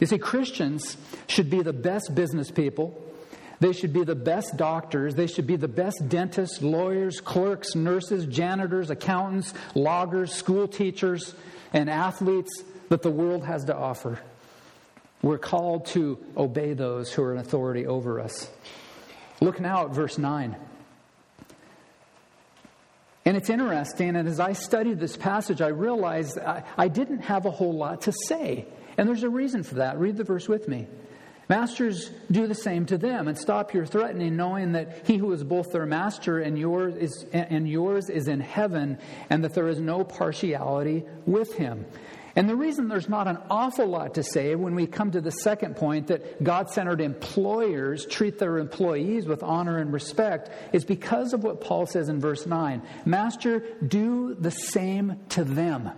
You 0.00 0.06
see, 0.06 0.18
Christians 0.18 0.96
should 1.28 1.50
be 1.50 1.62
the 1.62 1.72
best 1.72 2.14
business 2.14 2.50
people. 2.50 3.00
They 3.60 3.72
should 3.72 3.92
be 3.92 4.02
the 4.02 4.16
best 4.16 4.56
doctors. 4.56 5.14
They 5.14 5.28
should 5.28 5.46
be 5.46 5.54
the 5.54 5.68
best 5.68 6.08
dentists, 6.08 6.60
lawyers, 6.60 7.20
clerks, 7.20 7.76
nurses, 7.76 8.26
janitors, 8.26 8.90
accountants, 8.90 9.54
loggers, 9.76 10.32
school 10.32 10.66
teachers, 10.66 11.34
and 11.72 11.88
athletes 11.88 12.64
that 12.88 13.02
the 13.02 13.10
world 13.10 13.44
has 13.44 13.64
to 13.66 13.76
offer. 13.76 14.18
We're 15.22 15.38
called 15.38 15.86
to 15.86 16.18
obey 16.36 16.74
those 16.74 17.12
who 17.12 17.22
are 17.22 17.32
in 17.32 17.38
authority 17.38 17.86
over 17.86 18.18
us. 18.18 18.50
Look 19.40 19.60
now 19.60 19.84
at 19.84 19.92
verse 19.92 20.18
9. 20.18 20.56
And 23.24 23.36
it's 23.36 23.50
interesting, 23.50 24.16
and 24.16 24.26
as 24.28 24.40
I 24.40 24.52
studied 24.52 24.98
this 24.98 25.16
passage, 25.16 25.60
I 25.60 25.68
realized 25.68 26.38
I, 26.38 26.64
I 26.76 26.88
didn't 26.88 27.20
have 27.20 27.46
a 27.46 27.50
whole 27.50 27.76
lot 27.76 28.02
to 28.02 28.12
say. 28.26 28.66
And 28.98 29.08
there's 29.08 29.22
a 29.22 29.30
reason 29.30 29.62
for 29.62 29.76
that. 29.76 29.98
Read 29.98 30.16
the 30.16 30.24
verse 30.24 30.48
with 30.48 30.66
me. 30.66 30.88
Masters, 31.48 32.10
do 32.30 32.46
the 32.46 32.54
same 32.54 32.86
to 32.86 32.96
them 32.96 33.28
and 33.28 33.36
stop 33.36 33.74
your 33.74 33.84
threatening, 33.84 34.36
knowing 34.36 34.72
that 34.72 35.06
he 35.06 35.18
who 35.18 35.32
is 35.32 35.44
both 35.44 35.70
their 35.72 35.86
master 35.86 36.38
and 36.40 36.58
yours 36.58 36.94
is, 36.96 37.26
and 37.32 37.68
yours 37.68 38.08
is 38.08 38.26
in 38.26 38.40
heaven, 38.40 38.98
and 39.28 39.44
that 39.44 39.54
there 39.54 39.68
is 39.68 39.78
no 39.78 40.02
partiality 40.02 41.04
with 41.26 41.54
him. 41.54 41.84
And 42.34 42.48
the 42.48 42.56
reason 42.56 42.88
there's 42.88 43.08
not 43.08 43.28
an 43.28 43.38
awful 43.50 43.86
lot 43.86 44.14
to 44.14 44.22
say 44.22 44.54
when 44.54 44.74
we 44.74 44.86
come 44.86 45.10
to 45.10 45.20
the 45.20 45.30
second 45.30 45.76
point 45.76 46.06
that 46.06 46.42
God 46.42 46.70
centered 46.70 47.00
employers 47.00 48.06
treat 48.06 48.38
their 48.38 48.58
employees 48.58 49.26
with 49.26 49.42
honor 49.42 49.78
and 49.78 49.92
respect 49.92 50.50
is 50.72 50.84
because 50.84 51.34
of 51.34 51.44
what 51.44 51.60
Paul 51.60 51.86
says 51.86 52.08
in 52.08 52.20
verse 52.20 52.46
9 52.46 52.82
Master, 53.04 53.60
do 53.86 54.34
the 54.34 54.50
same 54.50 55.20
to 55.30 55.44
them. 55.44 55.90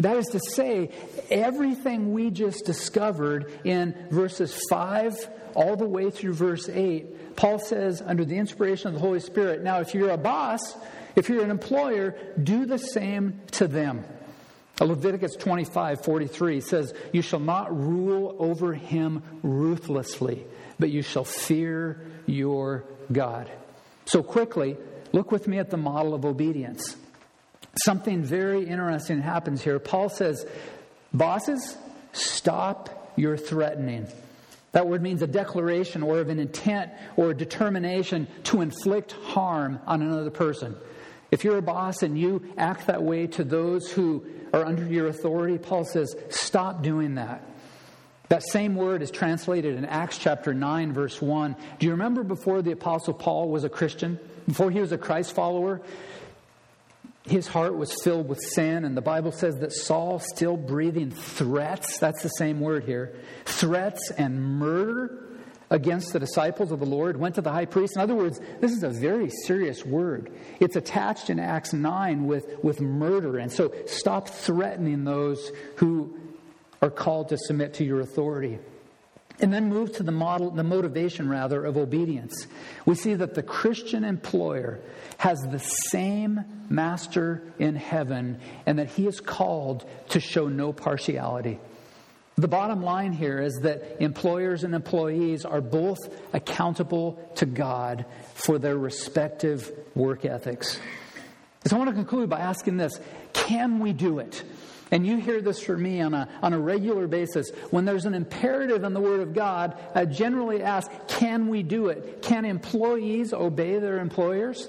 That 0.00 0.16
is 0.16 0.26
to 0.28 0.40
say, 0.40 0.90
everything 1.30 2.12
we 2.12 2.30
just 2.30 2.64
discovered 2.64 3.52
in 3.64 3.94
verses 4.10 4.58
5 4.70 5.28
all 5.54 5.76
the 5.76 5.86
way 5.86 6.10
through 6.10 6.32
verse 6.32 6.68
8, 6.68 7.36
Paul 7.36 7.58
says, 7.58 8.02
under 8.04 8.24
the 8.24 8.38
inspiration 8.38 8.88
of 8.88 8.94
the 8.94 9.00
Holy 9.00 9.20
Spirit, 9.20 9.62
now 9.62 9.80
if 9.80 9.94
you're 9.94 10.10
a 10.10 10.16
boss, 10.16 10.60
if 11.16 11.28
you're 11.28 11.44
an 11.44 11.50
employer, 11.50 12.16
do 12.42 12.64
the 12.64 12.78
same 12.78 13.40
to 13.52 13.68
them. 13.68 14.04
Uh, 14.80 14.86
Leviticus 14.86 15.36
25 15.36 16.04
43 16.04 16.60
says, 16.60 16.94
You 17.12 17.22
shall 17.22 17.40
not 17.40 17.76
rule 17.76 18.34
over 18.38 18.72
him 18.72 19.22
ruthlessly, 19.42 20.44
but 20.78 20.90
you 20.90 21.02
shall 21.02 21.24
fear 21.24 22.00
your 22.26 22.84
God. 23.12 23.50
So, 24.06 24.22
quickly, 24.22 24.76
look 25.12 25.30
with 25.30 25.46
me 25.46 25.58
at 25.58 25.70
the 25.70 25.76
model 25.76 26.14
of 26.14 26.24
obedience. 26.24 26.96
Something 27.84 28.22
very 28.22 28.66
interesting 28.66 29.20
happens 29.20 29.62
here. 29.62 29.78
Paul 29.78 30.08
says, 30.08 30.46
Bosses, 31.12 31.76
stop 32.12 33.12
your 33.16 33.36
threatening. 33.36 34.08
That 34.72 34.86
word 34.86 35.02
means 35.02 35.20
a 35.22 35.26
declaration 35.26 36.02
or 36.02 36.20
of 36.20 36.28
an 36.28 36.38
intent 36.38 36.92
or 37.16 37.30
a 37.30 37.34
determination 37.34 38.28
to 38.44 38.60
inflict 38.60 39.12
harm 39.12 39.80
on 39.86 40.00
another 40.00 40.30
person. 40.30 40.76
If 41.30 41.44
you're 41.44 41.58
a 41.58 41.62
boss 41.62 42.02
and 42.02 42.18
you 42.18 42.42
act 42.56 42.86
that 42.86 43.02
way 43.02 43.26
to 43.28 43.44
those 43.44 43.90
who 43.90 44.24
are 44.52 44.64
under 44.64 44.84
your 44.84 45.06
authority, 45.06 45.58
Paul 45.58 45.84
says, 45.84 46.16
stop 46.28 46.82
doing 46.82 47.14
that. 47.14 47.46
That 48.28 48.42
same 48.42 48.76
word 48.76 49.02
is 49.02 49.10
translated 49.10 49.76
in 49.76 49.84
Acts 49.84 50.18
chapter 50.18 50.54
9, 50.54 50.92
verse 50.92 51.20
1. 51.20 51.56
Do 51.78 51.86
you 51.86 51.92
remember 51.92 52.22
before 52.22 52.62
the 52.62 52.72
Apostle 52.72 53.14
Paul 53.14 53.48
was 53.48 53.64
a 53.64 53.68
Christian? 53.68 54.18
Before 54.46 54.70
he 54.70 54.80
was 54.80 54.92
a 54.92 54.98
Christ 54.98 55.34
follower? 55.34 55.82
his 57.24 57.46
heart 57.46 57.76
was 57.76 57.94
filled 58.02 58.28
with 58.28 58.40
sin, 58.40 58.84
and 58.84 58.96
the 58.96 59.02
Bible 59.02 59.32
says 59.32 59.58
that 59.58 59.72
Saul, 59.72 60.18
still 60.18 60.56
breathing 60.56 61.10
threats, 61.10 61.98
that's 61.98 62.22
the 62.22 62.28
same 62.30 62.60
word 62.60 62.84
here, 62.84 63.14
threats 63.44 64.10
and 64.16 64.58
murder 64.58 65.26
against 65.70 66.12
the 66.12 66.18
disciples 66.18 66.72
of 66.72 66.80
the 66.80 66.86
Lord, 66.86 67.16
went 67.16 67.36
to 67.36 67.40
the 67.40 67.52
high 67.52 67.64
priest. 67.64 67.94
In 67.94 68.02
other 68.02 68.16
words, 68.16 68.40
this 68.60 68.72
is 68.72 68.82
a 68.82 68.90
very 68.90 69.30
serious 69.30 69.84
word. 69.86 70.30
It's 70.58 70.76
attached 70.76 71.30
in 71.30 71.38
Acts 71.38 71.72
9 71.72 72.26
with, 72.26 72.62
with 72.62 72.80
murder. 72.80 73.38
And 73.38 73.52
so 73.52 73.72
stop 73.86 74.28
threatening 74.28 75.04
those 75.04 75.52
who 75.76 76.18
are 76.82 76.90
called 76.90 77.28
to 77.28 77.38
submit 77.38 77.74
to 77.74 77.84
your 77.84 78.00
authority. 78.00 78.58
And 79.38 79.52
then 79.52 79.68
move 79.68 79.92
to 79.96 80.02
the 80.02 80.12
model, 80.12 80.50
the 80.50 80.64
motivation 80.64 81.28
rather, 81.28 81.64
of 81.64 81.76
obedience. 81.76 82.46
We 82.84 82.94
see 82.94 83.14
that 83.14 83.34
the 83.34 83.42
Christian 83.42 84.04
employer 84.04 84.80
has 85.18 85.38
the 85.50 85.60
same 85.60 86.44
master 86.68 87.42
in 87.58 87.76
heaven 87.76 88.38
and 88.66 88.78
that 88.78 88.90
he 88.90 89.06
is 89.06 89.20
called 89.20 89.88
to 90.10 90.20
show 90.20 90.48
no 90.48 90.72
partiality. 90.72 91.58
The 92.40 92.48
bottom 92.48 92.82
line 92.82 93.12
here 93.12 93.38
is 93.38 93.60
that 93.60 94.00
employers 94.00 94.64
and 94.64 94.74
employees 94.74 95.44
are 95.44 95.60
both 95.60 95.98
accountable 96.32 97.20
to 97.34 97.44
God 97.44 98.06
for 98.32 98.58
their 98.58 98.78
respective 98.78 99.70
work 99.94 100.24
ethics. 100.24 100.80
So 101.66 101.76
I 101.76 101.78
want 101.78 101.90
to 101.90 101.94
conclude 101.94 102.30
by 102.30 102.40
asking 102.40 102.78
this 102.78 102.98
can 103.34 103.78
we 103.78 103.92
do 103.92 104.20
it? 104.20 104.42
And 104.90 105.06
you 105.06 105.18
hear 105.18 105.42
this 105.42 105.62
from 105.62 105.82
me 105.82 106.00
on 106.00 106.14
a, 106.14 106.30
on 106.40 106.54
a 106.54 106.58
regular 106.58 107.06
basis. 107.06 107.50
When 107.68 107.84
there's 107.84 108.06
an 108.06 108.14
imperative 108.14 108.84
in 108.84 108.94
the 108.94 109.00
Word 109.00 109.20
of 109.20 109.34
God, 109.34 109.78
I 109.94 110.06
generally 110.06 110.62
ask, 110.62 110.90
can 111.08 111.48
we 111.48 111.62
do 111.62 111.88
it? 111.88 112.22
Can 112.22 112.46
employees 112.46 113.34
obey 113.34 113.78
their 113.80 113.98
employers? 113.98 114.66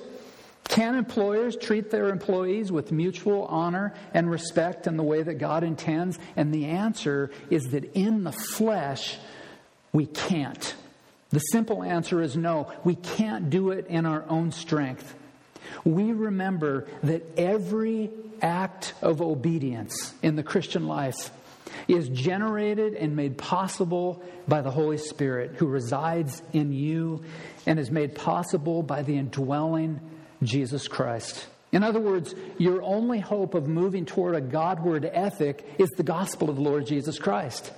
Can 0.72 0.96
employers 0.96 1.58
treat 1.58 1.92
their 1.92 2.08
employees 2.08 2.72
with 2.72 2.94
mutual 2.94 3.44
honor 3.44 3.94
and 4.14 4.32
respect 4.32 4.88
in 4.88 4.96
the 4.96 5.04
way 5.04 5.22
that 5.22 5.34
God 5.34 5.66
intends? 5.66 6.18
And 6.38 6.54
the 6.54 6.68
answer 6.68 7.30
is 7.50 7.72
that 7.72 7.94
in 7.94 8.24
the 8.24 8.32
flesh, 8.32 9.18
we 9.92 10.06
can't. 10.06 10.74
The 11.32 11.40
simple 11.40 11.84
answer 11.84 12.22
is 12.22 12.38
no. 12.38 12.72
We 12.86 12.96
can't 12.96 13.50
do 13.50 13.72
it 13.72 13.88
in 13.88 14.06
our 14.06 14.24
own 14.30 14.54
strength. 14.54 15.14
We 15.84 16.14
remember 16.14 16.88
that 17.04 17.38
every 17.38 18.10
act 18.42 18.94
of 19.02 19.22
obedience 19.22 20.14
in 20.22 20.38
the 20.38 20.44
Christian 20.44 20.88
life 20.88 21.32
is 21.90 22.08
generated 22.08 22.94
and 22.94 23.18
made 23.18 23.38
possible 23.38 24.24
by 24.48 24.62
the 24.62 24.72
Holy 24.72 24.98
Spirit 24.98 25.56
who 25.58 25.68
resides 25.68 26.42
in 26.54 26.72
you 26.72 27.26
and 27.66 27.78
is 27.78 27.92
made 27.92 28.16
possible 28.16 28.84
by 28.84 29.02
the 29.02 29.18
indwelling 29.18 30.00
Jesus 30.44 30.88
Christ. 30.88 31.48
In 31.72 31.84
other 31.84 32.00
words, 32.00 32.36
your 32.58 32.82
only 32.82 33.20
hope 33.20 33.54
of 33.54 33.68
moving 33.68 34.06
toward 34.06 34.36
a 34.36 34.42
Godward 34.42 35.10
ethic 35.12 35.66
is 35.80 35.90
the 35.92 36.04
gospel 36.04 36.50
of 36.50 36.58
the 36.58 36.62
Lord 36.62 36.86
Jesus 36.86 37.18
Christ. 37.18 37.72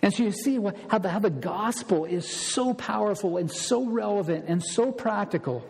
And 0.00 0.14
so 0.14 0.22
you 0.22 0.32
see 0.32 0.58
how, 0.88 0.98
the, 0.98 1.08
how 1.08 1.18
the 1.18 1.30
gospel 1.30 2.04
is 2.04 2.26
so 2.28 2.72
powerful 2.72 3.36
and 3.36 3.50
so 3.50 3.84
relevant 3.84 4.44
and 4.48 4.62
so 4.62 4.92
practical. 4.92 5.66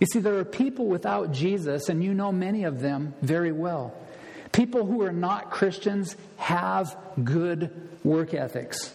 You 0.00 0.06
see, 0.06 0.18
there 0.18 0.38
are 0.38 0.44
people 0.44 0.86
without 0.86 1.32
Jesus, 1.32 1.88
and 1.88 2.02
you 2.02 2.12
know 2.12 2.32
many 2.32 2.64
of 2.64 2.80
them 2.80 3.14
very 3.22 3.52
well. 3.52 3.94
People 4.52 4.84
who 4.84 5.02
are 5.02 5.12
not 5.12 5.50
Christians 5.50 6.16
have 6.36 6.96
good 7.22 7.70
work 8.04 8.34
ethics. 8.34 8.92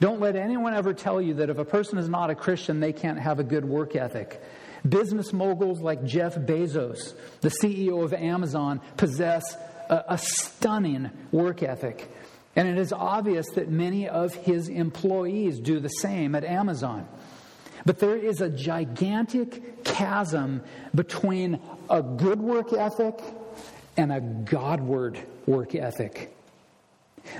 Don't 0.00 0.20
let 0.20 0.36
anyone 0.36 0.74
ever 0.74 0.92
tell 0.92 1.22
you 1.22 1.34
that 1.34 1.48
if 1.48 1.58
a 1.58 1.64
person 1.64 1.96
is 1.96 2.08
not 2.08 2.28
a 2.28 2.34
Christian, 2.34 2.80
they 2.80 2.92
can't 2.92 3.18
have 3.18 3.38
a 3.38 3.44
good 3.44 3.64
work 3.64 3.94
ethic. 3.94 4.42
Business 4.88 5.32
moguls 5.32 5.80
like 5.80 6.04
Jeff 6.04 6.34
Bezos, 6.36 7.14
the 7.40 7.50
CEO 7.50 8.02
of 8.02 8.12
Amazon, 8.12 8.80
possess 8.96 9.56
a, 9.88 10.04
a 10.08 10.18
stunning 10.18 11.10
work 11.30 11.62
ethic. 11.62 12.10
And 12.56 12.68
it 12.68 12.78
is 12.78 12.92
obvious 12.92 13.46
that 13.54 13.70
many 13.70 14.08
of 14.08 14.34
his 14.34 14.68
employees 14.68 15.60
do 15.60 15.80
the 15.80 15.88
same 15.88 16.34
at 16.34 16.44
Amazon. 16.44 17.06
But 17.84 17.98
there 17.98 18.16
is 18.16 18.40
a 18.40 18.48
gigantic 18.48 19.84
chasm 19.84 20.62
between 20.94 21.60
a 21.88 22.02
good 22.02 22.40
work 22.40 22.72
ethic 22.72 23.18
and 23.96 24.12
a 24.12 24.20
Godward 24.20 25.18
work 25.46 25.74
ethic. 25.74 26.36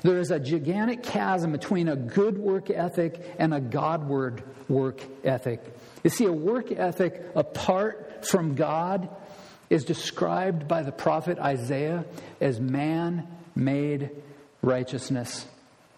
There 0.03 0.19
is 0.19 0.31
a 0.31 0.39
gigantic 0.39 1.03
chasm 1.03 1.53
between 1.53 1.89
a 1.89 1.97
good 1.97 2.39
work 2.39 2.71
ethic 2.71 3.35
and 3.39 3.53
a 3.53 3.61
Godward 3.61 4.43
work 4.69 5.01
ethic. 5.25 5.61
You 6.03 6.11
see, 6.11 6.25
a 6.25 6.33
work 6.33 6.73
ethic 6.73 7.23
apart 7.35 8.27
from 8.27 8.55
God 8.55 9.09
is 9.71 9.85
described 9.85 10.69
by 10.69 10.83
the 10.83 10.93
prophet 10.93 11.39
Isaiah 11.39 12.05
as 12.41 12.61
man 12.61 13.27
made 13.55 14.11
righteousness. 14.61 15.47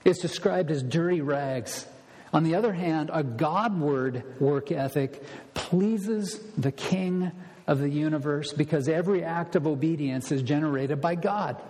It's 0.05 0.21
described 0.21 0.71
as 0.71 0.83
dirty 0.83 1.21
rags. 1.21 1.87
On 2.33 2.45
the 2.45 2.55
other 2.55 2.73
hand, 2.73 3.11
a 3.13 3.23
Godward 3.23 4.41
work 4.41 4.71
ethic 4.71 5.23
pleases 5.55 6.41
the 6.57 6.73
King 6.73 7.33
of 7.67 7.79
the 7.79 7.89
universe 7.89 8.53
because 8.53 8.89
every 8.89 9.25
act 9.25 9.57
of 9.57 9.67
obedience 9.67 10.31
is 10.31 10.43
generated 10.43 11.01
by 11.01 11.15
God. 11.15 11.61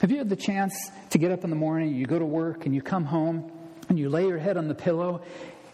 Have 0.00 0.10
you 0.10 0.18
had 0.18 0.28
the 0.28 0.36
chance 0.36 0.74
to 1.10 1.18
get 1.18 1.30
up 1.30 1.44
in 1.44 1.50
the 1.50 1.56
morning, 1.56 1.94
you 1.94 2.06
go 2.06 2.18
to 2.18 2.24
work, 2.24 2.66
and 2.66 2.74
you 2.74 2.82
come 2.82 3.04
home, 3.04 3.51
and 3.92 3.98
you 3.98 4.08
lay 4.08 4.26
your 4.26 4.38
head 4.38 4.56
on 4.56 4.68
the 4.68 4.74
pillow, 4.74 5.20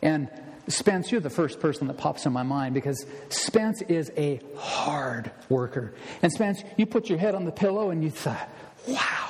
and 0.03 0.29
Spence, 0.67 1.13
you're 1.13 1.21
the 1.21 1.31
first 1.31 1.61
person 1.61 1.87
that 1.87 1.99
pops 1.99 2.27
in 2.27 2.33
my 2.33 2.43
mind 2.43 2.75
because 2.75 3.07
Spence 3.29 3.81
is 3.83 4.11
a 4.17 4.41
hard 4.57 5.31
worker. 5.49 5.95
And 6.21 6.33
Spence, 6.33 6.65
you 6.77 6.85
put 6.85 7.09
your 7.09 7.19
head 7.19 7.37
on 7.37 7.45
the 7.45 7.53
pillow 7.53 7.91
and 7.91 8.03
you 8.03 8.11
thought, 8.11 8.49
wow, 8.89 9.29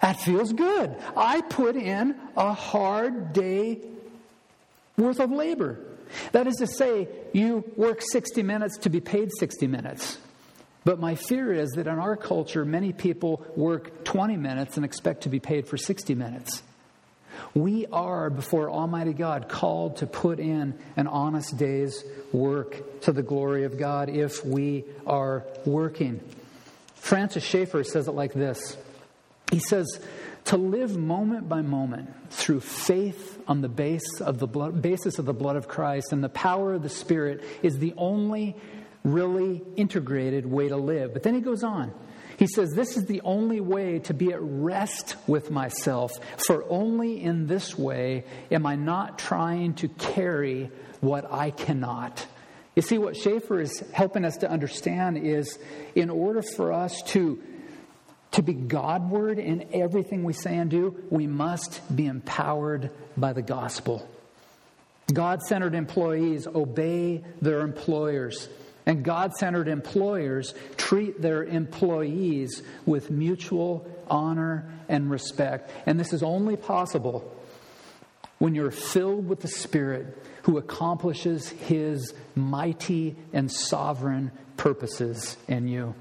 that 0.00 0.18
feels 0.20 0.54
good. 0.54 0.96
I 1.14 1.42
put 1.42 1.76
in 1.76 2.16
a 2.34 2.54
hard 2.54 3.34
day 3.34 3.82
worth 4.96 5.20
of 5.20 5.30
labor. 5.30 5.78
That 6.32 6.46
is 6.46 6.54
to 6.56 6.66
say, 6.66 7.08
you 7.34 7.70
work 7.76 8.00
60 8.00 8.42
minutes 8.42 8.78
to 8.78 8.88
be 8.88 9.02
paid 9.02 9.28
60 9.38 9.66
minutes. 9.66 10.16
But 10.82 10.98
my 10.98 11.14
fear 11.14 11.52
is 11.52 11.72
that 11.72 11.86
in 11.86 11.98
our 11.98 12.16
culture, 12.16 12.64
many 12.64 12.94
people 12.94 13.44
work 13.54 14.04
20 14.04 14.38
minutes 14.38 14.76
and 14.76 14.84
expect 14.86 15.24
to 15.24 15.28
be 15.28 15.40
paid 15.40 15.68
for 15.68 15.76
60 15.76 16.14
minutes. 16.14 16.62
We 17.54 17.86
are, 17.86 18.30
before 18.30 18.70
Almighty 18.70 19.12
God, 19.12 19.48
called 19.48 19.98
to 19.98 20.06
put 20.06 20.38
in 20.38 20.78
an 20.96 21.06
honest 21.06 21.56
day's 21.56 22.04
work 22.32 23.00
to 23.02 23.12
the 23.12 23.22
glory 23.22 23.64
of 23.64 23.78
God 23.78 24.08
if 24.08 24.44
we 24.44 24.84
are 25.06 25.44
working. 25.64 26.20
Francis 26.94 27.44
Schaeffer 27.44 27.84
says 27.84 28.08
it 28.08 28.12
like 28.12 28.32
this 28.32 28.76
He 29.50 29.58
says, 29.58 30.00
to 30.46 30.56
live 30.56 30.96
moment 30.96 31.48
by 31.48 31.62
moment 31.62 32.08
through 32.30 32.60
faith 32.60 33.42
on 33.48 33.62
the 33.62 33.68
base 33.68 34.20
of 34.20 34.38
the 34.38 34.46
blood, 34.46 34.80
basis 34.80 35.18
of 35.18 35.24
the 35.24 35.32
blood 35.32 35.56
of 35.56 35.66
Christ 35.66 36.12
and 36.12 36.22
the 36.22 36.28
power 36.28 36.74
of 36.74 36.82
the 36.82 36.88
Spirit 36.88 37.44
is 37.62 37.78
the 37.78 37.94
only 37.96 38.56
really 39.02 39.62
integrated 39.76 40.46
way 40.46 40.68
to 40.68 40.76
live. 40.76 41.12
But 41.12 41.22
then 41.22 41.34
he 41.34 41.40
goes 41.40 41.62
on. 41.62 41.92
He 42.38 42.46
says, 42.46 42.72
This 42.74 42.96
is 42.96 43.06
the 43.06 43.20
only 43.22 43.60
way 43.60 43.98
to 44.00 44.14
be 44.14 44.32
at 44.32 44.40
rest 44.40 45.16
with 45.26 45.50
myself, 45.50 46.12
for 46.46 46.64
only 46.68 47.22
in 47.22 47.46
this 47.46 47.78
way 47.78 48.24
am 48.50 48.66
I 48.66 48.76
not 48.76 49.18
trying 49.18 49.74
to 49.74 49.88
carry 49.88 50.70
what 51.00 51.32
I 51.32 51.50
cannot. 51.50 52.26
You 52.74 52.82
see, 52.82 52.98
what 52.98 53.16
Schaeffer 53.16 53.60
is 53.60 53.82
helping 53.92 54.24
us 54.24 54.38
to 54.38 54.50
understand 54.50 55.16
is 55.18 55.58
in 55.94 56.10
order 56.10 56.42
for 56.42 56.72
us 56.72 57.02
to 57.08 57.42
to 58.32 58.42
be 58.42 58.52
Godward 58.52 59.38
in 59.38 59.70
everything 59.72 60.22
we 60.22 60.34
say 60.34 60.58
and 60.58 60.70
do, 60.70 61.02
we 61.08 61.26
must 61.26 61.80
be 61.94 62.04
empowered 62.04 62.90
by 63.16 63.32
the 63.32 63.40
gospel. 63.40 64.06
God 65.10 65.42
centered 65.42 65.74
employees 65.74 66.46
obey 66.46 67.24
their 67.40 67.60
employers, 67.60 68.48
and 68.86 69.04
God 69.04 69.34
centered 69.34 69.66
employers 69.68 70.54
treat 70.76 71.20
their 71.20 71.44
employees 71.44 72.62
with 72.86 73.10
mutual 73.10 73.86
honor 74.08 74.72
and 74.88 75.10
respect. 75.10 75.70
And 75.86 75.98
this 75.98 76.12
is 76.12 76.22
only 76.22 76.56
possible 76.56 77.34
when 78.38 78.54
you're 78.54 78.70
filled 78.70 79.28
with 79.28 79.40
the 79.40 79.48
Spirit 79.48 80.24
who 80.42 80.58
accomplishes 80.58 81.48
his 81.48 82.14
mighty 82.36 83.16
and 83.32 83.50
sovereign 83.50 84.30
purposes 84.56 85.36
in 85.48 85.66
you. 85.66 85.94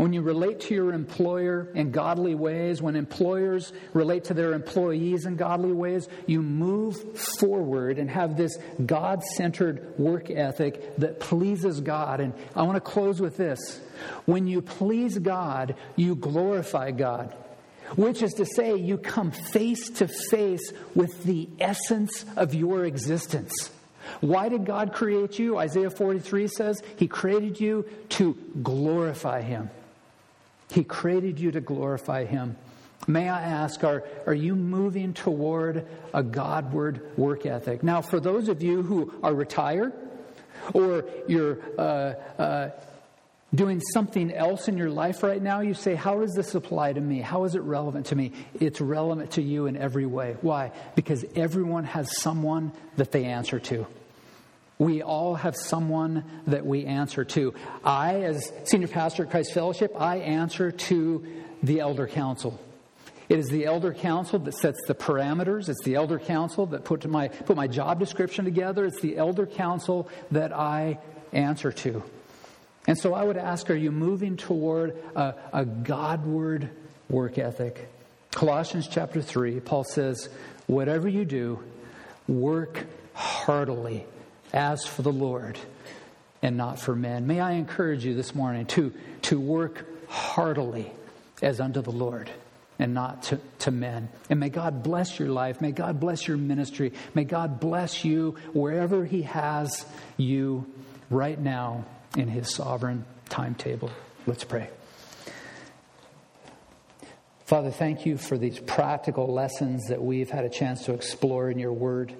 When 0.00 0.14
you 0.14 0.22
relate 0.22 0.60
to 0.60 0.74
your 0.74 0.94
employer 0.94 1.70
in 1.74 1.90
godly 1.90 2.34
ways, 2.34 2.80
when 2.80 2.96
employers 2.96 3.70
relate 3.92 4.24
to 4.24 4.34
their 4.34 4.54
employees 4.54 5.26
in 5.26 5.36
godly 5.36 5.72
ways, 5.72 6.08
you 6.26 6.40
move 6.40 7.18
forward 7.38 7.98
and 7.98 8.08
have 8.08 8.34
this 8.34 8.56
God 8.86 9.22
centered 9.36 9.98
work 9.98 10.30
ethic 10.30 10.96
that 10.96 11.20
pleases 11.20 11.82
God. 11.82 12.20
And 12.20 12.32
I 12.56 12.62
want 12.62 12.76
to 12.76 12.80
close 12.80 13.20
with 13.20 13.36
this. 13.36 13.78
When 14.24 14.46
you 14.46 14.62
please 14.62 15.18
God, 15.18 15.74
you 15.96 16.14
glorify 16.14 16.92
God, 16.92 17.36
which 17.94 18.22
is 18.22 18.32
to 18.38 18.46
say, 18.46 18.76
you 18.76 18.96
come 18.96 19.30
face 19.32 19.90
to 19.90 20.08
face 20.08 20.72
with 20.94 21.24
the 21.24 21.46
essence 21.60 22.24
of 22.36 22.54
your 22.54 22.86
existence. 22.86 23.70
Why 24.22 24.48
did 24.48 24.64
God 24.64 24.94
create 24.94 25.38
you? 25.38 25.58
Isaiah 25.58 25.90
43 25.90 26.48
says 26.48 26.82
He 26.96 27.06
created 27.06 27.60
you 27.60 27.84
to 28.10 28.32
glorify 28.62 29.42
Him. 29.42 29.68
He 30.70 30.84
created 30.84 31.38
you 31.38 31.50
to 31.52 31.60
glorify 31.60 32.24
Him. 32.24 32.56
May 33.06 33.28
I 33.28 33.42
ask, 33.42 33.82
are, 33.82 34.04
are 34.26 34.34
you 34.34 34.54
moving 34.54 35.14
toward 35.14 35.86
a 36.12 36.22
Godward 36.22 37.16
work 37.16 37.46
ethic? 37.46 37.82
Now, 37.82 38.02
for 38.02 38.20
those 38.20 38.48
of 38.48 38.62
you 38.62 38.82
who 38.82 39.12
are 39.22 39.34
retired 39.34 39.92
or 40.74 41.06
you're 41.26 41.58
uh, 41.78 42.14
uh, 42.38 42.70
doing 43.54 43.80
something 43.80 44.32
else 44.32 44.68
in 44.68 44.76
your 44.76 44.90
life 44.90 45.22
right 45.22 45.42
now, 45.42 45.60
you 45.60 45.74
say, 45.74 45.94
How 45.94 46.20
does 46.20 46.34
this 46.34 46.54
apply 46.54 46.92
to 46.92 47.00
me? 47.00 47.20
How 47.20 47.44
is 47.44 47.54
it 47.54 47.62
relevant 47.62 48.06
to 48.06 48.16
me? 48.16 48.32
It's 48.54 48.80
relevant 48.80 49.32
to 49.32 49.42
you 49.42 49.66
in 49.66 49.76
every 49.76 50.06
way. 50.06 50.36
Why? 50.42 50.70
Because 50.94 51.24
everyone 51.34 51.84
has 51.84 52.20
someone 52.20 52.72
that 52.96 53.12
they 53.12 53.24
answer 53.24 53.58
to. 53.60 53.86
We 54.80 55.02
all 55.02 55.34
have 55.34 55.56
someone 55.56 56.24
that 56.46 56.64
we 56.64 56.86
answer 56.86 57.22
to. 57.26 57.52
I, 57.84 58.22
as 58.22 58.50
senior 58.64 58.88
pastor 58.88 59.24
at 59.24 59.30
Christ 59.30 59.52
Fellowship, 59.52 59.92
I 59.94 60.16
answer 60.16 60.72
to 60.72 61.26
the 61.62 61.80
elder 61.80 62.06
council. 62.06 62.58
It 63.28 63.38
is 63.38 63.48
the 63.50 63.66
elder 63.66 63.92
council 63.92 64.38
that 64.38 64.54
sets 64.54 64.80
the 64.86 64.94
parameters. 64.94 65.68
It's 65.68 65.84
the 65.84 65.96
elder 65.96 66.18
council 66.18 66.64
that 66.66 66.86
put 66.86 67.06
my, 67.06 67.28
put 67.28 67.58
my 67.58 67.66
job 67.66 68.00
description 68.00 68.46
together. 68.46 68.86
It's 68.86 69.02
the 69.02 69.18
elder 69.18 69.44
council 69.44 70.08
that 70.30 70.50
I 70.56 70.98
answer 71.30 71.72
to. 71.72 72.02
And 72.86 72.96
so 72.96 73.12
I 73.12 73.22
would 73.22 73.36
ask 73.36 73.68
are 73.68 73.74
you 73.74 73.92
moving 73.92 74.38
toward 74.38 74.96
a, 75.14 75.34
a 75.52 75.66
Godward 75.66 76.70
work 77.10 77.36
ethic? 77.36 77.86
Colossians 78.30 78.88
chapter 78.88 79.20
3, 79.20 79.60
Paul 79.60 79.84
says, 79.84 80.30
Whatever 80.68 81.06
you 81.06 81.26
do, 81.26 81.62
work 82.26 82.86
heartily 83.12 84.06
as 84.52 84.84
for 84.86 85.02
the 85.02 85.12
Lord 85.12 85.58
and 86.42 86.56
not 86.56 86.78
for 86.78 86.94
men. 86.94 87.26
May 87.26 87.40
I 87.40 87.52
encourage 87.52 88.04
you 88.04 88.14
this 88.14 88.34
morning 88.34 88.66
to, 88.66 88.92
to 89.22 89.40
work 89.40 89.86
heartily 90.08 90.90
as 91.42 91.60
unto 91.60 91.82
the 91.82 91.90
Lord 91.90 92.30
and 92.78 92.94
not 92.94 93.24
to, 93.24 93.38
to 93.60 93.70
men. 93.70 94.08
And 94.30 94.40
may 94.40 94.48
God 94.48 94.82
bless 94.82 95.18
your 95.18 95.28
life. 95.28 95.60
May 95.60 95.72
God 95.72 96.00
bless 96.00 96.26
your 96.26 96.38
ministry. 96.38 96.92
May 97.14 97.24
God 97.24 97.60
bless 97.60 98.04
you 98.04 98.36
wherever 98.52 99.04
He 99.04 99.22
has 99.22 99.84
you 100.16 100.66
right 101.10 101.38
now 101.38 101.84
in 102.16 102.28
His 102.28 102.52
sovereign 102.52 103.04
timetable. 103.28 103.90
Let's 104.26 104.44
pray. 104.44 104.70
Father, 107.44 107.70
thank 107.70 108.06
you 108.06 108.16
for 108.16 108.38
these 108.38 108.58
practical 108.60 109.26
lessons 109.26 109.88
that 109.88 110.00
we've 110.00 110.30
had 110.30 110.44
a 110.44 110.48
chance 110.48 110.84
to 110.84 110.94
explore 110.94 111.50
in 111.50 111.58
your 111.58 111.72
word. 111.72 112.14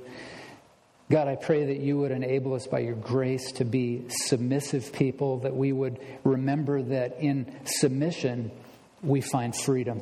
God, 1.11 1.27
I 1.27 1.35
pray 1.35 1.65
that 1.65 1.81
you 1.81 1.99
would 1.99 2.13
enable 2.13 2.55
us 2.55 2.69
by 2.69 2.79
your 2.79 2.95
grace 2.95 3.51
to 3.53 3.65
be 3.65 4.05
submissive 4.09 4.93
people, 4.93 5.41
that 5.41 5.57
we 5.57 5.73
would 5.73 5.99
remember 6.23 6.81
that 6.83 7.19
in 7.19 7.53
submission 7.65 8.53
we 9.03 9.21
find 9.21 9.57
freedom. 9.57 10.01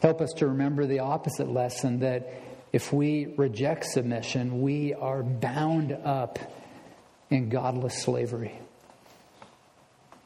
Help 0.00 0.22
us 0.22 0.32
to 0.38 0.46
remember 0.46 0.86
the 0.86 1.00
opposite 1.00 1.50
lesson 1.50 1.98
that 1.98 2.32
if 2.72 2.94
we 2.94 3.34
reject 3.36 3.84
submission, 3.84 4.62
we 4.62 4.94
are 4.94 5.22
bound 5.22 5.92
up 5.92 6.38
in 7.28 7.50
godless 7.50 8.02
slavery. 8.02 8.58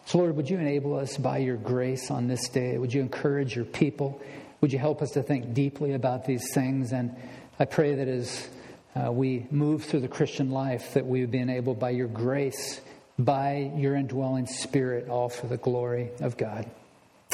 So, 0.07 0.19
Lord, 0.19 0.37
would 0.37 0.51
you 0.51 0.59
enable 0.59 0.97
us 0.97 1.17
by 1.17 1.39
your 1.39 1.57
grace 1.57 2.13
on 2.13 2.29
this 2.29 2.49
day? 2.49 2.79
Would 2.79 2.95
you 2.95 3.01
encourage 3.01 3.57
your 3.57 3.65
people? 3.65 4.23
Would 4.61 4.73
you 4.73 4.79
help 4.79 5.03
us 5.03 5.11
to 5.13 5.23
think 5.25 5.53
deeply 5.53 5.95
about 5.95 6.27
these 6.27 6.53
things? 6.55 6.93
And 6.93 7.17
I 7.59 7.65
pray 7.65 7.97
that 7.97 8.07
as 8.07 8.49
uh, 8.95 9.11
we 9.11 9.47
move 9.51 9.85
through 9.85 10.01
the 10.01 10.09
Christian 10.09 10.51
life, 10.51 10.95
that 10.95 11.07
we've 11.07 11.31
been 11.31 11.49
able, 11.49 11.75
by 11.75 11.91
your 11.91 12.09
grace, 12.09 12.81
by 13.19 13.73
your 13.77 13.95
indwelling 13.95 14.47
spirit, 14.47 15.09
all 15.09 15.29
for 15.29 15.47
the 15.47 15.57
glory 15.57 16.11
of 16.21 16.37
God. 16.37 16.71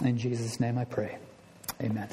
In 0.02 0.18
Jesus' 0.18 0.60
name 0.60 0.78
I 0.78 0.84
pray. 0.84 1.18
Amen. 1.82 2.08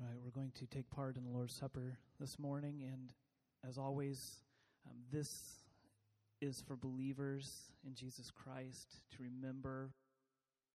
All 0.00 0.06
right, 0.06 0.18
we're 0.22 0.30
going 0.30 0.52
to 0.56 0.66
take 0.66 0.90
part 0.90 1.16
in 1.16 1.24
the 1.24 1.30
Lord's 1.30 1.54
Supper 1.54 1.98
this 2.20 2.38
morning, 2.38 2.82
and 2.82 3.12
as 3.66 3.78
always, 3.78 4.36
um, 4.86 4.96
this 5.10 5.64
is 6.40 6.62
for 6.66 6.76
believers 6.76 7.72
in 7.86 7.94
Jesus 7.94 8.30
Christ 8.30 9.00
to 9.16 9.22
remember 9.22 9.90